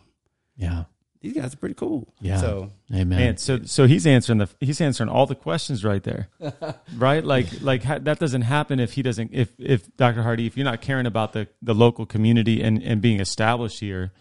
Yeah. 0.56 0.86
These 1.22 1.34
guys 1.34 1.54
are 1.54 1.58
pretty 1.58 1.76
cool. 1.76 2.08
Yeah. 2.22 2.38
So 2.38 2.72
Amen. 2.94 3.20
Man, 3.20 3.38
so 3.38 3.60
so 3.64 3.88
he's 3.88 4.08
answering 4.08 4.40
the 4.40 4.50
he's 4.62 4.80
answering 4.80 5.10
all 5.10 5.26
the 5.26 5.36
questions 5.36 5.84
right 5.84 6.02
there, 6.02 6.30
right? 6.96 7.24
Like 7.24 7.48
like 7.62 7.84
ha- 7.84 8.00
that 8.00 8.20
doesn't 8.20 8.44
happen 8.44 8.80
if 8.80 8.94
he 8.94 9.02
doesn't 9.02 9.32
if 9.34 9.50
if 9.60 9.96
Dr. 9.98 10.24
Hardee 10.24 10.48
if 10.48 10.56
you're 10.56 10.64
not 10.64 10.82
caring 10.82 11.06
about 11.06 11.34
the 11.34 11.48
the 11.62 11.74
local 11.74 12.06
community 12.06 12.62
and 12.64 12.82
and 12.82 13.02
being 13.02 13.20
established 13.20 13.82
here, 13.82 14.12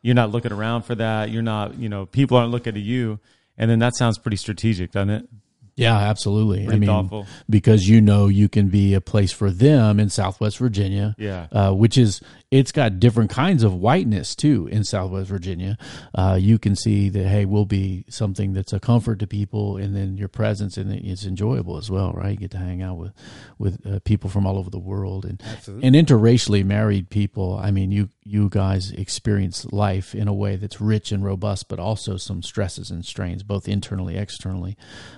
you're 0.00 0.14
not 0.14 0.30
looking 0.30 0.52
around 0.52 0.82
for 0.82 0.94
that. 0.94 1.30
You're 1.30 1.42
not 1.42 1.76
you 1.76 1.88
know 1.88 2.06
people 2.06 2.36
aren't 2.36 2.52
looking 2.52 2.74
to 2.74 2.80
you, 2.80 3.18
and 3.56 3.68
then 3.68 3.80
that 3.80 3.96
sounds 3.96 4.16
pretty 4.16 4.36
strategic, 4.36 4.92
doesn't 4.92 5.10
it? 5.10 5.28
Yeah, 5.78 5.96
absolutely. 5.96 6.66
I 6.68 6.76
mean, 6.76 6.88
thoughtful. 6.88 7.26
because 7.48 7.88
you 7.88 8.00
know 8.00 8.26
you 8.26 8.48
can 8.48 8.68
be 8.68 8.94
a 8.94 9.00
place 9.00 9.32
for 9.32 9.50
them 9.50 10.00
in 10.00 10.10
Southwest 10.10 10.58
Virginia. 10.58 11.14
Yeah. 11.18 11.46
uh, 11.52 11.72
which 11.72 11.96
is 11.96 12.20
it's 12.50 12.72
got 12.72 12.98
different 12.98 13.30
kinds 13.30 13.62
of 13.62 13.74
whiteness 13.74 14.34
too 14.34 14.68
in 14.72 14.82
Southwest 14.82 15.28
Virginia. 15.28 15.76
Uh, 16.14 16.36
you 16.40 16.58
can 16.58 16.74
see 16.74 17.08
that 17.10 17.26
hey, 17.28 17.44
we'll 17.44 17.64
be 17.66 18.04
something 18.08 18.52
that's 18.54 18.72
a 18.72 18.80
comfort 18.80 19.18
to 19.20 19.26
people, 19.26 19.76
and 19.76 19.94
then 19.94 20.16
your 20.16 20.28
presence 20.28 20.76
and 20.76 20.92
it's 20.92 21.24
enjoyable 21.24 21.76
as 21.76 21.90
well, 21.90 22.12
right? 22.12 22.30
You 22.32 22.36
get 22.36 22.50
to 22.52 22.58
hang 22.58 22.82
out 22.82 22.96
with 22.96 23.12
with 23.58 23.86
uh, 23.86 23.98
people 24.00 24.30
from 24.30 24.46
all 24.46 24.58
over 24.58 24.70
the 24.70 24.78
world 24.78 25.24
and 25.24 25.42
Absolutely. 25.44 25.86
and 25.86 25.94
interracially 25.94 26.64
married 26.64 27.10
people. 27.10 27.58
I 27.62 27.70
mean, 27.70 27.92
you 27.92 28.08
you 28.24 28.48
guys 28.48 28.90
experience 28.92 29.64
life 29.72 30.14
in 30.14 30.28
a 30.28 30.34
way 30.34 30.56
that's 30.56 30.80
rich 30.80 31.12
and 31.12 31.24
robust, 31.24 31.68
but 31.68 31.78
also 31.78 32.16
some 32.16 32.42
stresses 32.42 32.90
and 32.90 33.04
strains, 33.04 33.42
both 33.42 33.68
internally, 33.68 34.16
externally, 34.16 34.76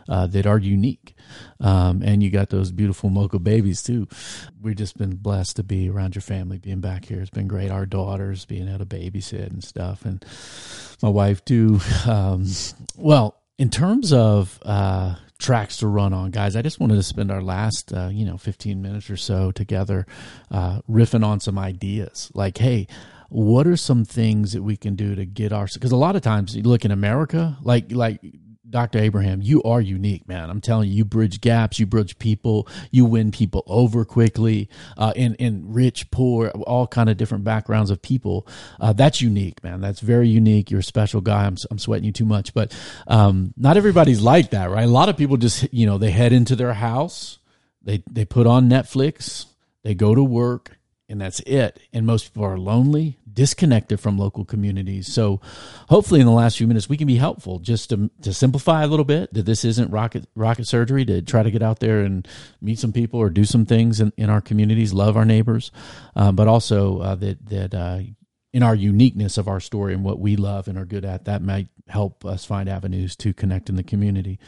uh, 0.09 0.27
that 0.29 0.47
are 0.51 0.59
unique. 0.59 1.15
Um, 1.61 2.03
and 2.03 2.23
you 2.23 2.31
got 2.31 2.51
those 2.51 2.73
beautiful 2.73 3.09
mocha 3.11 3.39
babies 3.39 3.83
too. 3.83 4.09
We've 4.61 4.77
just 4.77 4.99
been 4.99 5.17
blessed 5.17 5.57
to 5.57 5.63
be 5.63 5.89
around 5.89 6.15
your 6.15 6.23
family, 6.23 6.59
being 6.59 6.81
back 6.81 7.05
here. 7.05 7.21
It's 7.21 7.31
been 7.31 7.49
great. 7.49 7.71
Our 7.71 7.87
daughters 7.87 8.45
being 8.45 8.69
able 8.69 8.81
to 8.81 8.87
babysit 8.87 9.47
and 9.47 9.63
stuff, 9.63 10.05
and 10.05 10.25
my 11.03 11.09
wife 11.09 11.45
too. 11.45 11.81
Um, 12.07 12.47
well, 12.97 13.37
in 13.59 13.71
terms 13.71 14.13
of 14.13 14.59
uh, 14.63 15.15
tracks 15.39 15.77
to 15.79 15.87
run 15.87 16.13
on, 16.13 16.31
guys, 16.31 16.57
I 16.57 16.63
just 16.63 16.81
wanted 16.81 16.97
to 16.97 17.03
spend 17.03 17.31
our 17.31 17.43
last, 17.43 17.93
uh, 17.93 18.09
you 18.11 18.25
know, 18.25 18.37
15 18.37 18.81
minutes 18.81 19.11
or 19.11 19.17
so 19.17 19.53
together 19.53 20.07
uh, 20.51 20.81
riffing 20.91 21.25
on 21.25 21.41
some 21.41 21.59
ideas. 21.59 22.33
Like, 22.35 22.59
hey, 22.59 22.89
what 23.29 23.67
are 23.67 23.77
some 23.77 24.05
things 24.05 24.53
that 24.53 24.63
we 24.63 24.77
can 24.77 24.97
do 24.97 25.15
to 25.15 25.25
get 25.25 25.53
our? 25.53 25.69
Because 25.73 25.93
a 25.93 25.97
lot 25.97 26.17
of 26.17 26.23
times 26.23 26.57
you 26.57 26.63
look 26.63 26.85
in 26.85 26.91
America, 26.91 27.57
like 27.63 27.93
like 27.93 28.21
Dr. 28.71 28.99
Abraham, 28.99 29.43
you 29.43 29.63
are 29.63 29.81
unique, 29.81 30.29
man. 30.29 30.49
I'm 30.49 30.61
telling 30.61 30.89
you, 30.89 30.95
you 30.95 31.05
bridge 31.05 31.41
gaps, 31.41 31.79
you 31.79 31.87
bridge 31.87 32.19
people, 32.19 32.69
you 32.91 33.05
win 33.05 33.33
people 33.33 33.63
over 33.67 34.05
quickly, 34.05 34.69
uh, 34.97 35.13
in 35.17 35.35
in 35.37 35.73
rich, 35.73 36.11
poor, 36.11 36.49
all 36.49 36.87
kind 36.87 37.11
of 37.11 37.17
different 37.17 37.45
backgrounds 37.45 37.91
of 37.91 38.01
people. 38.01 38.47
Uh, 38.81 38.93
that's 38.93 39.21
unique, 39.21 39.63
man. 39.65 39.81
That's 39.81 40.01
very 40.01 40.29
unique. 40.29 40.71
You're 40.71 40.81
a 40.81 40.85
special 40.85 41.21
guy. 41.21 41.47
I'm 41.47 41.57
I'm 41.71 41.79
sweating 41.79 42.05
you 42.05 42.13
too 42.13 42.25
much, 42.25 42.55
but 42.55 42.77
um, 43.07 43.53
not 43.57 43.77
everybody's 43.77 44.21
like 44.21 44.51
that, 44.51 44.71
right? 44.71 44.85
A 44.85 44.89
lot 44.89 45.09
of 45.09 45.17
people 45.17 45.37
just 45.37 45.73
you 45.73 45.87
know 45.87 45.99
they 45.99 46.11
head 46.11 46.33
into 46.33 46.57
their 46.57 46.75
house, 46.75 47.39
they 47.83 48.03
they 48.11 48.25
put 48.25 48.47
on 48.47 48.69
Netflix, 48.69 49.47
they 49.83 49.95
go 49.95 50.15
to 50.15 50.23
work, 50.23 50.79
and 51.09 51.21
that's 51.21 51.41
it. 51.41 51.81
And 51.93 52.07
most 52.07 52.33
people 52.33 52.45
are 52.45 52.59
lonely, 52.59 53.19
disconnected 53.33 54.01
from 54.01 54.19
local 54.19 54.45
communities. 54.45 55.13
So, 55.13 55.41
hopefully, 55.89 56.21
in 56.21 56.27
the 56.27 56.33
last 56.33 56.59
few 56.59 56.67
minutes, 56.67 56.89
we 56.89 56.97
can 56.97 57.07
be 57.07 57.17
helpful 57.17 57.59
just 57.59 57.91
to 57.91 58.11
to 58.23 58.33
simplify 58.33 58.83
a 58.83 58.87
little 58.87 59.05
bit 59.05 59.33
that 59.35 59.47
this 59.47 59.65
isn't 59.65 59.91
rocket 59.91 60.27
rocket 60.35 60.67
surgery 60.67 61.05
to 61.07 61.23
try 61.23 61.43
to 61.43 61.51
get 61.51 61.63
out 61.63 61.81
there 61.81 62.01
and 62.01 62.27
meet 62.61 62.79
some 62.79 62.93
people 62.93 63.21
or 63.21 63.31
do 63.31 63.45
some 63.45 63.67
things 63.67 64.01
in, 64.01 64.13
in 64.17 64.31
our 64.31 64.41
communities, 64.41 64.93
love 64.93 65.17
our 65.17 65.25
neighbors, 65.25 65.71
um, 66.17 66.37
but 66.37 66.49
also 66.49 67.01
uh, 67.01 67.15
that 67.17 67.47
that. 67.47 67.75
Uh, 67.75 68.01
in 68.53 68.65
our 68.65 68.75
uniqueness 68.75 69.39
of 69.39 69.47
our 69.47 69.61
story 69.61 69.95
and 69.95 70.05
what 70.05 70.19
we 70.19 70.35
love 70.35 70.67
and 70.67 70.77
are 70.77 70.85
good 70.85 71.05
at, 71.05 71.27
that 71.27 71.41
might 71.41 71.69
help 71.87 72.25
us 72.25 72.45
find 72.45 72.69
avenues 72.69 73.15
to 73.17 73.33
connect 73.33 73.69
in 73.69 73.77
the 73.77 73.83
community. 73.83 74.39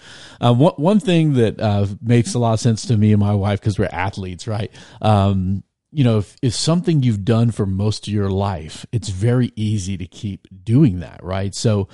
Uh, 0.41 0.53
one, 0.53 0.75
one 0.77 1.01
thing 1.01 1.35
that 1.35 1.61
uh, 1.61 1.87
makes 2.01 2.35
a 2.35 2.39
lot 2.39 2.55
of 2.55 2.61
sense 2.61 2.87
to 2.87 2.97
me 2.97 3.13
and 3.13 3.21
my 3.21 3.35
wife, 3.35 3.61
because 3.61 3.79
we're 3.79 3.89
athletes, 3.93 4.49
right? 4.49 4.73
Um, 5.01 5.63
you 5.93 6.05
know, 6.05 6.19
if, 6.19 6.37
if 6.41 6.55
something 6.55 7.03
you've 7.03 7.25
done 7.25 7.51
for 7.51 7.67
most 7.67 8.09
of 8.09 8.15
your 8.15 8.31
life, 8.31 8.87
it's 8.93 9.11
very 9.11 9.53
easy 9.57 9.99
to 9.99 10.07
keep 10.07 10.49
doing 10.65 11.01
that, 11.01 11.23
right? 11.23 11.55
So, 11.55 11.89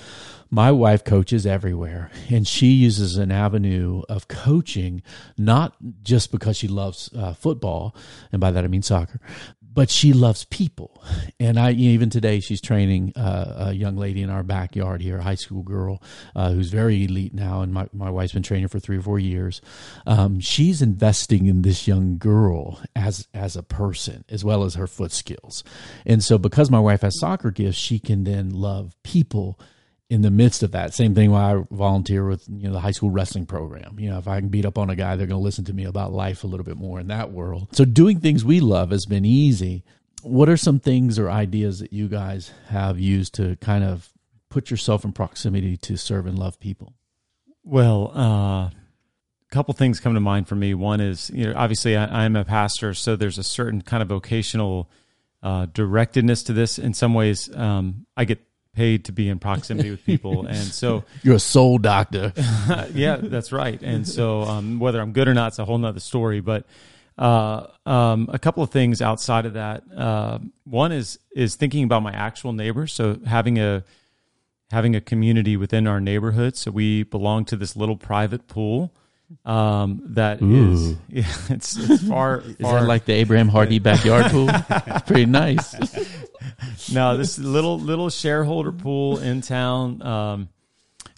my 0.51 0.73
wife 0.73 1.05
coaches 1.05 1.47
everywhere, 1.47 2.11
and 2.31 2.47
she 2.47 2.69
uses 2.69 3.17
an 3.17 3.33
avenue 3.33 4.03
of 4.09 4.29
coaching 4.29 5.03
not 5.37 5.75
just 6.03 6.31
because 6.31 6.57
she 6.57 6.69
loves 6.69 7.11
uh, 7.15 7.35
football, 7.35 7.95
and 8.33 8.41
by 8.41 8.53
that 8.53 8.65
I 8.65 8.69
mean 8.69 8.83
soccer, 8.83 9.21
but 9.79 9.91
she 9.91 10.13
loves 10.13 10.45
people. 10.45 11.01
And 11.41 11.57
I 11.57 11.71
even 11.71 12.11
today 12.11 12.41
she's 12.41 12.61
training 12.61 13.13
uh, 13.15 13.69
a 13.69 13.73
young 13.73 13.97
lady 13.97 14.23
in 14.23 14.29
our 14.29 14.43
backyard 14.43 15.01
here, 15.01 15.19
a 15.19 15.23
high 15.23 15.37
school 15.37 15.63
girl 15.63 16.03
uh, 16.35 16.51
who's 16.51 16.69
very 16.69 17.05
elite 17.05 17.33
now, 17.33 17.63
and 17.63 17.73
my, 17.73 17.89
my 17.93 18.11
wife's 18.11 18.33
been 18.33 18.43
training 18.43 18.67
for 18.67 18.81
three 18.81 18.99
or 18.99 19.03
four 19.03 19.21
years. 19.21 19.63
Um, 20.05 20.41
she's 20.41 20.83
investing 20.83 21.47
in 21.47 21.63
this 21.63 21.87
young 21.87 22.19
girl 22.19 22.81
as 22.97 23.29
as 23.33 23.55
a 23.55 23.63
person 23.63 24.25
as 24.29 24.45
well 24.45 24.65
as 24.65 24.75
her 24.75 24.89
foot 24.89 25.13
skills, 25.13 25.63
and 26.05 26.25
so 26.25 26.39
because 26.39 26.73
my 26.73 26.81
wife 26.81 27.03
has 27.03 27.21
soccer 27.21 27.53
gifts, 27.53 27.79
she 27.79 28.01
can 28.01 28.25
then 28.25 28.51
love 28.51 28.97
people 29.05 29.61
in 30.11 30.23
the 30.23 30.31
midst 30.31 30.63
of 30.63 30.73
that. 30.73 30.95
Same 30.95 31.15
thing 31.15 31.31
when 31.31 31.41
I 31.41 31.63
volunteer 31.71 32.27
with 32.27 32.49
you 32.49 32.69
know 32.69 32.73
the 32.73 32.81
high 32.81 32.93
school 32.93 33.11
wrestling 33.11 33.47
program. 33.47 33.99
You 33.99 34.11
know, 34.11 34.19
if 34.19 34.27
I 34.27 34.41
can 34.41 34.49
beat 34.49 34.65
up 34.65 34.79
on 34.79 34.91
a 34.91 34.97
guy, 34.97 35.17
they're 35.17 35.27
going 35.27 35.41
to 35.41 35.45
listen 35.45 35.65
to 35.67 35.73
me 35.73 35.85
about 35.85 36.13
life 36.13 36.45
a 36.45 36.47
little 36.47 36.65
bit 36.65 36.77
more 36.77 36.99
in 36.99 37.09
that 37.09 37.33
world. 37.33 37.69
So 37.73 37.85
doing 37.85 38.21
things 38.21 38.45
we 38.45 38.61
love 38.61 38.91
has 38.91 39.07
been 39.07 39.25
easy. 39.25 39.85
What 40.23 40.49
are 40.49 40.57
some 40.57 40.81
things 40.81 41.19
or 41.19 41.31
ideas 41.31 41.79
that 41.81 41.93
you 41.93 42.09
guys 42.09 42.53
have 42.69 42.99
used 42.99 43.35
to 43.35 43.57
kind 43.57 43.85
of 43.85 44.11
put 44.49 44.71
yourself 44.71 45.05
in 45.05 45.13
proximity 45.13 45.77
to 45.77 45.97
serve 45.97 46.27
and 46.27 46.39
love 46.39 46.59
people? 46.59 46.95
Well, 47.63 48.13
uh, 48.17 48.71
a 48.71 48.73
couple 49.51 49.75
things 49.75 50.01
come 50.01 50.15
to 50.15 50.21
mind 50.21 50.49
for 50.49 50.55
me. 50.55 50.75
One 50.75 51.01
is, 51.01 51.31
you 51.33 51.47
know, 51.47 51.53
obviously 51.55 51.97
I, 51.97 52.25
I'm 52.25 52.35
a 52.35 52.45
pastor, 52.45 52.95
so 52.95 53.15
there's 53.15 53.39
a 53.39 53.45
certain 53.45 53.83
kind 53.83 54.03
of 54.03 54.09
vocational 54.09 54.91
uh, 55.43 55.67
directedness 55.67 56.45
to 56.47 56.53
this. 56.53 56.79
In 56.79 56.95
some 56.95 57.15
ways, 57.15 57.55
um, 57.55 58.07
I 58.17 58.25
get 58.25 58.41
paid 58.75 59.07
to 59.07 59.13
be 59.13 59.29
in 59.29 59.39
proximity 59.39 59.91
with 59.91 60.05
people, 60.05 60.47
and 60.49 60.57
so 60.57 61.05
You're 61.23 61.37
a 61.37 61.41
soul 61.41 61.79
doctor. 61.79 62.33
yeah, 62.93 63.17
that's 63.17 63.53
right. 63.53 63.81
And 63.83 64.07
so, 64.07 64.43
um, 64.43 64.79
whether 64.79 65.01
I'm 65.01 65.13
good 65.13 65.29
or 65.29 65.35
not, 65.35 65.49
it's 65.49 65.59
a 65.59 65.65
whole 65.65 65.79
nother 65.79 66.01
story. 66.01 66.41
But 66.41 66.67
uh, 67.19 67.67
um, 67.85 68.29
a 68.33 68.39
couple 68.39 68.63
of 68.63 68.71
things 68.71 69.03
outside 69.03 69.47
of 69.47 69.55
that. 69.55 69.83
Uh, 69.95 70.39
one 70.65 70.93
is 70.93 71.19
is 71.35 71.57
thinking 71.57 71.85
about 71.85 72.03
my 72.03 72.13
actual 72.13 72.53
neighbors. 72.53 72.93
So 72.93 73.19
having 73.27 73.59
a 73.59 73.85
having 74.71 74.95
a 74.95 75.01
community 75.01 75.57
within 75.57 75.87
our 75.87 76.01
neighborhood. 76.01 76.57
So 76.57 76.71
we 76.71 77.03
belong 77.03 77.45
to 77.47 77.57
this 77.57 77.75
little 77.75 77.97
private 77.97 78.47
pool 78.47 78.93
um, 79.45 80.03
that 80.15 80.41
is 80.43 80.97
yeah, 81.09 81.25
it's, 81.51 81.77
it's 81.77 82.03
far 82.09 82.41
Is 82.41 82.57
far 82.61 82.81
that 82.81 82.87
like 82.87 83.05
the 83.05 83.13
Abraham 83.15 83.49
Hardee 83.49 83.79
backyard 83.79 84.31
pool? 84.31 84.49
It's 84.51 85.03
pretty 85.07 85.27
nice. 85.27 85.75
no, 86.93 87.17
this 87.17 87.39
little 87.39 87.79
little 87.79 88.11
shareholder 88.11 88.73
pool 88.73 89.19
in 89.19 89.41
town. 89.43 90.03
Um, 90.03 90.49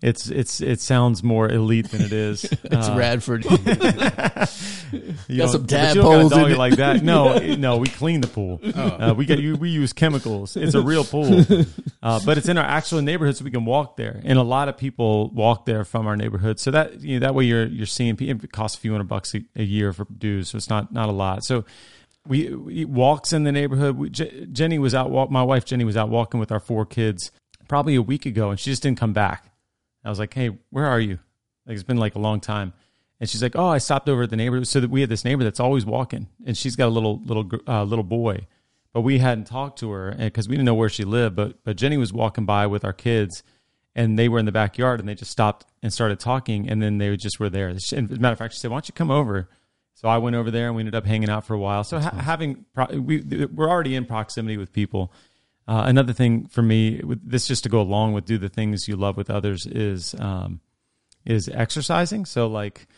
it's 0.03 0.29
it's 0.31 0.61
it 0.61 0.81
sounds 0.81 1.23
more 1.23 1.49
elite 1.51 1.91
than 1.91 2.03
it 2.03 2.13
is. 2.13 2.45
It's 2.65 2.89
Uh, 2.89 2.95
Radford. 2.97 3.45
You 5.29 5.39
Got 5.39 5.51
some 5.51 5.67
don't- 5.67 5.71
but 5.81 5.95
you 5.95 6.03
tadpoles 6.03 6.31
dog 6.31 6.41
in 6.45 6.51
it 6.51 6.55
it. 6.55 6.59
like 6.59 6.77
that. 6.77 7.03
No, 7.03 7.39
no, 7.57 7.77
we 7.79 7.89
clean 7.89 8.21
the 8.21 8.27
pool. 8.29 8.61
Uh, 8.75 9.15
we 9.17 9.25
get 9.25 9.39
you. 9.39 9.57
We 9.57 9.71
use 9.71 9.93
chemicals. 9.93 10.57
It's 10.57 10.75
a 10.75 10.83
real 10.83 11.05
pool, 11.05 11.45
uh, 12.03 12.21
but 12.25 12.37
it's 12.39 12.49
in 12.49 12.59
our 12.59 12.65
actual 12.65 13.01
neighborhood, 13.03 13.37
so 13.37 13.45
we 13.45 13.51
can 13.51 13.65
walk 13.65 13.97
there. 13.97 14.21
And 14.25 14.39
a 14.39 14.43
lot 14.43 14.69
of 14.69 14.77
people 14.77 15.31
walk 15.31 15.65
there 15.65 15.85
from 15.85 16.07
our 16.07 16.17
neighborhood, 16.17 16.59
so 16.61 16.71
that 16.73 17.01
you 17.01 17.19
know, 17.19 17.27
that 17.27 17.35
way 17.35 17.45
you're 17.45 17.67
you're 17.67 17.87
seeing. 17.87 18.17
It 18.21 18.53
costs 18.53 18.77
a 18.77 18.81
few 18.81 18.93
hundred 18.93 19.09
bucks 19.09 19.35
a, 19.35 19.43
a 19.57 19.63
year 19.63 19.93
for 19.93 20.07
dues, 20.17 20.51
so 20.51 20.57
it's 20.57 20.69
not 20.69 20.93
not 20.93 21.09
a 21.09 21.13
lot. 21.13 21.45
So. 21.45 21.65
We, 22.29 22.55
we 22.55 22.85
walks 22.85 23.33
in 23.33 23.45
the 23.45 23.51
neighborhood. 23.51 23.97
We, 23.97 24.11
Je- 24.11 24.45
Jenny 24.53 24.79
was 24.79 24.95
out. 24.95 25.11
Walk, 25.11 25.31
my 25.31 25.43
wife 25.43 25.65
Jenny 25.65 25.85
was 25.85 25.97
out 25.97 26.11
walking 26.11 26.39
with 26.39 26.53
our 26.53 26.61
four 26.61 26.85
kids 26.85 27.31
probably 27.67 27.95
a 27.95 28.03
week 28.03 28.27
ago, 28.27 28.51
and 28.51 28.61
she 28.61 28.69
just 28.71 28.83
didn't 28.83 28.99
come 28.99 29.15
back. 29.15 29.51
I 30.05 30.11
was 30.11 30.19
like, 30.19 30.35
"Hey, 30.35 30.51
where 30.69 30.85
are 30.85 31.01
you?" 31.01 31.19
Like 31.67 31.75
it's 31.77 31.83
been 31.83 31.97
like 31.97 32.17
a 32.17 32.19
long 32.19 32.39
time. 32.41 32.75
And 33.21 33.29
she's 33.29 33.43
like, 33.43 33.55
"Oh, 33.55 33.69
I 33.69 33.79
stopped 33.79 34.09
over 34.09 34.23
at 34.23 34.31
the 34.31 34.37
neighborhood." 34.37 34.67
So 34.67 34.81
that 34.81 34.91
we 34.91 35.03
had 35.03 35.11
this 35.11 35.25
neighbor 35.25 35.45
that's 35.45 35.61
always 35.61 35.85
walking, 35.85 36.29
and 36.47 36.57
she's 36.57 36.75
got 36.75 36.87
a 36.87 36.91
little 36.91 37.21
little 37.25 37.49
uh, 37.69 37.85
little 37.85 38.05
boy, 38.05 38.47
but 38.95 39.03
we 39.03 39.19
hadn't 39.19 39.45
talked 39.45 39.79
to 39.81 39.91
her 39.91 40.15
because 40.19 40.49
we 40.49 40.57
didn't 40.57 40.67
know 40.67 40.75
where 40.75 40.89
she 40.89 41.05
lived. 41.05 41.37
But 41.37 41.63
but 41.63 41.77
Jenny 41.77 41.99
was 41.99 42.13
walking 42.13 42.47
by 42.47 42.67
with 42.67 42.85
our 42.85 42.95
kids, 42.95 43.43
and 43.95 44.19
they 44.19 44.29
were 44.29 44.39
in 44.39 44.47
the 44.47 44.53
backyard, 44.53 45.01
and 45.01 45.09
they 45.09 45.15
just 45.15 45.31
stopped 45.31 45.67
and 45.83 45.93
started 45.93 46.19
talking, 46.19 46.69
and 46.69 46.83
then 46.83 46.99
they 46.99 47.15
just 47.17 47.39
were 47.39 47.51
there. 47.51 47.69
And 47.69 47.77
As 47.77 47.93
a 47.93 48.03
matter 48.03 48.33
of 48.33 48.39
fact, 48.39 48.55
she 48.55 48.61
said, 48.61 48.71
"Why 48.71 48.77
don't 48.77 48.89
you 48.89 48.95
come 48.95 49.11
over?" 49.11 49.49
So 49.95 50.09
I 50.09 50.17
went 50.17 50.35
over 50.35 50.51
there, 50.51 50.69
and 50.69 50.77
we 50.77 50.81
ended 50.81 50.95
up 50.95 51.05
hanging 51.05 51.29
out 51.29 51.45
for 51.45 51.53
a 51.53 51.59
while. 51.59 51.85
So 51.85 51.99
ha- 51.99 52.17
having 52.17 52.65
pro- 52.73 52.99
we 52.99 53.21
we're 53.53 53.69
already 53.69 53.97
in 53.97 54.07
proximity 54.07 54.57
with 54.57 54.73
people. 54.73 55.13
Uh, 55.69 55.83
another 55.87 56.15
thing 56.15 56.47
for 56.47 56.63
me, 56.63 57.03
with 57.05 57.21
this 57.23 57.47
just 57.47 57.65
to 57.65 57.69
go 57.69 57.83
along 57.83 58.15
with 58.15 58.25
do 58.25 58.39
the 58.39 58.49
things 58.49 58.89
you 58.89 58.97
love 58.97 59.19
with 59.19 59.29
others 59.29 59.67
is 59.67 60.15
um, 60.19 60.61
is 61.27 61.51
exercising. 61.51 62.25
So 62.25 62.47
like 62.47 62.89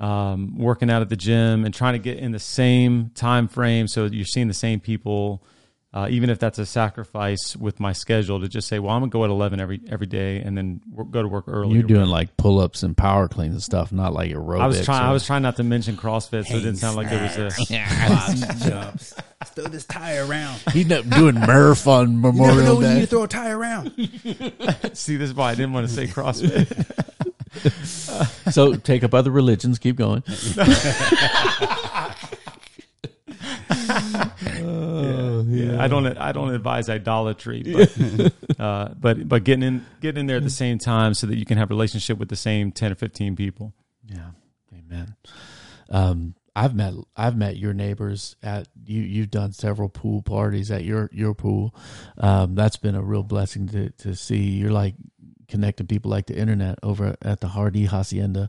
um, 0.00 0.58
working 0.58 0.90
out 0.90 1.02
at 1.02 1.08
the 1.08 1.16
gym 1.16 1.64
and 1.64 1.72
trying 1.74 1.92
to 1.94 1.98
get 2.00 2.18
in 2.18 2.32
the 2.32 2.38
same 2.38 3.10
time 3.14 3.48
frame, 3.48 3.86
so 3.88 4.06
you're 4.06 4.24
seeing 4.24 4.48
the 4.48 4.54
same 4.54 4.80
people. 4.80 5.42
Uh, 5.92 6.08
even 6.10 6.28
if 6.28 6.40
that's 6.40 6.58
a 6.58 6.66
sacrifice 6.66 7.54
with 7.54 7.78
my 7.78 7.92
schedule 7.92 8.40
to 8.40 8.48
just 8.48 8.66
say, 8.66 8.80
well, 8.80 8.92
I'm 8.96 9.02
gonna 9.02 9.10
go 9.10 9.22
at 9.22 9.30
11 9.30 9.60
every 9.60 9.80
every 9.88 10.08
day 10.08 10.40
and 10.40 10.58
then 10.58 10.80
work, 10.90 11.12
go 11.12 11.22
to 11.22 11.28
work 11.28 11.44
early. 11.46 11.74
You're 11.74 11.84
doing 11.84 12.06
like 12.06 12.36
pull 12.36 12.58
ups 12.58 12.82
and 12.82 12.96
power 12.96 13.28
cleans 13.28 13.54
and 13.54 13.62
stuff, 13.62 13.92
not 13.92 14.12
like 14.12 14.32
aerobics. 14.32 14.60
I 14.60 14.66
was 14.66 14.84
trying. 14.84 15.04
or- 15.04 15.06
I 15.10 15.12
was 15.12 15.24
trying 15.24 15.42
not 15.42 15.54
to 15.58 15.62
mention 15.62 15.96
CrossFit, 15.96 16.46
so 16.46 16.56
it 16.56 16.62
didn't 16.62 16.78
sound 16.78 16.96
like 16.96 17.10
there 17.10 17.22
was 17.22 17.36
a. 17.36 17.50
Squats, 17.52 18.64
jumps. 18.66 19.14
Throw 19.54 19.66
this 19.66 19.84
tire 19.84 20.26
around. 20.26 20.58
He's 20.72 20.86
not 20.88 21.08
doing 21.10 21.36
Murph 21.36 21.86
on 21.86 22.10
You 22.10 22.32
never 22.32 22.32
know 22.32 22.42
Memorial 22.48 22.76
when 22.78 22.88
you 22.88 22.94
need 22.94 23.00
to 23.02 23.06
throw 23.06 23.22
a 23.22 23.28
tire 23.28 23.56
around. 23.56 23.90
See, 24.94 25.16
this 25.16 25.28
is 25.30 25.34
why 25.34 25.50
I 25.52 25.54
didn't 25.54 25.74
want 25.74 25.86
to 25.88 25.94
say 25.94 26.08
CrossFit. 26.08 27.12
so 28.50 28.74
take 28.74 29.04
up 29.04 29.14
other 29.14 29.30
religions. 29.30 29.78
Keep 29.78 29.96
going. 29.96 30.22
Yeah, 35.54 35.82
I 35.82 35.88
don't. 35.88 36.06
I 36.18 36.32
don't 36.32 36.54
advise 36.54 36.88
idolatry, 36.88 37.62
but 37.62 38.32
uh, 38.58 38.88
but 38.98 39.28
but 39.28 39.44
getting 39.44 39.62
in 39.62 39.86
getting 40.00 40.20
in 40.20 40.26
there 40.26 40.36
at 40.36 40.42
the 40.42 40.50
same 40.50 40.78
time 40.78 41.14
so 41.14 41.26
that 41.26 41.36
you 41.36 41.44
can 41.44 41.58
have 41.58 41.70
a 41.70 41.74
relationship 41.74 42.18
with 42.18 42.28
the 42.28 42.36
same 42.36 42.72
ten 42.72 42.92
or 42.92 42.94
fifteen 42.94 43.36
people. 43.36 43.72
Yeah, 44.06 44.30
amen. 44.72 45.16
Um, 45.90 46.34
I've 46.56 46.74
met 46.74 46.94
I've 47.16 47.36
met 47.36 47.56
your 47.56 47.72
neighbors 47.72 48.36
at 48.42 48.68
you. 48.84 49.02
You've 49.02 49.30
done 49.30 49.52
several 49.52 49.88
pool 49.88 50.22
parties 50.22 50.70
at 50.70 50.84
your 50.84 51.10
your 51.12 51.34
pool. 51.34 51.74
Um, 52.18 52.54
that's 52.54 52.76
been 52.76 52.94
a 52.94 53.02
real 53.02 53.22
blessing 53.22 53.68
to 53.68 53.90
to 53.90 54.14
see. 54.14 54.42
You're 54.42 54.72
like 54.72 54.94
connecting 55.48 55.86
people 55.86 56.10
like 56.10 56.26
the 56.26 56.36
internet 56.36 56.78
over 56.82 57.16
at 57.22 57.40
the 57.40 57.48
Hardee 57.48 57.86
Hacienda. 57.86 58.48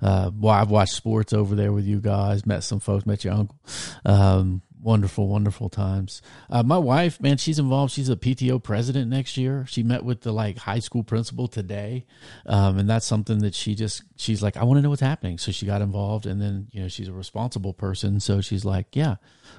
Uh, 0.00 0.30
well, 0.34 0.54
I've 0.54 0.70
watched 0.70 0.94
sports 0.94 1.32
over 1.32 1.54
there 1.54 1.72
with 1.72 1.84
you 1.84 2.00
guys. 2.00 2.46
Met 2.46 2.64
some 2.64 2.80
folks. 2.80 3.06
Met 3.06 3.24
your 3.24 3.34
uncle. 3.34 3.58
Um, 4.04 4.62
wonderful, 4.82 5.28
wonderful 5.28 5.68
times. 5.68 6.20
Uh, 6.50 6.62
my 6.62 6.76
wife, 6.76 7.20
man, 7.20 7.36
she's 7.36 7.58
involved. 7.58 7.92
She's 7.92 8.08
a 8.08 8.16
PTO 8.16 8.62
president 8.62 9.08
next 9.08 9.36
year. 9.36 9.64
She 9.68 9.82
met 9.82 10.04
with 10.04 10.22
the 10.22 10.32
like 10.32 10.58
high 10.58 10.80
school 10.80 11.04
principal 11.04 11.48
today, 11.48 12.04
um, 12.46 12.78
and 12.78 12.90
that's 12.90 13.06
something 13.06 13.38
that 13.38 13.54
she 13.54 13.74
just 13.74 14.02
she's 14.22 14.42
like, 14.42 14.56
I 14.56 14.64
want 14.64 14.78
to 14.78 14.82
know 14.82 14.90
what's 14.90 15.02
happening. 15.02 15.36
So 15.38 15.52
she 15.52 15.66
got 15.66 15.82
involved, 15.82 16.26
and 16.26 16.40
then 16.40 16.68
you 16.70 16.82
know 16.82 16.88
she's 16.88 17.08
a 17.08 17.12
responsible 17.12 17.74
person, 17.74 18.20
so 18.20 18.40
she's 18.40 18.64
like, 18.64 18.94
yeah, 18.94 19.16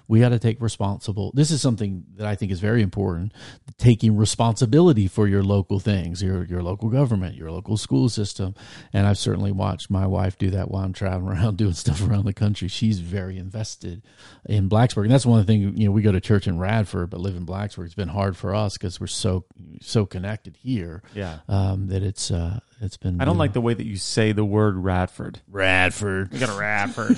we 0.07 0.19
got 0.19 0.29
to 0.29 0.39
take 0.39 0.61
responsible. 0.61 1.31
This 1.35 1.51
is 1.51 1.61
something 1.61 2.05
that 2.15 2.27
I 2.27 2.35
think 2.35 2.51
is 2.51 2.59
very 2.59 2.81
important. 2.81 3.33
Taking 3.77 4.15
responsibility 4.17 5.07
for 5.07 5.27
your 5.27 5.43
local 5.43 5.79
things, 5.79 6.23
your 6.23 6.45
your 6.45 6.63
local 6.63 6.89
government, 6.89 7.35
your 7.35 7.51
local 7.51 7.77
school 7.77 8.09
system, 8.09 8.55
and 8.93 9.05
I've 9.05 9.17
certainly 9.17 9.51
watched 9.51 9.89
my 9.89 10.07
wife 10.07 10.37
do 10.37 10.49
that 10.51 10.71
while 10.71 10.83
I'm 10.83 10.93
traveling 10.93 11.31
around 11.37 11.57
doing 11.57 11.73
stuff 11.73 12.01
around 12.07 12.25
the 12.25 12.33
country. 12.33 12.67
She's 12.67 12.99
very 12.99 13.37
invested 13.37 14.01
in 14.45 14.69
Blacksburg, 14.69 15.03
and 15.03 15.11
that's 15.11 15.25
one 15.25 15.39
of 15.39 15.45
the 15.45 15.53
things. 15.53 15.77
You 15.77 15.87
know, 15.87 15.91
we 15.91 16.01
go 16.01 16.11
to 16.11 16.21
church 16.21 16.47
in 16.47 16.57
Radford, 16.57 17.09
but 17.09 17.19
live 17.19 17.35
in 17.35 17.45
Blacksburg. 17.45 17.85
It's 17.85 17.95
been 17.95 18.07
hard 18.07 18.37
for 18.37 18.55
us 18.55 18.73
because 18.77 18.99
we're 18.99 19.07
so 19.07 19.45
so 19.81 20.05
connected 20.05 20.57
here. 20.57 21.03
Yeah. 21.13 21.39
um, 21.47 21.87
that 21.87 22.03
it's 22.03 22.31
uh, 22.31 22.59
it's 22.83 22.97
been. 22.97 23.19
I 23.21 23.25
don't 23.25 23.37
like 23.37 23.53
the 23.53 23.61
way 23.61 23.73
that 23.73 23.85
you 23.85 23.95
say 23.97 24.31
the 24.33 24.45
word 24.45 24.77
Radford. 24.77 25.39
Radford. 25.49 26.31
We 26.31 26.39
got 26.39 26.49
a 26.49 26.59
Radford, 26.59 27.17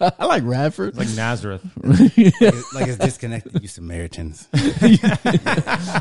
I 0.18 0.24
like 0.26 0.42
Radford. 0.44 0.96
like 0.96 1.08
Nazareth. 1.10 1.62
like, 1.82 2.12
it's, 2.16 2.72
like 2.74 2.86
it's 2.88 2.98
disconnected. 2.98 3.60
You 3.60 3.68
Samaritans. 3.68 4.48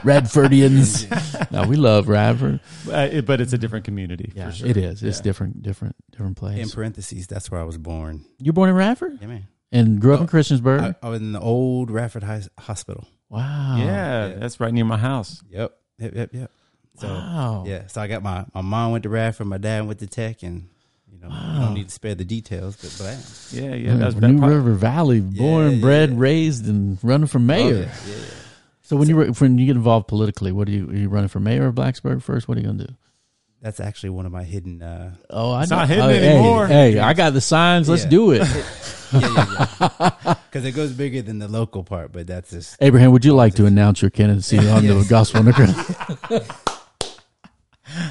Radfordians. 0.04 1.52
no, 1.52 1.68
we 1.68 1.76
love 1.76 2.08
Radford. 2.08 2.60
Uh, 2.92 3.10
it- 3.12 3.26
but 3.26 3.42
it's 3.42 3.54
a 3.54 3.58
different 3.58 3.86
community 3.86 4.32
Yeah, 4.36 4.50
for 4.50 4.56
sure. 4.56 4.68
it 4.68 4.78
is. 4.78 5.04
It's 5.04 5.18
Yeah. 5.18 5.24
different, 5.24 5.62
different, 5.64 5.96
different 6.12 6.38
place. 6.38 6.58
In 6.60 6.70
parentheses, 6.70 7.28
that's 7.28 7.52
where 7.52 7.60
I 7.60 7.64
was 7.64 7.78
born. 7.78 8.26
You're 8.40 8.54
born 8.54 8.70
in 8.70 8.76
Radford 8.76 9.18
Yeah, 9.22 9.28
man. 9.28 9.48
and 9.72 10.00
grew 10.00 10.14
up 10.14 10.20
in 10.22 10.26
Oh, 10.26 10.30
Christiansburg. 10.30 10.82
I, 10.82 10.96
I 11.06 11.10
was 11.10 11.20
in 11.22 11.34
the 11.34 11.40
old 11.42 11.92
Radford 11.92 12.24
High 12.24 12.44
Hospital. 12.60 13.08
wow. 13.30 13.76
Yeah, 13.78 14.36
that's 14.38 14.60
right 14.60 14.74
near 14.74 14.86
my 14.86 14.98
house. 14.98 15.42
Yep. 15.50 15.74
Yep. 16.00 16.16
Yep. 16.16 16.30
Yep. 16.34 16.52
So 16.98 17.08
Wow. 17.08 17.64
yeah, 17.68 17.88
so 17.88 18.02
I 18.02 18.08
got 18.08 18.24
my 18.24 18.46
my 18.54 18.62
mom 18.62 18.92
went 18.92 19.04
to 19.04 19.10
Radford, 19.10 19.48
my 19.48 19.58
dad 19.58 19.86
went 19.88 20.00
to 20.00 20.08
Tech, 20.08 20.42
and 20.44 20.68
you 21.12 21.20
know 21.20 21.30
I 21.32 21.60
don't 21.62 21.74
need 21.76 21.88
to 21.90 21.94
spare 21.94 22.16
the 22.16 22.26
details, 22.26 22.76
but 22.78 22.96
but 22.98 23.08
I 23.08 23.12
am. 23.14 23.20
Yeah, 23.52 23.62
Yeah, 23.62 23.76
yeah. 23.92 23.96
That's 23.98 24.16
New 24.16 24.22
that 24.22 24.40
pro- 24.40 24.48
River 24.50 24.74
Valley, 24.74 25.20
born, 25.22 25.74
yeah, 25.76 25.80
bred, 25.82 26.10
yeah. 26.12 26.16
raised, 26.18 26.68
and 26.68 26.98
running 27.04 27.28
for 27.28 27.40
mayor. 27.40 27.64
Oh, 27.66 27.70
yeah, 27.70 27.80
yeah, 28.08 28.16
yeah. 28.16 28.26
So 28.82 28.96
when 28.98 29.10
you 29.10 29.18
when 29.34 29.58
you 29.58 29.66
get 29.66 29.76
involved 29.76 30.08
politically, 30.08 30.52
what 30.52 30.66
do 30.68 30.72
you 30.74 30.90
are 30.90 30.96
you 30.96 31.10
running 31.10 31.28
for 31.30 31.40
mayor 31.40 31.68
of 31.68 31.76
Blacksburg 31.76 32.22
first? 32.24 32.48
What 32.48 32.58
are 32.58 32.62
you 32.62 32.68
gonna 32.68 32.86
do? 32.88 32.94
That's 33.62 33.80
actually 33.80 34.12
one 34.12 34.26
of 34.28 34.32
my 34.32 34.44
hidden. 34.44 34.82
Uh, 34.84 35.16
Oh, 35.32 35.52
I 35.52 35.64
It's 35.64 35.72
know. 35.72 35.78
not 35.78 35.90
hidden 35.90 36.06
Oh, 36.06 36.10
anymore. 36.10 36.68
Hey, 36.68 37.00
I 37.00 37.14
got 37.14 37.34
the 37.34 37.42
signs. 37.42 37.90
Let's 37.90 38.04
Yeah. 38.04 38.10
do 38.10 38.32
it. 38.32 38.42
yeah, 38.42 39.20
yeah, 39.20 39.68
yeah. 39.80 40.34
Because 40.48 40.64
it 40.66 40.72
goes 40.72 40.92
bigger 40.94 41.22
than 41.22 41.40
the 41.40 41.48
local 41.48 41.84
part, 41.84 42.12
but 42.12 42.26
that's 42.28 42.52
just 42.52 42.78
Abraham, 42.82 43.12
would 43.12 43.26
you 43.26 43.34
like 43.36 43.56
to 43.56 43.66
announce 43.66 44.02
your 44.02 44.10
candidacy 44.12 44.58
on 44.58 44.86
the 44.88 44.94
Yes. 45.04 45.08
Gospel 45.10 45.44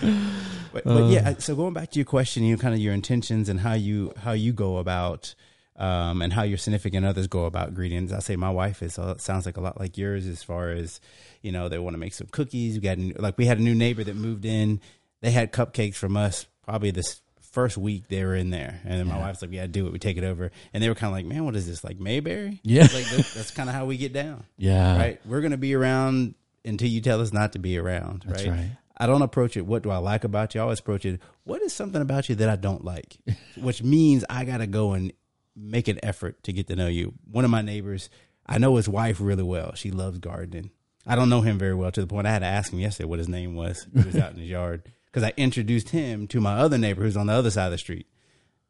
But, 0.73 0.85
but 0.85 1.05
yeah, 1.11 1.35
so 1.39 1.57
going 1.57 1.73
back 1.73 1.91
to 1.93 1.99
your 1.99 2.05
question, 2.05 2.43
you 2.45 2.55
know, 2.55 2.61
kind 2.61 2.75
of 2.75 2.81
your 2.81 2.93
intentions 2.93 3.49
and 3.49 3.59
how 3.61 3.73
you 3.73 4.13
how 4.19 4.33
you 4.33 4.53
go 4.53 4.77
about 4.77 5.35
um, 5.77 6.21
and 6.21 6.31
how 6.35 6.43
your 6.43 6.59
significant 6.59 7.07
others 7.07 7.27
go 7.29 7.47
about 7.47 7.73
greetings. 7.73 8.13
I 8.13 8.19
say 8.19 8.37
my 8.37 8.51
wife 8.51 8.83
is 8.83 8.99
uh, 8.99 9.17
sounds 9.17 9.47
like 9.47 9.57
a 9.57 9.61
lot 9.63 9.81
like 9.81 9.97
yours 9.97 10.27
as 10.27 10.43
far 10.43 10.69
as 10.73 11.01
you 11.41 11.51
know 11.51 11.71
they 11.71 11.79
want 11.79 11.95
to 11.95 11.99
make 11.99 12.13
some 12.13 12.27
cookies. 12.31 12.75
We 12.75 12.81
got 12.81 12.99
new- 12.99 13.15
like 13.19 13.39
we 13.39 13.47
had 13.47 13.59
a 13.59 13.63
new 13.63 13.75
neighbor 13.75 14.05
that 14.05 14.17
moved 14.17 14.45
in. 14.45 14.81
They 15.23 15.31
had 15.31 15.51
cupcakes 15.51 15.95
from 15.95 16.15
us 16.15 16.47
probably 16.63 16.91
this 16.91 17.23
first 17.41 17.79
week 17.79 18.09
they 18.09 18.23
were 18.23 18.35
in 18.37 18.51
there, 18.51 18.81
and 18.85 18.99
then 19.01 19.07
my 19.07 19.19
wife's 19.19 19.41
like, 19.41 19.53
"Yeah, 19.53 19.67
do 19.67 19.87
it. 19.87 19.93
We 19.95 19.99
take 19.99 20.19
it 20.19 20.25
over." 20.25 20.51
And 20.75 20.83
they 20.83 20.91
were 20.91 20.95
kind 20.95 21.09
of 21.11 21.15
like, 21.15 21.25
"Man, 21.25 21.47
what 21.47 21.57
is 21.57 21.67
this 21.67 21.85
like 21.85 21.99
Mayberry?" 21.99 22.61
Yeah. 22.65 22.83
like 22.83 23.09
that, 23.09 23.31
that's 23.35 23.51
kind 23.51 23.71
of 23.71 23.75
how 23.75 23.87
we 23.87 23.97
get 23.97 24.13
down 24.13 24.45
Yeah. 24.59 24.99
right? 24.99 25.21
We're 25.25 25.41
gonna 25.41 25.57
be 25.57 25.73
around 25.75 26.35
until 26.67 26.89
you 26.89 27.01
tell 27.01 27.23
us 27.23 27.33
not 27.33 27.53
to 27.55 27.59
be 27.59 27.79
around, 27.79 28.25
That's 28.29 28.43
right? 28.45 28.53
right. 28.53 28.71
I 28.97 29.07
don't 29.07 29.23
approach 29.23 29.57
it. 29.57 29.67
What 29.67 29.83
do 29.83 29.91
I 29.91 29.99
like 29.99 30.25
about 30.25 30.55
you? 30.55 30.61
I 30.61 30.65
always 30.65 30.81
approach 30.81 31.05
it. 31.05 31.21
What 31.45 31.61
is 31.63 31.73
something 31.73 32.01
about 32.01 32.29
you 32.29 32.35
that 32.37 32.49
I 32.49 32.57
don't 32.57 32.85
like? 32.85 33.17
Which 33.57 33.83
means 33.83 34.25
I 34.31 34.45
gotta 34.45 34.67
go 34.67 34.93
and 34.93 35.13
make 35.55 35.89
an 35.89 35.99
effort 36.03 36.43
to 36.45 36.53
get 36.53 36.67
to 36.69 36.77
know 36.77 36.89
you. 36.89 37.15
One 37.31 37.45
of 37.45 37.51
my 37.51 37.63
neighbors, 37.63 38.09
I 38.47 38.59
know 38.59 38.77
his 38.77 38.89
wife 38.89 39.19
really 39.21 39.43
well. 39.43 39.75
She 39.75 39.91
loves 39.91 40.19
gardening. 40.19 40.71
I 41.07 41.15
don't 41.15 41.29
know 41.31 41.41
him 41.43 41.59
very 41.59 41.75
well 41.75 41.93
to 41.93 42.01
the 42.01 42.07
point 42.07 42.27
I 42.27 42.31
had 42.33 42.41
to 42.41 42.47
ask 42.47 42.73
him 42.73 42.81
yesterday 42.81 43.09
what 43.09 43.19
his 43.21 43.29
name 43.29 43.55
was. 43.55 43.87
He 43.95 44.03
was 44.03 44.17
out 44.17 44.33
in 44.33 44.39
his 44.41 44.49
yard 44.49 44.83
because 45.07 45.23
I 45.23 45.33
introduced 45.37 45.91
him 45.91 46.27
to 46.29 46.41
my 46.41 46.55
other 46.57 46.79
neighbor 46.79 47.03
who's 47.03 47.17
on 47.17 47.27
the 47.27 47.33
other 47.33 47.51
side 47.51 47.67
of 47.67 47.73
the 47.73 47.79
street. 47.79 48.07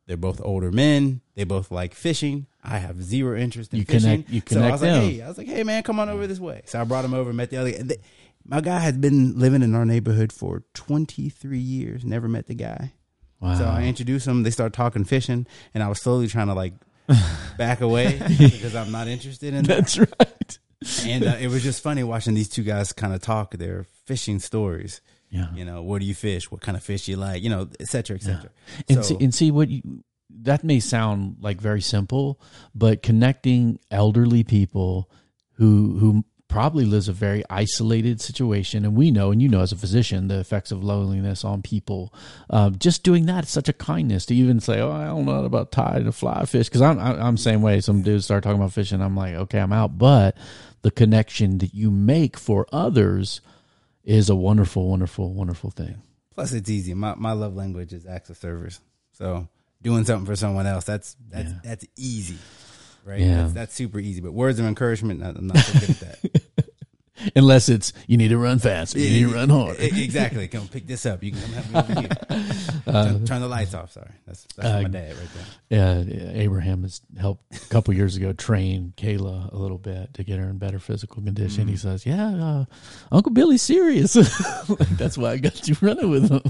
They're 0.06 0.16
both 0.16 0.40
older 0.44 0.70
men. 0.70 1.20
They 1.34 1.42
both 1.44 1.70
like 1.72 1.92
fishing. 1.94 2.46
I 2.62 2.78
have 2.78 3.02
zero 3.02 3.36
interest 3.36 3.72
in 3.72 3.80
You 3.80 3.84
fishing. 3.84 4.22
connect- 4.24 4.30
you 4.30 4.42
so 4.46 4.62
I 4.62 4.70
was 4.70 4.80
them. 4.80 5.02
like, 5.02 5.12
hey, 5.14 5.22
I 5.22 5.28
was 5.28 5.38
like, 5.38 5.46
hey 5.48 5.64
man, 5.64 5.82
come 5.82 5.98
on 5.98 6.08
over 6.08 6.26
this 6.28 6.38
way. 6.38 6.62
So 6.66 6.80
I 6.80 6.84
brought 6.84 7.04
him 7.04 7.14
over, 7.14 7.30
and 7.30 7.36
met 7.36 7.50
the 7.50 7.56
other. 7.56 7.70
And 7.70 7.88
they, 7.88 7.96
my 8.48 8.60
guy 8.60 8.78
has 8.80 8.96
been 8.96 9.38
living 9.38 9.62
in 9.62 9.74
our 9.74 9.84
neighborhood 9.84 10.32
for 10.32 10.62
23 10.74 11.58
years. 11.58 12.04
Never 12.04 12.28
met 12.28 12.46
the 12.46 12.54
guy. 12.54 12.92
Wow. 13.40 13.58
So 13.58 13.64
I 13.64 13.84
introduced 13.84 14.26
him. 14.26 14.42
They 14.42 14.50
started 14.50 14.72
talking 14.74 15.04
fishing, 15.04 15.46
and 15.74 15.82
I 15.82 15.88
was 15.88 16.00
slowly 16.00 16.28
trying 16.28 16.46
to 16.48 16.54
like 16.54 16.74
back 17.58 17.80
away 17.80 18.18
because 18.38 18.74
I'm 18.74 18.90
not 18.92 19.08
interested 19.08 19.52
in 19.54 19.64
that. 19.64 19.76
That's 19.76 19.98
right. 19.98 20.58
And 21.06 21.24
uh, 21.24 21.36
it 21.40 21.48
was 21.48 21.62
just 21.62 21.82
funny 21.82 22.02
watching 22.04 22.34
these 22.34 22.48
two 22.48 22.62
guys 22.62 22.92
kind 22.92 23.12
of 23.14 23.20
talk 23.20 23.52
their 23.56 23.84
fishing 24.04 24.38
stories. 24.38 25.00
Yeah. 25.30 25.52
You 25.54 25.64
know, 25.64 25.82
where 25.82 25.98
do 25.98 26.06
you 26.06 26.14
fish? 26.14 26.50
What 26.50 26.60
kind 26.60 26.76
of 26.76 26.82
fish 26.84 27.08
you 27.08 27.16
like? 27.16 27.42
You 27.42 27.50
know, 27.50 27.68
et 27.80 27.88
cetera, 27.88 28.16
et 28.16 28.22
cetera. 28.22 28.50
and 28.88 29.04
So- 29.04 29.18
see, 29.18 29.24
and 29.24 29.34
see 29.34 29.50
what 29.50 29.68
you 29.68 29.82
that 30.42 30.64
may 30.64 30.80
sound 30.80 31.36
like 31.40 31.60
very 31.60 31.80
simple, 31.80 32.40
but 32.74 33.02
connecting 33.02 33.78
elderly 33.90 34.44
people 34.44 35.10
who 35.54 35.98
who 35.98 36.24
probably 36.48 36.84
lives 36.84 37.08
a 37.08 37.12
very 37.12 37.42
isolated 37.50 38.20
situation, 38.20 38.84
and 38.84 38.94
we 38.94 39.10
know, 39.10 39.30
and 39.30 39.42
you 39.42 39.48
know, 39.48 39.60
as 39.60 39.72
a 39.72 39.76
physician, 39.76 40.28
the 40.28 40.38
effects 40.38 40.70
of 40.72 40.82
loneliness 40.82 41.44
on 41.44 41.60
people. 41.62 42.12
Um, 42.50 42.78
just 42.78 43.02
doing 43.02 43.26
that 43.26 43.44
is 43.44 43.50
such 43.50 43.68
a 43.68 43.72
kindness 43.72 44.26
to 44.26 44.34
even 44.34 44.60
say, 44.60 44.80
"Oh, 44.80 44.90
I 44.92 45.06
don't 45.06 45.24
know 45.26 45.44
about 45.44 45.72
tying 45.72 46.06
a 46.06 46.12
fly 46.12 46.44
fish," 46.46 46.68
because 46.68 46.82
I'm 46.82 46.98
I'm 46.98 47.36
same 47.36 47.62
way. 47.62 47.80
Some 47.80 48.02
dudes 48.02 48.24
start 48.24 48.42
talking 48.44 48.58
about 48.60 48.72
fishing, 48.72 49.00
I'm 49.02 49.16
like, 49.16 49.34
okay, 49.34 49.58
I'm 49.58 49.72
out. 49.72 49.98
But 49.98 50.36
the 50.82 50.90
connection 50.90 51.58
that 51.58 51.74
you 51.74 51.90
make 51.90 52.38
for 52.38 52.66
others 52.72 53.40
is 54.04 54.30
a 54.30 54.36
wonderful, 54.36 54.88
wonderful, 54.88 55.32
wonderful 55.34 55.70
thing. 55.70 56.00
Plus, 56.34 56.52
it's 56.52 56.70
easy. 56.70 56.94
My 56.94 57.14
my 57.16 57.32
love 57.32 57.54
language 57.56 57.92
is 57.92 58.06
acts 58.06 58.30
of 58.30 58.36
service. 58.36 58.80
So 59.12 59.48
doing 59.82 60.04
something 60.04 60.26
for 60.26 60.36
someone 60.36 60.66
else 60.66 60.84
that's 60.84 61.16
that's 61.28 61.50
Yeah. 61.50 61.58
that's 61.64 61.84
easy, 61.96 62.36
right? 63.06 63.20
Yeah. 63.20 63.42
That's, 63.42 63.52
that's 63.52 63.74
super 63.74 63.98
easy. 63.98 64.20
But 64.20 64.32
words 64.32 64.58
of 64.58 64.66
encouragement, 64.66 65.22
I'm 65.22 65.46
not 65.46 65.58
so 65.58 65.80
good 65.80 65.90
at 65.90 66.00
that. 66.00 66.42
Unless 67.34 67.70
it's 67.70 67.92
you 68.06 68.18
need 68.18 68.28
to 68.28 68.36
run 68.36 68.58
fast, 68.58 68.94
you 68.94 69.08
need 69.08 69.30
to 69.30 69.34
run 69.34 69.48
hard. 69.48 69.76
Exactly. 69.80 70.48
Come 70.48 70.68
pick 70.68 70.86
this 70.86 71.06
up. 71.06 71.22
You 71.22 71.32
can 71.32 71.40
come 71.40 71.52
help 71.52 71.88
me 71.88 71.94
over 71.94 72.00
here. 72.02 72.44
turn, 72.84 73.24
turn 73.24 73.40
the 73.40 73.48
lights 73.48 73.74
off. 73.74 73.92
Sorry, 73.92 74.10
that's 74.26 74.46
that's 74.54 74.68
uh, 74.68 74.82
my 74.82 74.88
dad 74.88 75.16
right 75.16 75.28
there. 75.68 76.04
Yeah, 76.06 76.32
Abraham 76.34 76.82
has 76.82 77.00
helped 77.18 77.56
a 77.56 77.68
couple 77.68 77.94
years 77.94 78.16
ago 78.16 78.34
train 78.34 78.92
Kayla 78.98 79.50
a 79.50 79.56
little 79.56 79.78
bit 79.78 80.12
to 80.14 80.24
get 80.24 80.38
her 80.38 80.48
in 80.50 80.58
better 80.58 80.78
physical 80.78 81.22
condition. 81.22 81.62
Mm-hmm. 81.62 81.70
He 81.70 81.76
says, 81.78 82.04
"Yeah, 82.04 82.28
uh, 82.28 82.64
Uncle 83.10 83.32
Billy's 83.32 83.62
serious. 83.62 84.12
That's 84.92 85.16
why 85.16 85.32
I 85.32 85.36
got 85.38 85.66
you 85.66 85.74
running 85.80 86.10
with 86.10 86.30
him." 86.30 86.42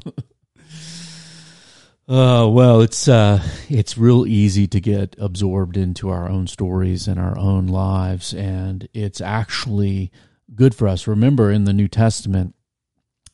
Oh 2.09 2.49
well, 2.51 2.83
it's 2.83 3.09
uh, 3.09 3.43
it's 3.69 3.99
real 3.99 4.29
easy 4.29 4.69
to 4.69 4.81
get 4.81 5.17
absorbed 5.19 5.77
into 5.77 6.09
our 6.09 6.29
own 6.29 6.47
stories 6.47 7.09
and 7.09 7.19
our 7.19 7.37
own 7.37 7.67
lives, 7.67 8.33
and 8.33 8.89
it's 8.95 9.21
actually 9.21 10.13
good 10.55 10.73
for 10.73 10.87
us. 10.87 11.09
Remember, 11.09 11.51
in 11.51 11.65
the 11.65 11.73
New 11.73 11.89
Testament, 11.89 12.55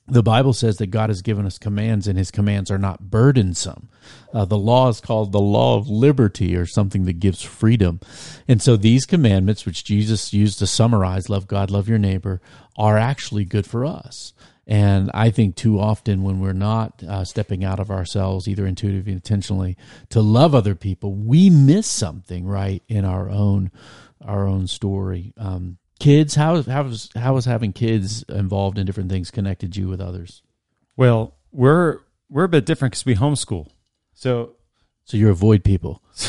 the 0.06 0.22
Bible 0.22 0.54
says 0.54 0.78
that 0.78 0.86
God 0.86 1.10
has 1.10 1.20
given 1.20 1.44
us 1.44 1.58
commands, 1.58 2.08
and 2.08 2.16
His 2.16 2.30
commands 2.30 2.70
are 2.70 2.78
not 2.78 3.10
burdensome. 3.10 3.90
Uh, 4.32 4.46
the 4.46 4.56
law 4.56 4.88
is 4.88 5.02
called 5.02 5.32
the 5.32 5.38
law 5.38 5.76
of 5.76 5.90
liberty, 5.90 6.56
or 6.56 6.64
something 6.64 7.04
that 7.04 7.20
gives 7.20 7.42
freedom. 7.42 8.00
And 8.48 8.62
so, 8.62 8.78
these 8.78 9.04
commandments, 9.04 9.66
which 9.66 9.84
Jesus 9.84 10.32
used 10.32 10.58
to 10.60 10.66
summarize 10.66 11.28
"love 11.28 11.46
God, 11.46 11.70
love 11.70 11.90
your 11.90 11.98
neighbor," 11.98 12.40
are 12.78 12.96
actually 12.96 13.44
good 13.44 13.66
for 13.66 13.84
us. 13.84 14.32
And 14.72 15.10
I 15.12 15.28
think 15.28 15.54
too 15.54 15.78
often 15.78 16.22
when 16.22 16.40
we're 16.40 16.54
not 16.54 17.02
uh, 17.02 17.26
stepping 17.26 17.62
out 17.62 17.78
of 17.78 17.90
ourselves, 17.90 18.48
either 18.48 18.66
intuitively, 18.66 19.12
intentionally, 19.12 19.76
to 20.08 20.22
love 20.22 20.54
other 20.54 20.74
people, 20.74 21.12
we 21.12 21.50
miss 21.50 21.86
something 21.86 22.46
right 22.46 22.82
in 22.88 23.04
our 23.04 23.28
own 23.28 23.70
our 24.24 24.48
own 24.48 24.66
story. 24.66 25.34
Um, 25.36 25.76
kids, 26.00 26.36
how 26.36 26.62
how 26.62 26.84
was 26.84 27.10
how 27.14 27.34
was 27.34 27.44
having 27.44 27.74
kids 27.74 28.22
involved 28.30 28.78
in 28.78 28.86
different 28.86 29.10
things 29.10 29.30
connected 29.30 29.76
you 29.76 29.88
with 29.88 30.00
others? 30.00 30.40
Well, 30.96 31.34
we're 31.50 31.98
we're 32.30 32.44
a 32.44 32.48
bit 32.48 32.64
different 32.64 32.92
because 32.92 33.04
we 33.04 33.14
homeschool. 33.14 33.68
So 34.14 34.54
So 35.04 35.18
you 35.18 35.28
avoid 35.28 35.64
people. 35.64 36.02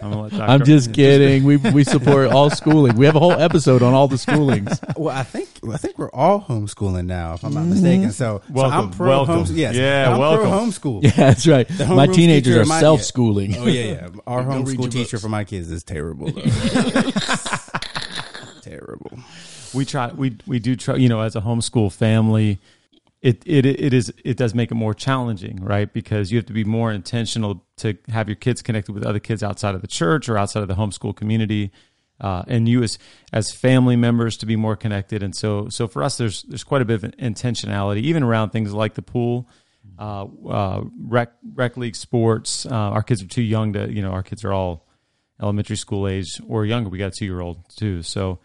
I'm, 0.00 0.12
gonna 0.12 0.22
let 0.22 0.30
Dr. 0.30 0.42
I'm 0.44 0.64
just 0.64 0.92
kidding. 0.94 1.42
We 1.42 1.56
we 1.56 1.82
support 1.82 2.30
all 2.30 2.50
schooling. 2.50 2.94
We 2.94 3.06
have 3.06 3.16
a 3.16 3.18
whole 3.18 3.32
episode 3.32 3.82
on 3.82 3.94
all 3.94 4.06
the 4.06 4.14
schoolings. 4.14 4.78
Well, 4.96 5.12
I 5.12 5.24
think 5.24 5.48
I 5.72 5.76
think 5.76 5.98
we're 5.98 6.10
all 6.10 6.40
homeschooling 6.40 7.06
now, 7.06 7.34
if 7.34 7.44
I'm 7.44 7.54
not 7.54 7.60
mm-hmm. 7.60 7.70
mistaken. 7.70 8.12
So, 8.12 8.42
so 8.46 8.52
Welcome, 8.52 8.78
I'm 8.78 8.90
pro 8.90 9.08
welcome. 9.08 9.44
homeschool. 9.44 9.56
Yes, 9.56 9.74
Yeah, 9.74 10.12
I'm 10.12 10.18
welcome. 10.18 10.48
pro 10.48 10.58
homeschool. 10.60 11.02
Yeah, 11.02 11.10
that's 11.10 11.46
right. 11.46 11.68
My 11.88 12.06
teenagers 12.06 12.56
are 12.56 12.64
self 12.64 13.02
schooling. 13.02 13.56
Oh 13.56 13.66
yeah, 13.66 13.84
yeah. 13.84 14.08
Our 14.26 14.42
Go 14.42 14.50
homeschool 14.50 14.90
teacher 14.90 15.16
books. 15.16 15.22
for 15.22 15.28
my 15.28 15.44
kids 15.44 15.70
is 15.70 15.84
terrible. 15.84 16.30
though. 16.30 16.42
terrible. 18.62 19.18
we 19.74 19.84
try 19.84 20.08
we 20.12 20.36
we 20.46 20.58
do 20.58 20.76
try 20.76 20.96
you 20.96 21.08
know 21.08 21.20
as 21.20 21.36
a 21.36 21.40
homeschool 21.40 21.92
family 21.92 22.58
it, 23.22 23.42
it 23.46 23.64
it 23.64 23.94
is 23.94 24.12
it 24.24 24.36
does 24.36 24.54
make 24.54 24.70
it 24.70 24.74
more 24.74 24.94
challenging 24.94 25.62
right 25.62 25.92
because 25.92 26.32
you 26.32 26.38
have 26.38 26.46
to 26.46 26.52
be 26.52 26.64
more 26.64 26.92
intentional 26.92 27.64
to 27.76 27.96
have 28.08 28.28
your 28.28 28.36
kids 28.36 28.62
connected 28.62 28.92
with 28.92 29.04
other 29.04 29.20
kids 29.20 29.42
outside 29.42 29.74
of 29.74 29.82
the 29.82 29.86
church 29.86 30.28
or 30.28 30.36
outside 30.36 30.62
of 30.62 30.68
the 30.68 30.74
homeschool 30.74 31.14
community 31.14 31.70
uh, 32.20 32.42
and 32.48 32.68
you 32.68 32.82
as 32.82 32.98
as 33.32 33.52
family 33.52 33.96
members 33.96 34.36
to 34.36 34.46
be 34.46 34.56
more 34.56 34.76
connected 34.76 35.22
and 35.22 35.34
so 35.36 35.68
so 35.68 35.86
for 35.88 36.02
us 36.02 36.16
there's 36.16 36.42
there's 36.44 36.64
quite 36.64 36.82
a 36.82 36.84
bit 36.84 37.02
of 37.02 37.10
intentionality 37.12 37.98
even 38.00 38.22
around 38.22 38.50
things 38.50 38.72
like 38.72 38.94
the 38.94 39.02
pool 39.02 39.48
uh, 39.98 40.26
uh, 40.48 40.82
rec 41.00 41.32
rec 41.54 41.76
league 41.76 41.96
sports 41.96 42.66
uh, 42.66 42.70
our 42.74 43.02
kids 43.02 43.22
are 43.22 43.28
too 43.28 43.42
young 43.42 43.72
to 43.72 43.92
you 43.92 44.02
know 44.02 44.10
our 44.10 44.22
kids 44.22 44.44
are 44.44 44.52
all 44.52 44.86
elementary 45.40 45.76
school 45.76 46.08
age 46.08 46.40
or 46.48 46.64
younger 46.64 46.88
we 46.88 46.98
got 46.98 47.08
a 47.08 47.10
two 47.18 47.24
year 47.26 47.40
old 47.40 47.58
too 47.76 48.02
so 48.02 48.38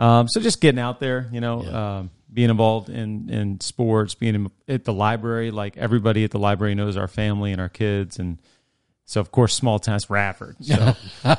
um, 0.00 0.28
so 0.28 0.40
just 0.40 0.60
getting 0.60 0.78
out 0.78 1.00
there, 1.00 1.28
you 1.32 1.40
know, 1.40 1.64
Yeah. 1.64 1.96
um, 1.98 2.10
being 2.32 2.50
involved 2.50 2.88
in, 2.88 3.28
in 3.30 3.58
sports, 3.58 4.14
being 4.14 4.36
in, 4.36 4.50
at 4.68 4.84
the 4.84 4.92
library, 4.92 5.50
like 5.50 5.76
everybody 5.76 6.22
at 6.22 6.30
the 6.30 6.38
library 6.38 6.76
knows 6.76 6.96
our 6.96 7.08
family 7.08 7.50
and 7.50 7.60
our 7.60 7.68
kids. 7.68 8.20
And 8.20 8.38
so 9.08 9.22
of 9.22 9.30
course, 9.30 9.54
small 9.54 9.78
town 9.78 9.98
Radford. 10.10 10.56
So 10.60 10.94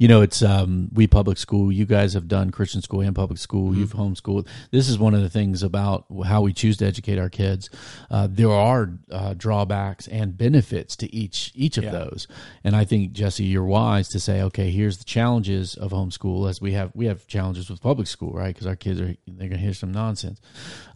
you 0.00 0.08
know, 0.08 0.20
it's 0.20 0.42
um, 0.42 0.88
we 0.92 1.06
public 1.06 1.38
school. 1.38 1.70
You 1.70 1.86
guys 1.86 2.14
have 2.14 2.26
done 2.26 2.50
Christian 2.50 2.82
school 2.82 3.02
and 3.02 3.14
public 3.14 3.38
school. 3.38 3.70
Mm-hmm. 3.70 3.78
You've 3.78 3.92
homeschooled. 3.92 4.48
This 4.72 4.88
is 4.88 4.98
one 4.98 5.14
of 5.14 5.22
the 5.22 5.28
things 5.28 5.62
about 5.62 6.06
how 6.26 6.42
we 6.42 6.52
choose 6.52 6.76
to 6.78 6.86
educate 6.86 7.16
our 7.16 7.28
kids. 7.28 7.70
Uh, 8.10 8.26
there 8.28 8.50
are 8.50 8.90
uh, 9.12 9.34
drawbacks 9.34 10.08
and 10.08 10.36
benefits 10.36 10.96
to 10.96 11.14
each 11.14 11.52
each 11.54 11.78
of 11.78 11.84
Yeah. 11.84 11.92
those, 11.92 12.26
and 12.64 12.74
I 12.74 12.84
think 12.84 13.12
Jesse, 13.12 13.44
you're 13.44 13.64
wise 13.64 14.08
to 14.08 14.18
say, 14.18 14.42
okay, 14.42 14.72
here's 14.72 14.98
the 14.98 15.04
challenges 15.04 15.76
of 15.76 15.92
homeschool. 15.92 16.50
As 16.50 16.60
we 16.60 16.72
have 16.72 16.90
we 16.96 17.06
have 17.06 17.28
challenges 17.28 17.70
with 17.70 17.80
public 17.80 18.08
school, 18.08 18.32
right? 18.32 18.52
Because 18.52 18.66
our 18.66 18.74
kids 18.76 19.00
are 19.00 19.14
they're 19.28 19.48
going 19.48 19.50
to 19.52 19.56
hear 19.58 19.72
some 19.72 19.92
nonsense, 19.92 20.40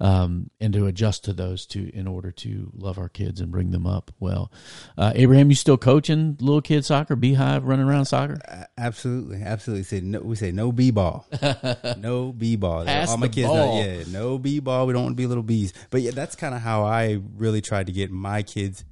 um, 0.00 0.50
and 0.61 0.72
to 0.74 0.86
adjust 0.86 1.24
to 1.26 1.32
those 1.32 1.64
to 1.66 1.94
in 1.96 2.09
order 2.09 2.32
to 2.32 2.72
love 2.74 2.98
our 2.98 3.09
kids 3.09 3.40
and 3.40 3.53
bring 3.53 3.70
them 3.70 3.86
up 3.86 4.11
well. 4.18 4.50
Uh, 4.98 5.12
Abraham, 5.14 5.48
you 5.48 5.55
still 5.55 5.78
coaching 5.93 6.38
little 6.40 6.62
kid 6.62 6.84
soccer, 6.84 7.14
beehive, 7.14 7.64
running 7.64 7.86
around 7.86 8.07
soccer? 8.07 8.38
Absolutely, 8.78 9.43
absolutely. 9.43 9.84
Say 9.84 10.01
no. 10.01 10.20
We 10.20 10.36
say 10.36 10.51
no 10.51 10.72
b 10.72 10.90
ball, 10.90 11.26
no 11.99 12.32
b 12.32 12.57
ball. 12.57 12.88
All 12.88 13.16
my 13.18 13.28
kids 13.28 13.49
know. 13.49 13.78
Yeah, 13.78 14.05
no 14.09 14.38
b 14.38 14.59
ball. 14.61 14.86
We 14.86 14.95
don't 14.95 15.03
want 15.03 15.16
to 15.16 15.22
be 15.22 15.26
little 15.26 15.43
bees. 15.43 15.74
But 15.90 16.01
yeah, 16.01 16.12
that's 16.12 16.34
kind 16.34 16.55
of 16.55 16.62
how 16.62 16.84
I 16.84 17.20
really 17.36 17.61
tried 17.61 17.86
to 17.86 17.93
get 17.93 18.11
my 18.11 18.43
kids 18.43 18.84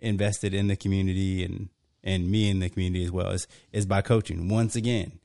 invested 0.00 0.52
in 0.52 0.66
the 0.66 0.76
community 0.76 1.44
and 1.44 1.68
and 2.02 2.30
me 2.30 2.50
in 2.50 2.58
the 2.60 2.68
community 2.68 3.04
as 3.04 3.12
well 3.12 3.30
is 3.30 3.46
is 3.72 3.86
by 3.86 4.02
coaching. 4.02 4.48
Once 4.48 4.74
again, 4.74 5.20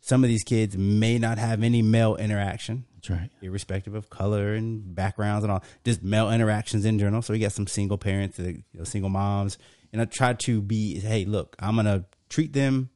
some 0.00 0.22
of 0.22 0.28
these 0.28 0.44
kids 0.44 0.76
may 0.76 1.18
not 1.18 1.38
have 1.38 1.64
any 1.64 1.82
male 1.82 2.14
interaction. 2.14 2.84
That's 2.94 3.10
right. 3.10 3.30
irrespective 3.42 3.94
of 3.94 4.08
color 4.08 4.54
and 4.54 4.94
backgrounds 4.94 5.42
and 5.42 5.52
all, 5.52 5.64
just 5.84 6.02
male 6.02 6.30
interactions 6.30 6.84
in 6.84 6.98
general. 6.98 7.22
So 7.22 7.32
we 7.32 7.40
got 7.40 7.52
some 7.52 7.66
single 7.66 7.98
parents, 7.98 8.38
uh, 8.38 8.44
you 8.44 8.62
know, 8.74 8.84
single 8.84 9.10
moms, 9.10 9.58
and 9.96 10.02
I 10.02 10.04
try 10.04 10.34
to 10.34 10.60
be, 10.60 11.00
hey, 11.00 11.24
look, 11.24 11.56
I'm 11.58 11.74
gonna 11.74 12.04
treat 12.28 12.52
them. 12.52 12.90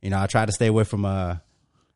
You 0.00 0.08
know, 0.08 0.18
I 0.18 0.26
try 0.26 0.46
to 0.46 0.52
stay 0.52 0.68
away 0.68 0.84
from 0.84 1.04
uh, 1.04 1.36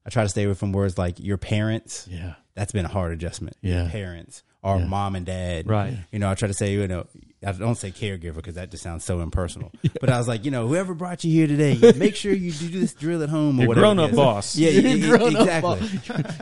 I 0.04 0.10
try 0.10 0.22
to 0.22 0.28
stay 0.28 0.44
away 0.44 0.52
from 0.52 0.72
words 0.72 0.98
like 0.98 1.18
your 1.18 1.38
parents. 1.38 2.06
Yeah. 2.10 2.34
That's 2.54 2.72
been 2.72 2.84
a 2.84 2.88
hard 2.88 3.12
adjustment. 3.12 3.56
Yeah. 3.62 3.84
Your 3.84 3.90
parents 3.90 4.42
or 4.62 4.78
Yeah. 4.78 4.86
mom 4.86 5.14
and 5.16 5.24
dad. 5.26 5.66
Right. 5.68 5.96
You 6.12 6.18
know, 6.18 6.30
I 6.30 6.34
try 6.34 6.48
to 6.48 6.54
say, 6.54 6.72
you 6.72 6.86
know, 6.86 7.06
I 7.44 7.52
don't 7.52 7.76
say 7.76 7.90
caregiver 7.90 8.34
because 8.34 8.56
that 8.56 8.70
just 8.70 8.82
sounds 8.82 9.02
so 9.04 9.20
impersonal. 9.20 9.72
But 10.00 10.10
I 10.10 10.18
was 10.18 10.28
like, 10.28 10.44
you 10.44 10.50
know, 10.50 10.68
whoever 10.68 10.92
brought 10.94 11.24
you 11.24 11.32
here 11.32 11.46
today, 11.46 11.92
make 11.96 12.14
sure 12.14 12.32
you 12.34 12.52
do 12.52 12.68
this 12.68 12.92
drill 12.92 13.22
at 13.22 13.30
home 13.30 13.58
or 13.58 13.62
Your 13.62 13.68
whatever. 13.68 13.86
grown-up 13.86 14.12
boss. 14.14 14.56
Yeah, 14.56 14.68
You're 14.70 15.18
yeah, 15.18 15.28
yeah, 15.28 15.40
exactly. 15.40 15.88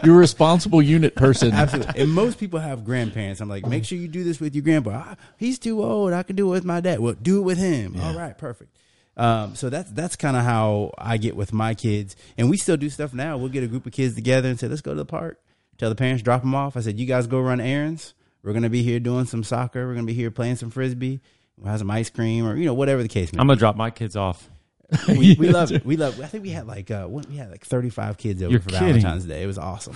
You're 0.05 0.17
a 0.17 0.19
responsible 0.19 0.83
unit 0.83 1.15
person. 1.15 1.53
Absolutely. 1.53 2.01
And 2.03 2.11
most 2.13 2.39
people 2.41 2.59
have 2.59 2.85
grandparents. 2.85 3.41
I'm 3.41 3.49
like, 3.49 3.65
make 3.67 3.85
sure 3.85 3.97
you 3.99 4.09
do 4.09 4.25
this 4.25 4.41
with 4.41 4.55
your 4.57 4.63
grandpa. 4.65 4.91
Ah, 5.11 5.17
he's 5.37 5.59
too 5.61 5.83
old. 5.85 6.13
I 6.13 6.25
can 6.25 6.35
do 6.35 6.49
it 6.49 6.51
with 6.51 6.65
my 6.65 6.81
dad. 6.81 6.99
Well, 6.99 7.15
do 7.21 7.39
it 7.39 7.43
with 7.43 7.59
him. 7.59 8.01
All 8.01 8.15
right, 8.17 8.37
perfect. 8.37 8.75
Um, 9.17 9.55
so 9.57 9.69
that's 9.69 9.91
that's 9.93 10.15
kind 10.17 10.37
of 10.37 10.45
how 10.45 10.93
I 10.97 11.17
get 11.17 11.35
with 11.35 11.53
my 11.53 11.75
kids, 11.75 12.15
and 12.37 12.49
we 12.49 12.57
still 12.57 12.77
do 12.77 12.89
stuff 12.89 13.13
now. 13.13 13.37
We'll 13.37 13.49
get 13.49 13.65
a 13.65 13.67
group 13.67 13.85
of 13.87 13.93
kids 13.93 14.15
together 14.15 14.49
and 14.49 14.59
say, 14.61 14.69
let's 14.69 14.81
go 14.81 14.93
to 14.93 14.97
the 14.97 15.05
park. 15.05 15.41
Tell 15.79 15.89
the 15.89 15.95
parents, 15.95 16.23
drop 16.23 16.43
them 16.43 16.55
off. 16.55 16.77
I 16.77 16.81
said, 16.81 16.99
you 16.99 17.07
guys 17.07 17.27
go 17.27 17.41
run 17.41 17.61
errands. 17.61 18.15
We're 18.43 18.53
gonna 18.53 18.71
be 18.71 18.83
here 18.83 19.01
doing 19.01 19.25
some 19.25 19.43
soccer. 19.45 19.87
We're 19.87 19.95
gonna 19.95 20.07
be 20.07 20.15
here 20.15 20.31
playing 20.31 20.57
some 20.57 20.71
frisbee. 20.71 21.21
We'll 21.57 21.71
have 21.71 21.81
some 21.81 21.91
ice 21.91 22.09
cream, 22.11 22.47
or 22.47 22.57
you 22.57 22.65
know, 22.67 22.75
whatever 22.75 23.03
the 23.03 23.09
case 23.09 23.33
may. 23.33 23.37
be. 23.37 23.41
I'm 23.41 23.47
gonna 23.47 23.59
drop 23.59 23.77
my 23.77 23.91
kids 23.91 24.17
off. 24.17 24.49
We, 25.09 25.37
we 25.39 25.49
love 25.51 25.71
it. 25.71 25.85
We 25.85 25.97
love. 25.99 26.19
I 26.21 26.27
think 26.27 26.45
we 26.45 26.51
had 26.51 26.67
like 26.67 26.91
uh, 26.91 27.07
we 27.11 27.37
had 27.37 27.51
like 27.51 27.65
35 27.65 28.17
kids 28.17 28.43
over 28.43 28.53
You're 28.53 28.61
for 28.61 28.71
kidding. 28.71 28.87
Valentine's 29.03 29.27
Day. 29.27 29.43
It 29.43 29.47
was 29.47 29.59
awesome. 29.59 29.95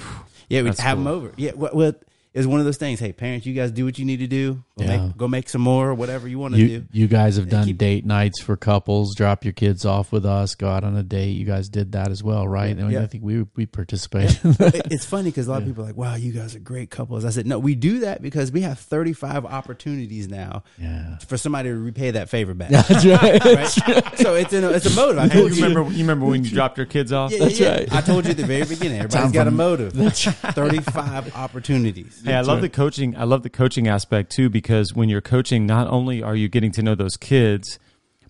Yeah, 0.50 0.60
we 0.62 0.68
have 0.68 0.76
cool. 0.76 0.86
them 0.96 1.06
over. 1.06 1.32
Yeah, 1.36 1.52
well, 1.54 1.94
well, 2.34 2.38
it 2.38 2.38
was 2.38 2.46
one 2.46 2.60
of 2.60 2.66
those 2.66 2.76
things. 2.78 2.98
Hey, 3.00 3.12
parents, 3.12 3.44
you 3.46 3.52
guys 3.54 3.70
do 3.70 3.84
what 3.84 3.98
you 3.98 4.04
need 4.04 4.18
to 4.18 4.26
do. 4.26 4.62
Go, 4.78 4.84
Yeah. 4.84 5.06
make, 5.06 5.16
go 5.18 5.28
make 5.28 5.48
some 5.50 5.60
more, 5.60 5.90
or 5.90 5.94
whatever 5.94 6.26
you 6.26 6.38
want 6.38 6.54
to 6.54 6.60
You 6.60 6.80
do. 6.80 6.86
you 6.92 7.06
guys 7.06 7.36
have 7.36 7.48
done 7.50 7.66
keep- 7.66 7.78
date 7.78 8.06
nights 8.06 8.40
for 8.42 8.56
couples. 8.56 9.14
Drop 9.14 9.44
your 9.44 9.52
kids 9.52 9.84
off 9.84 10.12
with 10.12 10.24
us. 10.24 10.54
Go 10.54 10.68
out 10.68 10.82
on 10.82 10.96
a 10.96 11.02
date. 11.02 11.32
You 11.32 11.44
guys 11.44 11.68
did 11.68 11.92
that 11.92 12.10
as 12.10 12.22
well, 12.22 12.48
right? 12.48 12.70
I, 12.70 12.82
mean, 12.82 12.90
Yeah. 12.92 13.02
I 13.02 13.06
think 13.06 13.22
we 13.22 13.44
we 13.54 13.66
participated. 13.66 14.38
It- 14.44 14.86
it's 14.90 15.04
funny 15.04 15.30
because 15.30 15.46
a 15.46 15.50
lot 15.50 15.60
of 15.62 15.68
people 15.68 15.84
are 15.84 15.86
like, 15.88 15.96
"Wow, 15.96 16.14
you 16.14 16.32
guys 16.32 16.54
are 16.56 16.58
great 16.60 16.90
couples." 16.90 17.24
I 17.24 17.30
said, 17.30 17.46
"No, 17.46 17.58
we 17.58 17.74
do 17.74 18.00
that 18.00 18.22
because 18.22 18.50
we 18.50 18.62
have 18.62 18.78
35 18.78 19.44
opportunities 19.44 20.28
now 20.28 20.62
yeah, 20.78 21.18
for 21.18 21.36
somebody 21.36 21.68
to 21.68 21.76
repay 21.76 22.12
that 22.12 22.28
favor 22.30 22.54
back." 22.54 22.70
that's 22.70 23.04
right. 23.04 23.44
right? 23.44 24.18
So 24.18 24.34
it's 24.36 24.52
a, 24.52 24.70
it's 24.74 24.86
a 24.86 24.96
motive. 24.96 25.18
I 25.18 25.28
Hey, 25.28 25.40
you 25.40 25.48
you. 25.48 25.62
remember? 25.64 25.90
You 25.92 25.98
remember 25.98 26.26
when 26.26 26.44
you 26.44 26.50
dropped 26.50 26.76
your 26.78 26.86
kids 26.86 27.12
off? 27.12 27.30
Yeah, 27.30 27.38
That's 27.40 27.60
yeah, 27.60 27.66
yeah. 27.68 27.76
right. 27.80 27.92
I 27.92 28.00
told 28.00 28.24
you 28.24 28.30
at 28.30 28.36
the 28.38 28.46
very 28.46 28.64
beginning. 28.64 28.98
Everybody's 29.00 29.22
Time 29.22 29.32
got 29.32 29.46
a 29.46 29.50
for- 29.50 29.56
motive. 29.56 29.92
35 29.92 31.34
opportunities. 31.36 32.21
Hey, 32.24 32.34
I 32.34 32.40
love 32.42 32.60
the 32.60 32.68
coaching. 32.68 33.16
I 33.16 33.24
love 33.24 33.42
the 33.42 33.50
coaching 33.50 33.88
aspect 33.88 34.32
too 34.32 34.48
because 34.48 34.94
when 34.94 35.08
you're 35.08 35.20
coaching, 35.20 35.66
not 35.66 35.88
only 35.88 36.22
are 36.22 36.36
you 36.36 36.48
getting 36.48 36.72
to 36.72 36.82
know 36.82 36.94
those 36.94 37.16
kids, 37.16 37.78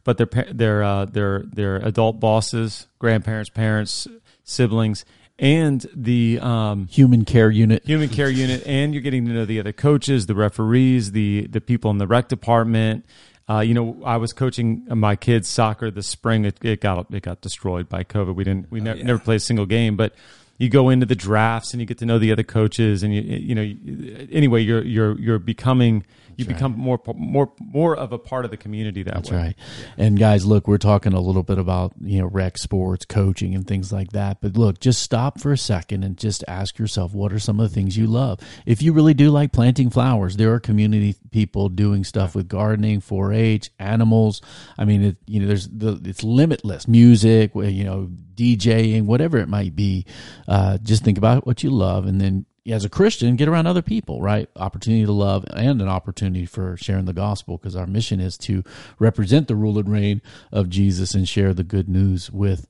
but 0.05 0.19
their 0.19 0.29
their 0.53 0.83
uh, 0.83 1.05
their 1.05 1.41
their 1.41 1.77
adult 1.77 2.21
bosses, 2.21 2.87
grandparents, 2.99 3.51
parents, 3.51 4.09
siblings, 4.45 5.05
and 5.39 5.87
the 5.95 6.39
um, 6.41 6.87
Human 6.89 7.25
care 7.25 7.51
unit. 7.51 7.85
human 7.85 8.09
care 8.09 8.31
unit, 8.31 8.63
and 8.67 8.95
you're 8.95 9.03
getting 9.03 9.27
to 9.27 9.33
know 9.33 9.45
the 9.45 9.61
other 9.61 9.73
coaches, 9.73 10.27
the 10.27 10.35
referees, 10.35 11.13
the 11.13 11.47
the 11.49 11.61
people 11.61 11.91
in 11.91 11.99
the 11.99 12.07
rec 12.07 12.29
department. 12.29 13.05
Uh, 13.49 13.59
you 13.59 13.75
know, 13.75 14.01
I 14.05 14.19
was 14.19 14.33
coaching 14.33 14.87
my 14.89 15.17
kids 15.17 15.49
soccer 15.49 15.91
this 15.91 16.07
spring. 16.07 16.45
It, 16.45 16.65
it 16.65 16.81
got 16.81 17.13
it 17.13 17.23
got 17.23 17.41
destroyed 17.41 17.89
by 17.89 18.05
COVID. 18.05 18.35
We 18.35 18.45
didn't 18.45 18.71
we 18.71 18.81
never 18.81 18.99
yeah. 18.99 19.05
never 19.05 19.19
played 19.19 19.37
a 19.37 19.41
single 19.41 19.67
game, 19.67 19.97
but 19.97 20.15
you 20.59 20.69
go 20.69 20.89
into 20.89 21.07
the 21.07 21.15
drafts 21.15 21.73
and 21.73 21.81
you 21.81 21.87
get 21.87 21.99
to 21.99 22.07
know 22.07 22.19
the 22.19 22.33
other 22.33 22.43
coaches, 22.43 23.03
and 23.03 23.15
you 23.15 23.23
you 23.23 23.55
know 23.55 24.27
anyway 24.31 24.63
you're 24.63 24.85
you're 24.85 25.19
you're 25.19 25.39
becoming 25.39 26.05
you 26.37 26.45
become 26.45 26.77
more 26.77 27.01
more 27.15 27.53
more 27.61 27.97
of 27.97 28.13
a 28.13 28.19
part 28.19 28.45
of 28.45 28.51
the 28.51 28.57
community 28.57 29.03
that 29.03 29.15
That's 29.15 29.31
way. 29.31 29.37
right. 29.37 29.55
And 29.97 30.19
guys, 30.19 30.45
look, 30.45 30.69
we're 30.69 30.79
talking 30.79 31.13
a 31.13 31.21
little 31.21 31.43
bit 31.43 31.59
about, 31.59 31.93
you 32.01 32.21
know, 32.21 32.27
rec 32.27 32.59
sports, 32.59 33.05
coaching 33.05 33.55
and 33.55 33.67
things 33.67 33.93
like 33.93 34.13
that. 34.13 34.41
But 34.41 34.57
look, 34.57 34.81
just 34.81 35.03
stop 35.03 35.41
for 35.41 35.53
a 35.53 35.59
second 35.59 36.05
and 36.05 36.17
just 36.17 36.45
ask 36.49 36.79
yourself, 36.79 37.15
what 37.15 37.33
are 37.33 37.39
some 37.39 37.61
of 37.61 37.69
the 37.69 37.75
things 37.75 37.97
you 37.97 38.07
love? 38.07 38.41
If 38.67 38.83
you 38.83 38.93
really 38.93 39.15
do 39.15 39.31
like 39.31 39.53
planting 39.53 39.91
flowers, 39.91 40.37
there 40.37 40.53
are 40.53 40.61
community 40.61 41.17
people 41.31 41.69
doing 41.69 42.05
stuff 42.05 42.35
with 42.35 42.49
gardening, 42.49 43.01
4-H, 43.01 43.71
animals. 43.79 44.41
I 44.79 44.85
mean, 44.85 45.03
it, 45.03 45.17
you 45.27 45.41
know, 45.41 45.47
there's 45.47 45.69
the, 45.69 46.01
it's 46.05 46.23
limitless 46.23 46.89
music, 46.89 47.53
you 47.55 47.85
know, 47.85 48.11
DJing, 48.35 49.05
whatever 49.05 49.39
it 49.39 49.49
might 49.49 49.77
be. 49.77 50.07
Uh, 50.49 50.79
just 50.79 51.05
think 51.05 51.19
about 51.19 51.47
what 51.47 51.63
you 51.63 51.71
love 51.71 52.07
and 52.07 52.21
then 52.21 52.47
as 52.67 52.85
a 52.85 52.89
Christian, 52.89 53.37
get 53.37 53.49
around 53.49 53.67
other 53.67 53.83
people, 53.83 54.21
right? 54.21 54.49
Opportunity 54.57 55.05
to 55.05 55.13
love 55.13 55.45
and 55.53 55.83
an 55.83 55.89
opportunity 55.89 56.47
for 56.47 56.77
sharing 56.77 57.07
the 57.07 57.13
gospel 57.13 57.59
because 57.59 57.75
our 57.75 57.87
mission 57.87 58.21
is 58.21 58.39
to 58.39 58.63
represent 58.99 59.49
the 59.49 59.57
rule 59.57 59.79
and 59.79 59.91
reign 59.91 60.23
of 60.53 60.69
Jesus 60.69 61.15
and 61.15 61.29
share 61.29 61.53
the 61.53 61.65
good 61.65 61.89
news 61.89 62.31
with 62.31 62.69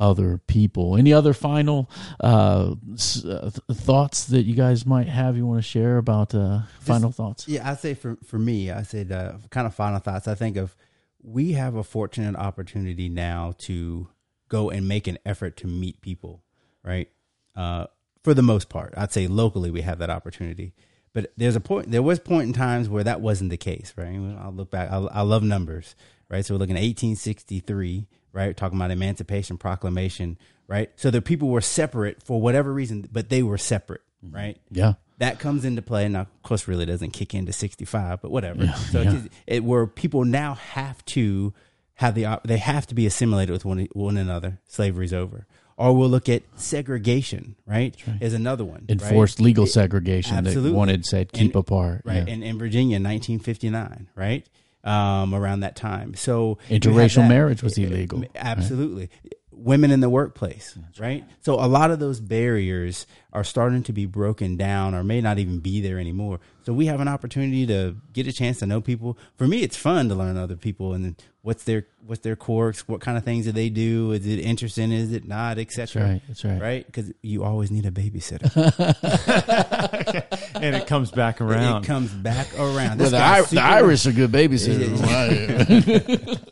other 0.00 0.38
people. 0.46 0.96
Any 0.96 1.12
other 1.12 1.32
final 1.32 1.90
uh, 2.20 2.74
uh, 2.74 2.74
th- 2.96 3.54
thoughts 3.72 4.26
that 4.26 4.42
you 4.42 4.54
guys 4.54 4.86
might 4.86 5.08
have 5.08 5.36
you 5.36 5.46
want 5.46 5.58
to 5.58 5.68
share 5.68 5.98
about 5.98 6.34
uh, 6.34 6.60
final 6.80 7.10
thoughts? 7.10 7.48
Yeah, 7.48 7.68
I 7.68 7.74
say 7.74 7.94
for 7.94 8.16
for 8.24 8.38
me, 8.38 8.70
I 8.70 8.82
said 8.82 9.12
uh, 9.12 9.34
kind 9.50 9.66
of 9.66 9.74
final 9.74 9.98
thoughts. 9.98 10.28
I 10.28 10.34
think 10.34 10.56
of 10.56 10.76
we 11.22 11.52
have 11.52 11.74
a 11.74 11.82
fortunate 11.82 12.36
opportunity 12.36 13.08
now 13.08 13.54
to 13.58 14.08
go 14.48 14.70
and 14.70 14.86
make 14.88 15.06
an 15.06 15.18
effort 15.26 15.56
to 15.58 15.66
meet 15.66 16.00
people, 16.00 16.42
right? 16.84 17.10
Uh, 17.56 17.86
for 18.22 18.34
the 18.34 18.42
most 18.42 18.68
part, 18.68 18.94
I'd 18.96 19.12
say 19.12 19.26
locally 19.26 19.70
we 19.70 19.82
have 19.82 19.98
that 19.98 20.10
opportunity. 20.10 20.72
But 21.12 21.32
there's 21.36 21.56
a 21.56 21.60
point. 21.60 21.90
There 21.90 22.02
was 22.02 22.18
point 22.18 22.48
in 22.48 22.52
times 22.52 22.88
where 22.88 23.04
that 23.04 23.20
wasn't 23.20 23.50
the 23.50 23.56
case, 23.56 23.92
right? 23.96 24.14
I'll 24.40 24.52
look 24.52 24.70
back. 24.70 24.90
I, 24.90 24.98
I 24.98 25.22
love 25.22 25.42
numbers, 25.42 25.96
right? 26.28 26.44
So 26.44 26.54
we're 26.54 26.58
looking 26.58 26.76
at 26.76 26.82
1863, 26.82 28.06
right? 28.32 28.56
Talking 28.56 28.78
about 28.78 28.90
Emancipation 28.90 29.56
Proclamation, 29.56 30.38
right? 30.66 30.90
So 30.96 31.10
the 31.10 31.22
people 31.22 31.48
were 31.48 31.60
separate 31.60 32.22
for 32.22 32.40
whatever 32.40 32.72
reason, 32.72 33.08
but 33.10 33.30
they 33.30 33.42
were 33.42 33.58
separate, 33.58 34.02
mm-hmm. 34.24 34.36
right? 34.36 34.58
Yeah. 34.70 34.94
that 35.18 35.38
comes 35.40 35.64
into 35.64 35.82
play. 35.82 36.08
Now, 36.08 36.20
of 36.20 36.42
course, 36.42 36.68
really 36.68 36.86
doesn't 36.86 37.10
kick 37.10 37.34
into 37.34 37.52
65, 37.52 38.20
but 38.20 38.30
whatever. 38.30 38.66
so 38.90 39.00
yeah. 39.00 39.14
It, 39.14 39.32
it 39.46 39.64
where 39.64 39.86
people 39.86 40.24
now 40.24 40.54
have 40.54 41.04
to 41.06 41.54
have 41.94 42.14
the 42.14 42.40
they 42.44 42.58
have 42.58 42.86
to 42.86 42.94
be 42.94 43.06
assimilated 43.06 43.52
with 43.52 43.64
one 43.64 43.88
one 43.92 44.16
another. 44.16 44.60
Slavery's 44.66 45.12
over. 45.12 45.46
Or 45.78 45.96
we'll 45.96 46.08
look 46.08 46.28
at 46.28 46.42
segregation. 46.56 47.54
Right, 47.64 47.94
is 48.20 48.34
another 48.34 48.64
one. 48.64 48.84
right? 48.88 49.00
Enforced 49.00 49.40
legal 49.40 49.64
segregation 49.66 50.36
absolutely. 50.36 50.70
that 50.70 50.76
wanted 50.76 51.06
said 51.06 51.32
keep 51.32 51.54
apart. 51.54 52.02
right? 52.04 52.26
Yeah. 52.26 52.34
And 52.34 52.42
in 52.42 52.58
Virginia, 52.58 52.96
in 52.96 53.04
1959, 53.04 54.08
right, 54.16 54.44
um, 54.82 55.34
around 55.34 55.60
that 55.60 55.76
time. 55.76 56.14
So 56.14 56.58
Interracial 56.68 57.28
marriage 57.28 57.62
was 57.62 57.78
illegal. 57.78 58.24
Absolutely. 58.34 59.08
Women 59.52 59.90
in 59.90 60.00
the 60.00 60.10
workplace, 60.10 60.78
right? 60.98 61.24
So 61.40 61.54
a 61.54 61.66
lot 61.66 61.90
of 61.90 61.98
those 61.98 62.20
barriers 62.20 63.06
are 63.32 63.42
starting 63.44 63.82
to 63.84 63.92
be 63.92 64.06
broken 64.06 64.56
down 64.56 64.94
or 64.94 65.02
may 65.02 65.20
not 65.20 65.38
even 65.38 65.58
be 65.58 65.80
there 65.80 65.98
anymore. 65.98 66.40
So 66.62 66.72
we 66.72 66.86
have 66.86 67.00
an 67.00 67.08
opportunity 67.08 67.66
to 67.66 67.96
get 68.12 68.26
a 68.26 68.32
chance 68.32 68.60
to 68.60 68.66
know 68.66 68.80
people. 68.80 69.18
For 69.36 69.48
me, 69.48 69.62
it's 69.62 69.76
fun 69.76 70.08
to 70.10 70.14
learn 70.14 70.36
other 70.36 70.56
people 70.56 70.92
and 70.92 71.20
what's 71.48 71.64
their 71.64 71.86
what's 72.04 72.20
their 72.20 72.36
quirks, 72.36 72.86
what 72.86 73.00
kind 73.00 73.16
of 73.16 73.24
things 73.24 73.46
do 73.46 73.52
they 73.52 73.70
do, 73.70 74.12
is 74.12 74.26
it 74.26 74.38
interesting, 74.38 74.92
is 74.92 75.14
it 75.14 75.26
not, 75.26 75.58
etc. 75.58 76.02
right, 76.02 76.20
that's 76.28 76.44
right. 76.44 76.60
Right? 76.60 76.84
Because 76.84 77.10
you 77.22 77.42
always 77.42 77.70
need 77.70 77.86
a 77.86 77.90
babysitter. 77.90 78.54
and 80.62 80.76
it 80.76 80.86
comes 80.86 81.10
back 81.10 81.40
around. 81.40 81.84
it 81.84 81.86
comes 81.86 82.12
back 82.12 82.48
around. 82.58 82.98
Well, 82.98 83.08
the, 83.08 83.16
guy's 83.16 83.50
Ir- 83.50 83.54
the 83.54 83.62
Irish 83.62 84.06
are 84.06 84.12
good 84.12 84.30
babysitters. 84.30 84.98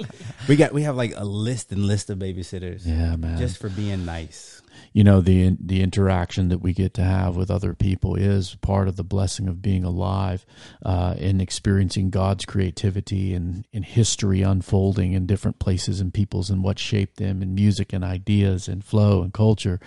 We 0.48 0.54
got 0.54 0.72
we 0.72 0.82
have 0.82 0.94
like 0.94 1.12
a 1.16 1.24
list 1.24 1.72
and 1.72 1.84
list 1.84 2.08
of 2.08 2.18
babysitters. 2.18 2.86
yeah, 2.86 3.16
man. 3.16 3.36
Just 3.36 3.58
for 3.58 3.68
being 3.68 4.04
nice. 4.04 4.62
You 4.92 5.04
know 5.04 5.20
the 5.20 5.56
the 5.60 5.82
interaction 5.82 6.48
that 6.48 6.58
we 6.58 6.72
get 6.72 6.94
to 6.94 7.02
have 7.02 7.36
with 7.36 7.50
other 7.50 7.74
people 7.74 8.16
is 8.16 8.56
part 8.56 8.88
of 8.88 8.96
the 8.96 9.04
blessing 9.04 9.48
of 9.48 9.62
being 9.62 9.84
alive 9.84 10.46
uh, 10.84 11.14
and 11.18 11.40
experiencing 11.40 12.10
God's 12.10 12.44
creativity 12.44 13.34
and, 13.34 13.66
and 13.72 13.84
history 13.84 14.42
unfolding 14.42 15.12
in 15.12 15.26
different 15.26 15.58
places 15.58 16.00
and 16.00 16.12
peoples 16.12 16.50
and 16.50 16.62
what 16.62 16.78
shaped 16.78 17.16
them 17.16 17.42
and 17.42 17.54
music 17.54 17.92
and 17.92 18.04
ideas 18.04 18.68
and 18.68 18.84
flow 18.84 19.22
and 19.22 19.32
culture. 19.32 19.80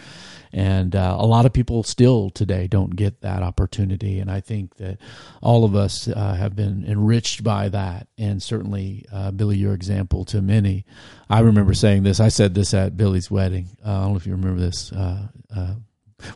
And 0.51 0.95
uh, 0.95 1.15
a 1.19 1.25
lot 1.25 1.45
of 1.45 1.53
people 1.53 1.83
still 1.83 2.29
today 2.29 2.67
don't 2.67 2.95
get 2.95 3.21
that 3.21 3.43
opportunity. 3.43 4.19
And 4.19 4.31
I 4.31 4.39
think 4.39 4.77
that 4.77 4.97
all 5.41 5.63
of 5.63 5.75
us 5.75 6.07
uh, 6.07 6.33
have 6.33 6.55
been 6.55 6.83
enriched 6.85 7.43
by 7.43 7.69
that. 7.69 8.07
And 8.17 8.41
certainly 8.41 9.05
uh, 9.11 9.31
Billy 9.31 9.57
your 9.57 9.73
example 9.73 10.25
to 10.25 10.41
many 10.41 10.85
I 11.29 11.41
remember 11.41 11.73
saying 11.73 12.03
this 12.03 12.19
I 12.19 12.29
said 12.29 12.53
this 12.55 12.73
at 12.73 12.97
Billy's 12.97 13.29
wedding 13.29 13.67
uh, 13.85 13.89
I 13.89 14.01
don't 14.03 14.11
know 14.11 14.17
if 14.17 14.25
you 14.25 14.33
remember 14.33 14.59
this 14.59 14.91
uh, 14.91 15.27
uh, 15.55 15.73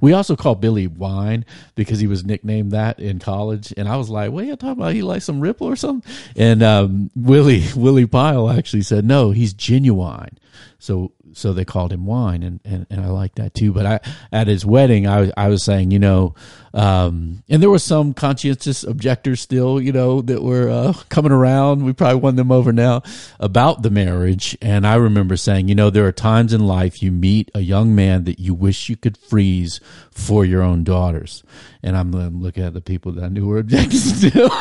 we 0.01 0.13
also 0.13 0.35
called 0.35 0.61
Billy 0.61 0.87
Wine 0.87 1.45
because 1.75 1.99
he 1.99 2.07
was 2.07 2.23
nicknamed 2.23 2.71
that 2.71 2.99
in 2.99 3.19
college, 3.19 3.73
and 3.75 3.87
I 3.87 3.97
was 3.97 4.09
like, 4.09 4.31
"What 4.31 4.43
are 4.43 4.47
you 4.47 4.55
talking 4.55 4.81
about? 4.81 4.93
He 4.93 5.01
like 5.01 5.21
some 5.21 5.41
Ripple 5.41 5.67
or 5.67 5.75
something?" 5.75 6.09
And 6.35 6.63
um, 6.63 7.11
Willie 7.15 7.63
Willie 7.75 8.05
Pyle 8.05 8.49
actually 8.49 8.83
said, 8.83 9.05
"No, 9.05 9.31
he's 9.31 9.53
genuine." 9.53 10.37
So 10.83 11.13
so 11.31 11.53
they 11.53 11.63
called 11.63 11.93
him 11.93 12.05
Wine, 12.05 12.43
and, 12.43 12.59
and, 12.65 12.85
and 12.89 12.99
I 12.99 13.07
like 13.07 13.35
that 13.35 13.53
too. 13.53 13.71
But 13.71 13.85
I 13.85 13.99
at 14.33 14.47
his 14.47 14.65
wedding, 14.65 15.07
I 15.07 15.21
was 15.21 15.31
I 15.37 15.47
was 15.47 15.63
saying, 15.63 15.91
you 15.91 15.99
know, 15.99 16.35
um, 16.73 17.41
and 17.47 17.61
there 17.61 17.69
were 17.69 17.79
some 17.79 18.13
conscientious 18.13 18.83
objectors 18.83 19.39
still, 19.39 19.79
you 19.79 19.93
know, 19.93 20.21
that 20.23 20.43
were 20.43 20.67
uh, 20.67 20.91
coming 21.07 21.31
around. 21.31 21.85
We 21.85 21.93
probably 21.93 22.19
won 22.19 22.35
them 22.35 22.51
over 22.51 22.73
now 22.73 23.01
about 23.39 23.81
the 23.81 23.91
marriage, 23.91 24.57
and 24.61 24.85
I 24.85 24.95
remember 24.95 25.37
saying, 25.37 25.69
you 25.69 25.75
know, 25.75 25.89
there 25.89 26.05
are 26.05 26.11
times 26.11 26.51
in 26.51 26.67
life 26.67 27.01
you 27.01 27.13
meet 27.13 27.49
a 27.55 27.61
young 27.61 27.95
man 27.95 28.25
that 28.25 28.39
you 28.39 28.53
wish 28.53 28.89
you 28.89 28.97
could 28.97 29.15
freeze 29.15 29.79
for 30.11 30.43
your 30.43 30.61
own 30.61 30.83
daughters. 30.83 31.45
And 31.81 31.95
I'm, 31.95 32.13
I'm 32.13 32.41
looking 32.41 32.63
at 32.63 32.73
the 32.73 32.81
people 32.81 33.13
that 33.13 33.23
I 33.23 33.29
knew 33.29 33.47
were 33.47 33.59
objecting 33.59 33.91
still, 33.99 34.51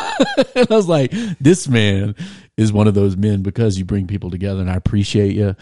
and 0.55 0.71
I 0.71 0.75
was 0.77 0.87
like, 0.87 1.11
this 1.41 1.67
man 1.67 2.15
is 2.57 2.73
one 2.73 2.87
of 2.87 2.95
those 2.95 3.17
men 3.17 3.43
because 3.43 3.77
you 3.77 3.85
bring 3.85 4.07
people 4.07 4.31
together, 4.31 4.61
and 4.61 4.71
I 4.71 4.77
appreciate 4.77 5.35
you. 5.35 5.57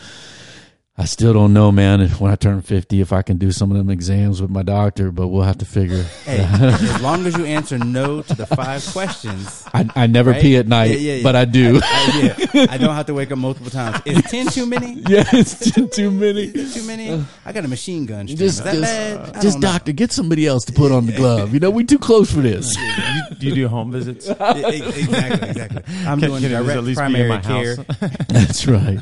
I 0.99 1.05
still 1.07 1.33
don't 1.33 1.55
know, 1.55 1.73
man. 1.73 2.03
If 2.03 2.21
when 2.21 2.31
I 2.31 2.37
turn 2.37 2.61
fifty, 2.61 3.01
if 3.01 3.11
I 3.11 3.23
can 3.23 3.39
do 3.39 3.53
some 3.53 3.71
of 3.71 3.79
them 3.79 3.89
exams 3.89 4.43
with 4.43 4.51
my 4.51 4.63
doctor, 4.63 5.11
but 5.11 5.29
we'll 5.29 5.45
have 5.45 5.57
to 5.59 5.65
figure. 5.65 6.03
Hey, 6.27 6.41
as 6.45 7.01
long 7.01 7.25
as 7.25 7.39
you 7.39 7.47
answer 7.47 7.79
no 7.79 8.21
to 8.21 8.35
the 8.35 8.45
five 8.45 8.85
questions, 8.93 9.65
I, 9.73 9.89
I 9.97 10.07
never 10.09 10.33
Right? 10.33 10.43
pee 10.43 10.57
at 10.59 10.67
night, 10.69 10.91
Yeah, 10.91 10.97
yeah, 10.97 11.15
yeah. 11.15 11.23
but 11.23 11.37
I 11.37 11.45
do. 11.47 11.81
I, 11.83 12.47
yeah, 12.53 12.67
I 12.69 12.77
don't 12.77 12.95
have 12.95 13.07
to 13.07 13.15
wake 13.15 13.33
up 13.33 13.39
multiple 13.39 13.71
times. 13.71 14.03
Is 14.05 14.21
ten 14.25 14.47
too 14.49 14.67
many? 14.67 14.95
yeah, 15.09 15.25
it's 15.33 15.71
too, 15.73 15.89
too 15.89 16.11
many. 16.11 16.53
Too 16.53 16.83
many? 16.87 17.25
I 17.47 17.53
got 17.53 17.65
a 17.65 17.69
machine 17.69 18.05
gun. 18.05 18.27
Just, 18.27 18.43
Is 18.43 18.63
that 18.63 18.75
just, 18.75 19.33
bad? 19.33 19.41
Just 19.43 19.61
doctor, 19.61 19.93
get 19.93 20.13
somebody 20.13 20.47
else 20.47 20.67
to 20.67 20.73
put 20.75 20.93
on 20.93 21.07
the 21.07 21.13
glove. 21.13 21.55
You 21.55 21.61
know, 21.61 21.71
we're 21.71 21.87
too 21.87 21.99
close 22.01 22.31
for 22.31 22.41
this. 22.41 22.77
Do 23.39 23.47
you 23.47 23.55
do 23.55 23.69
home 23.69 23.91
visits? 23.91 24.27
Yeah, 24.29 24.59
exactly, 24.69 25.49
exactly. 25.49 25.83
I'm 26.05 26.21
Can- 26.21 26.29
doing 26.29 26.43
can 26.43 26.53
it 26.53 26.55
at 26.57 26.63
direct 26.65 26.83
least 26.83 27.01
be 27.01 27.05
in 27.07 27.11
primary 27.13 27.29
my 27.31 27.41
care. 27.41 27.77
house? 27.77 27.87
That's 28.29 28.67
right. 28.67 29.01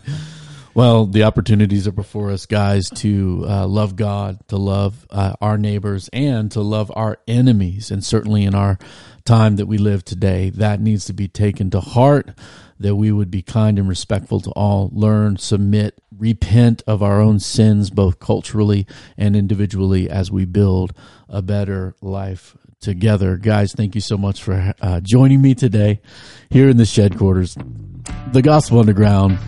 Well, 0.79 1.07
the 1.07 1.25
opportunities 1.25 1.89
are 1.89 1.93
before 1.93 2.31
us, 2.31 2.47
guys, 2.47 2.89
to 2.91 3.45
uh, 3.49 3.67
love 3.67 3.97
God, 3.97 4.39
to 4.47 4.57
love 4.59 5.09
uh, 5.11 5.35
our 5.41 5.59
neighbors, 5.59 6.09
and 6.13 6.53
to 6.53 6.61
love 6.61 6.93
our 6.95 7.19
enemies. 7.27 7.91
And 7.91 8.05
certainly 8.05 8.45
in 8.45 8.55
our 8.55 8.79
time 9.25 9.57
that 9.57 9.67
we 9.67 9.77
live 9.77 10.05
today, 10.05 10.51
that 10.51 10.81
needs 10.81 11.07
to 11.07 11.13
be 11.13 11.27
taken 11.27 11.69
to 11.71 11.81
heart. 11.81 12.31
That 12.79 12.95
we 12.95 13.11
would 13.11 13.29
be 13.29 13.43
kind 13.43 13.77
and 13.77 13.89
respectful 13.89 14.39
to 14.39 14.51
all, 14.53 14.89
learn, 14.93 15.37
submit, 15.39 16.01
repent 16.17 16.85
of 16.87 17.03
our 17.03 17.21
own 17.21 17.41
sins, 17.41 17.91
both 17.91 18.21
culturally 18.21 18.87
and 19.17 19.35
individually, 19.35 20.09
as 20.09 20.31
we 20.31 20.45
build 20.45 20.93
a 21.29 21.43
better 21.43 21.97
life 22.01 22.57
together. 22.81 23.37
Guys, 23.37 23.73
thank 23.73 23.97
you 23.97 24.01
so 24.01 24.17
much 24.17 24.45
for 24.45 24.73
uh, 24.81 25.01
joining 25.01 25.43
me 25.43 25.57
today 25.57 26.01
here 26.51 26.69
in 26.69 26.77
the 26.77 26.87
shed 26.87 27.19
quarters. 27.19 27.57
The 28.31 28.43
Gospel 28.43 28.79
Underground 28.79 29.41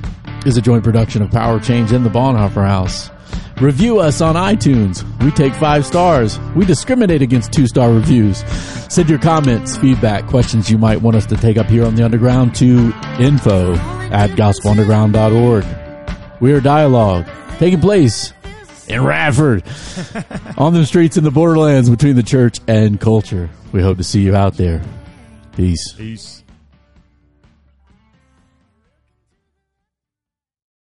is 0.47 0.57
a 0.57 0.63
joint 0.63 0.85
production 0.85 1.23
of 1.23 1.31
Power 1.31 1.61
Change 1.61 1.93
and 1.93 2.05
the 2.05 2.11
Bonhoeffer 2.11 2.67
House. 2.67 3.11
Review 3.61 3.99
us 4.01 4.21
on 4.23 4.37
iTunes. 4.37 5.05
We 5.23 5.31
take 5.31 5.53
five 5.55 5.85
stars. 5.85 6.39
We 6.57 6.65
discriminate 6.65 7.21
against 7.21 7.53
two 7.53 7.67
star 7.67 7.93
reviews. 7.93 8.39
Send 8.93 9.11
your 9.11 9.19
comments, 9.19 9.77
feedback, 9.77 10.27
questions 10.27 10.71
you 10.71 10.79
might 10.79 11.03
want 11.03 11.17
us 11.17 11.27
to 11.27 11.37
take 11.37 11.59
up 11.59 11.67
here 11.67 11.85
on 11.85 11.95
the 11.95 12.03
Underground 12.03 12.55
to 12.57 12.93
info 13.19 13.75
at 14.11 14.31
gospelunderground.org. 14.31 15.67
We 16.41 16.53
are 16.53 16.61
dialogue 16.61 17.27
taking 17.59 17.81
place 17.81 18.33
in 18.89 19.05
Radford 19.05 19.63
on 20.57 20.73
the 20.73 20.87
streets 20.87 21.19
in 21.19 21.25
the 21.25 21.31
borderlands 21.31 21.91
between 21.91 22.17
the 22.17 22.23
church 22.23 22.61
and 22.67 22.99
culture. 22.99 23.51
We 23.73 23.83
hope 23.83 23.99
to 23.99 24.05
see 24.05 24.23
you 24.23 24.35
out 24.35 24.55
there. 24.55 24.83
Peace. 25.55 25.93
Peace. 25.93 26.40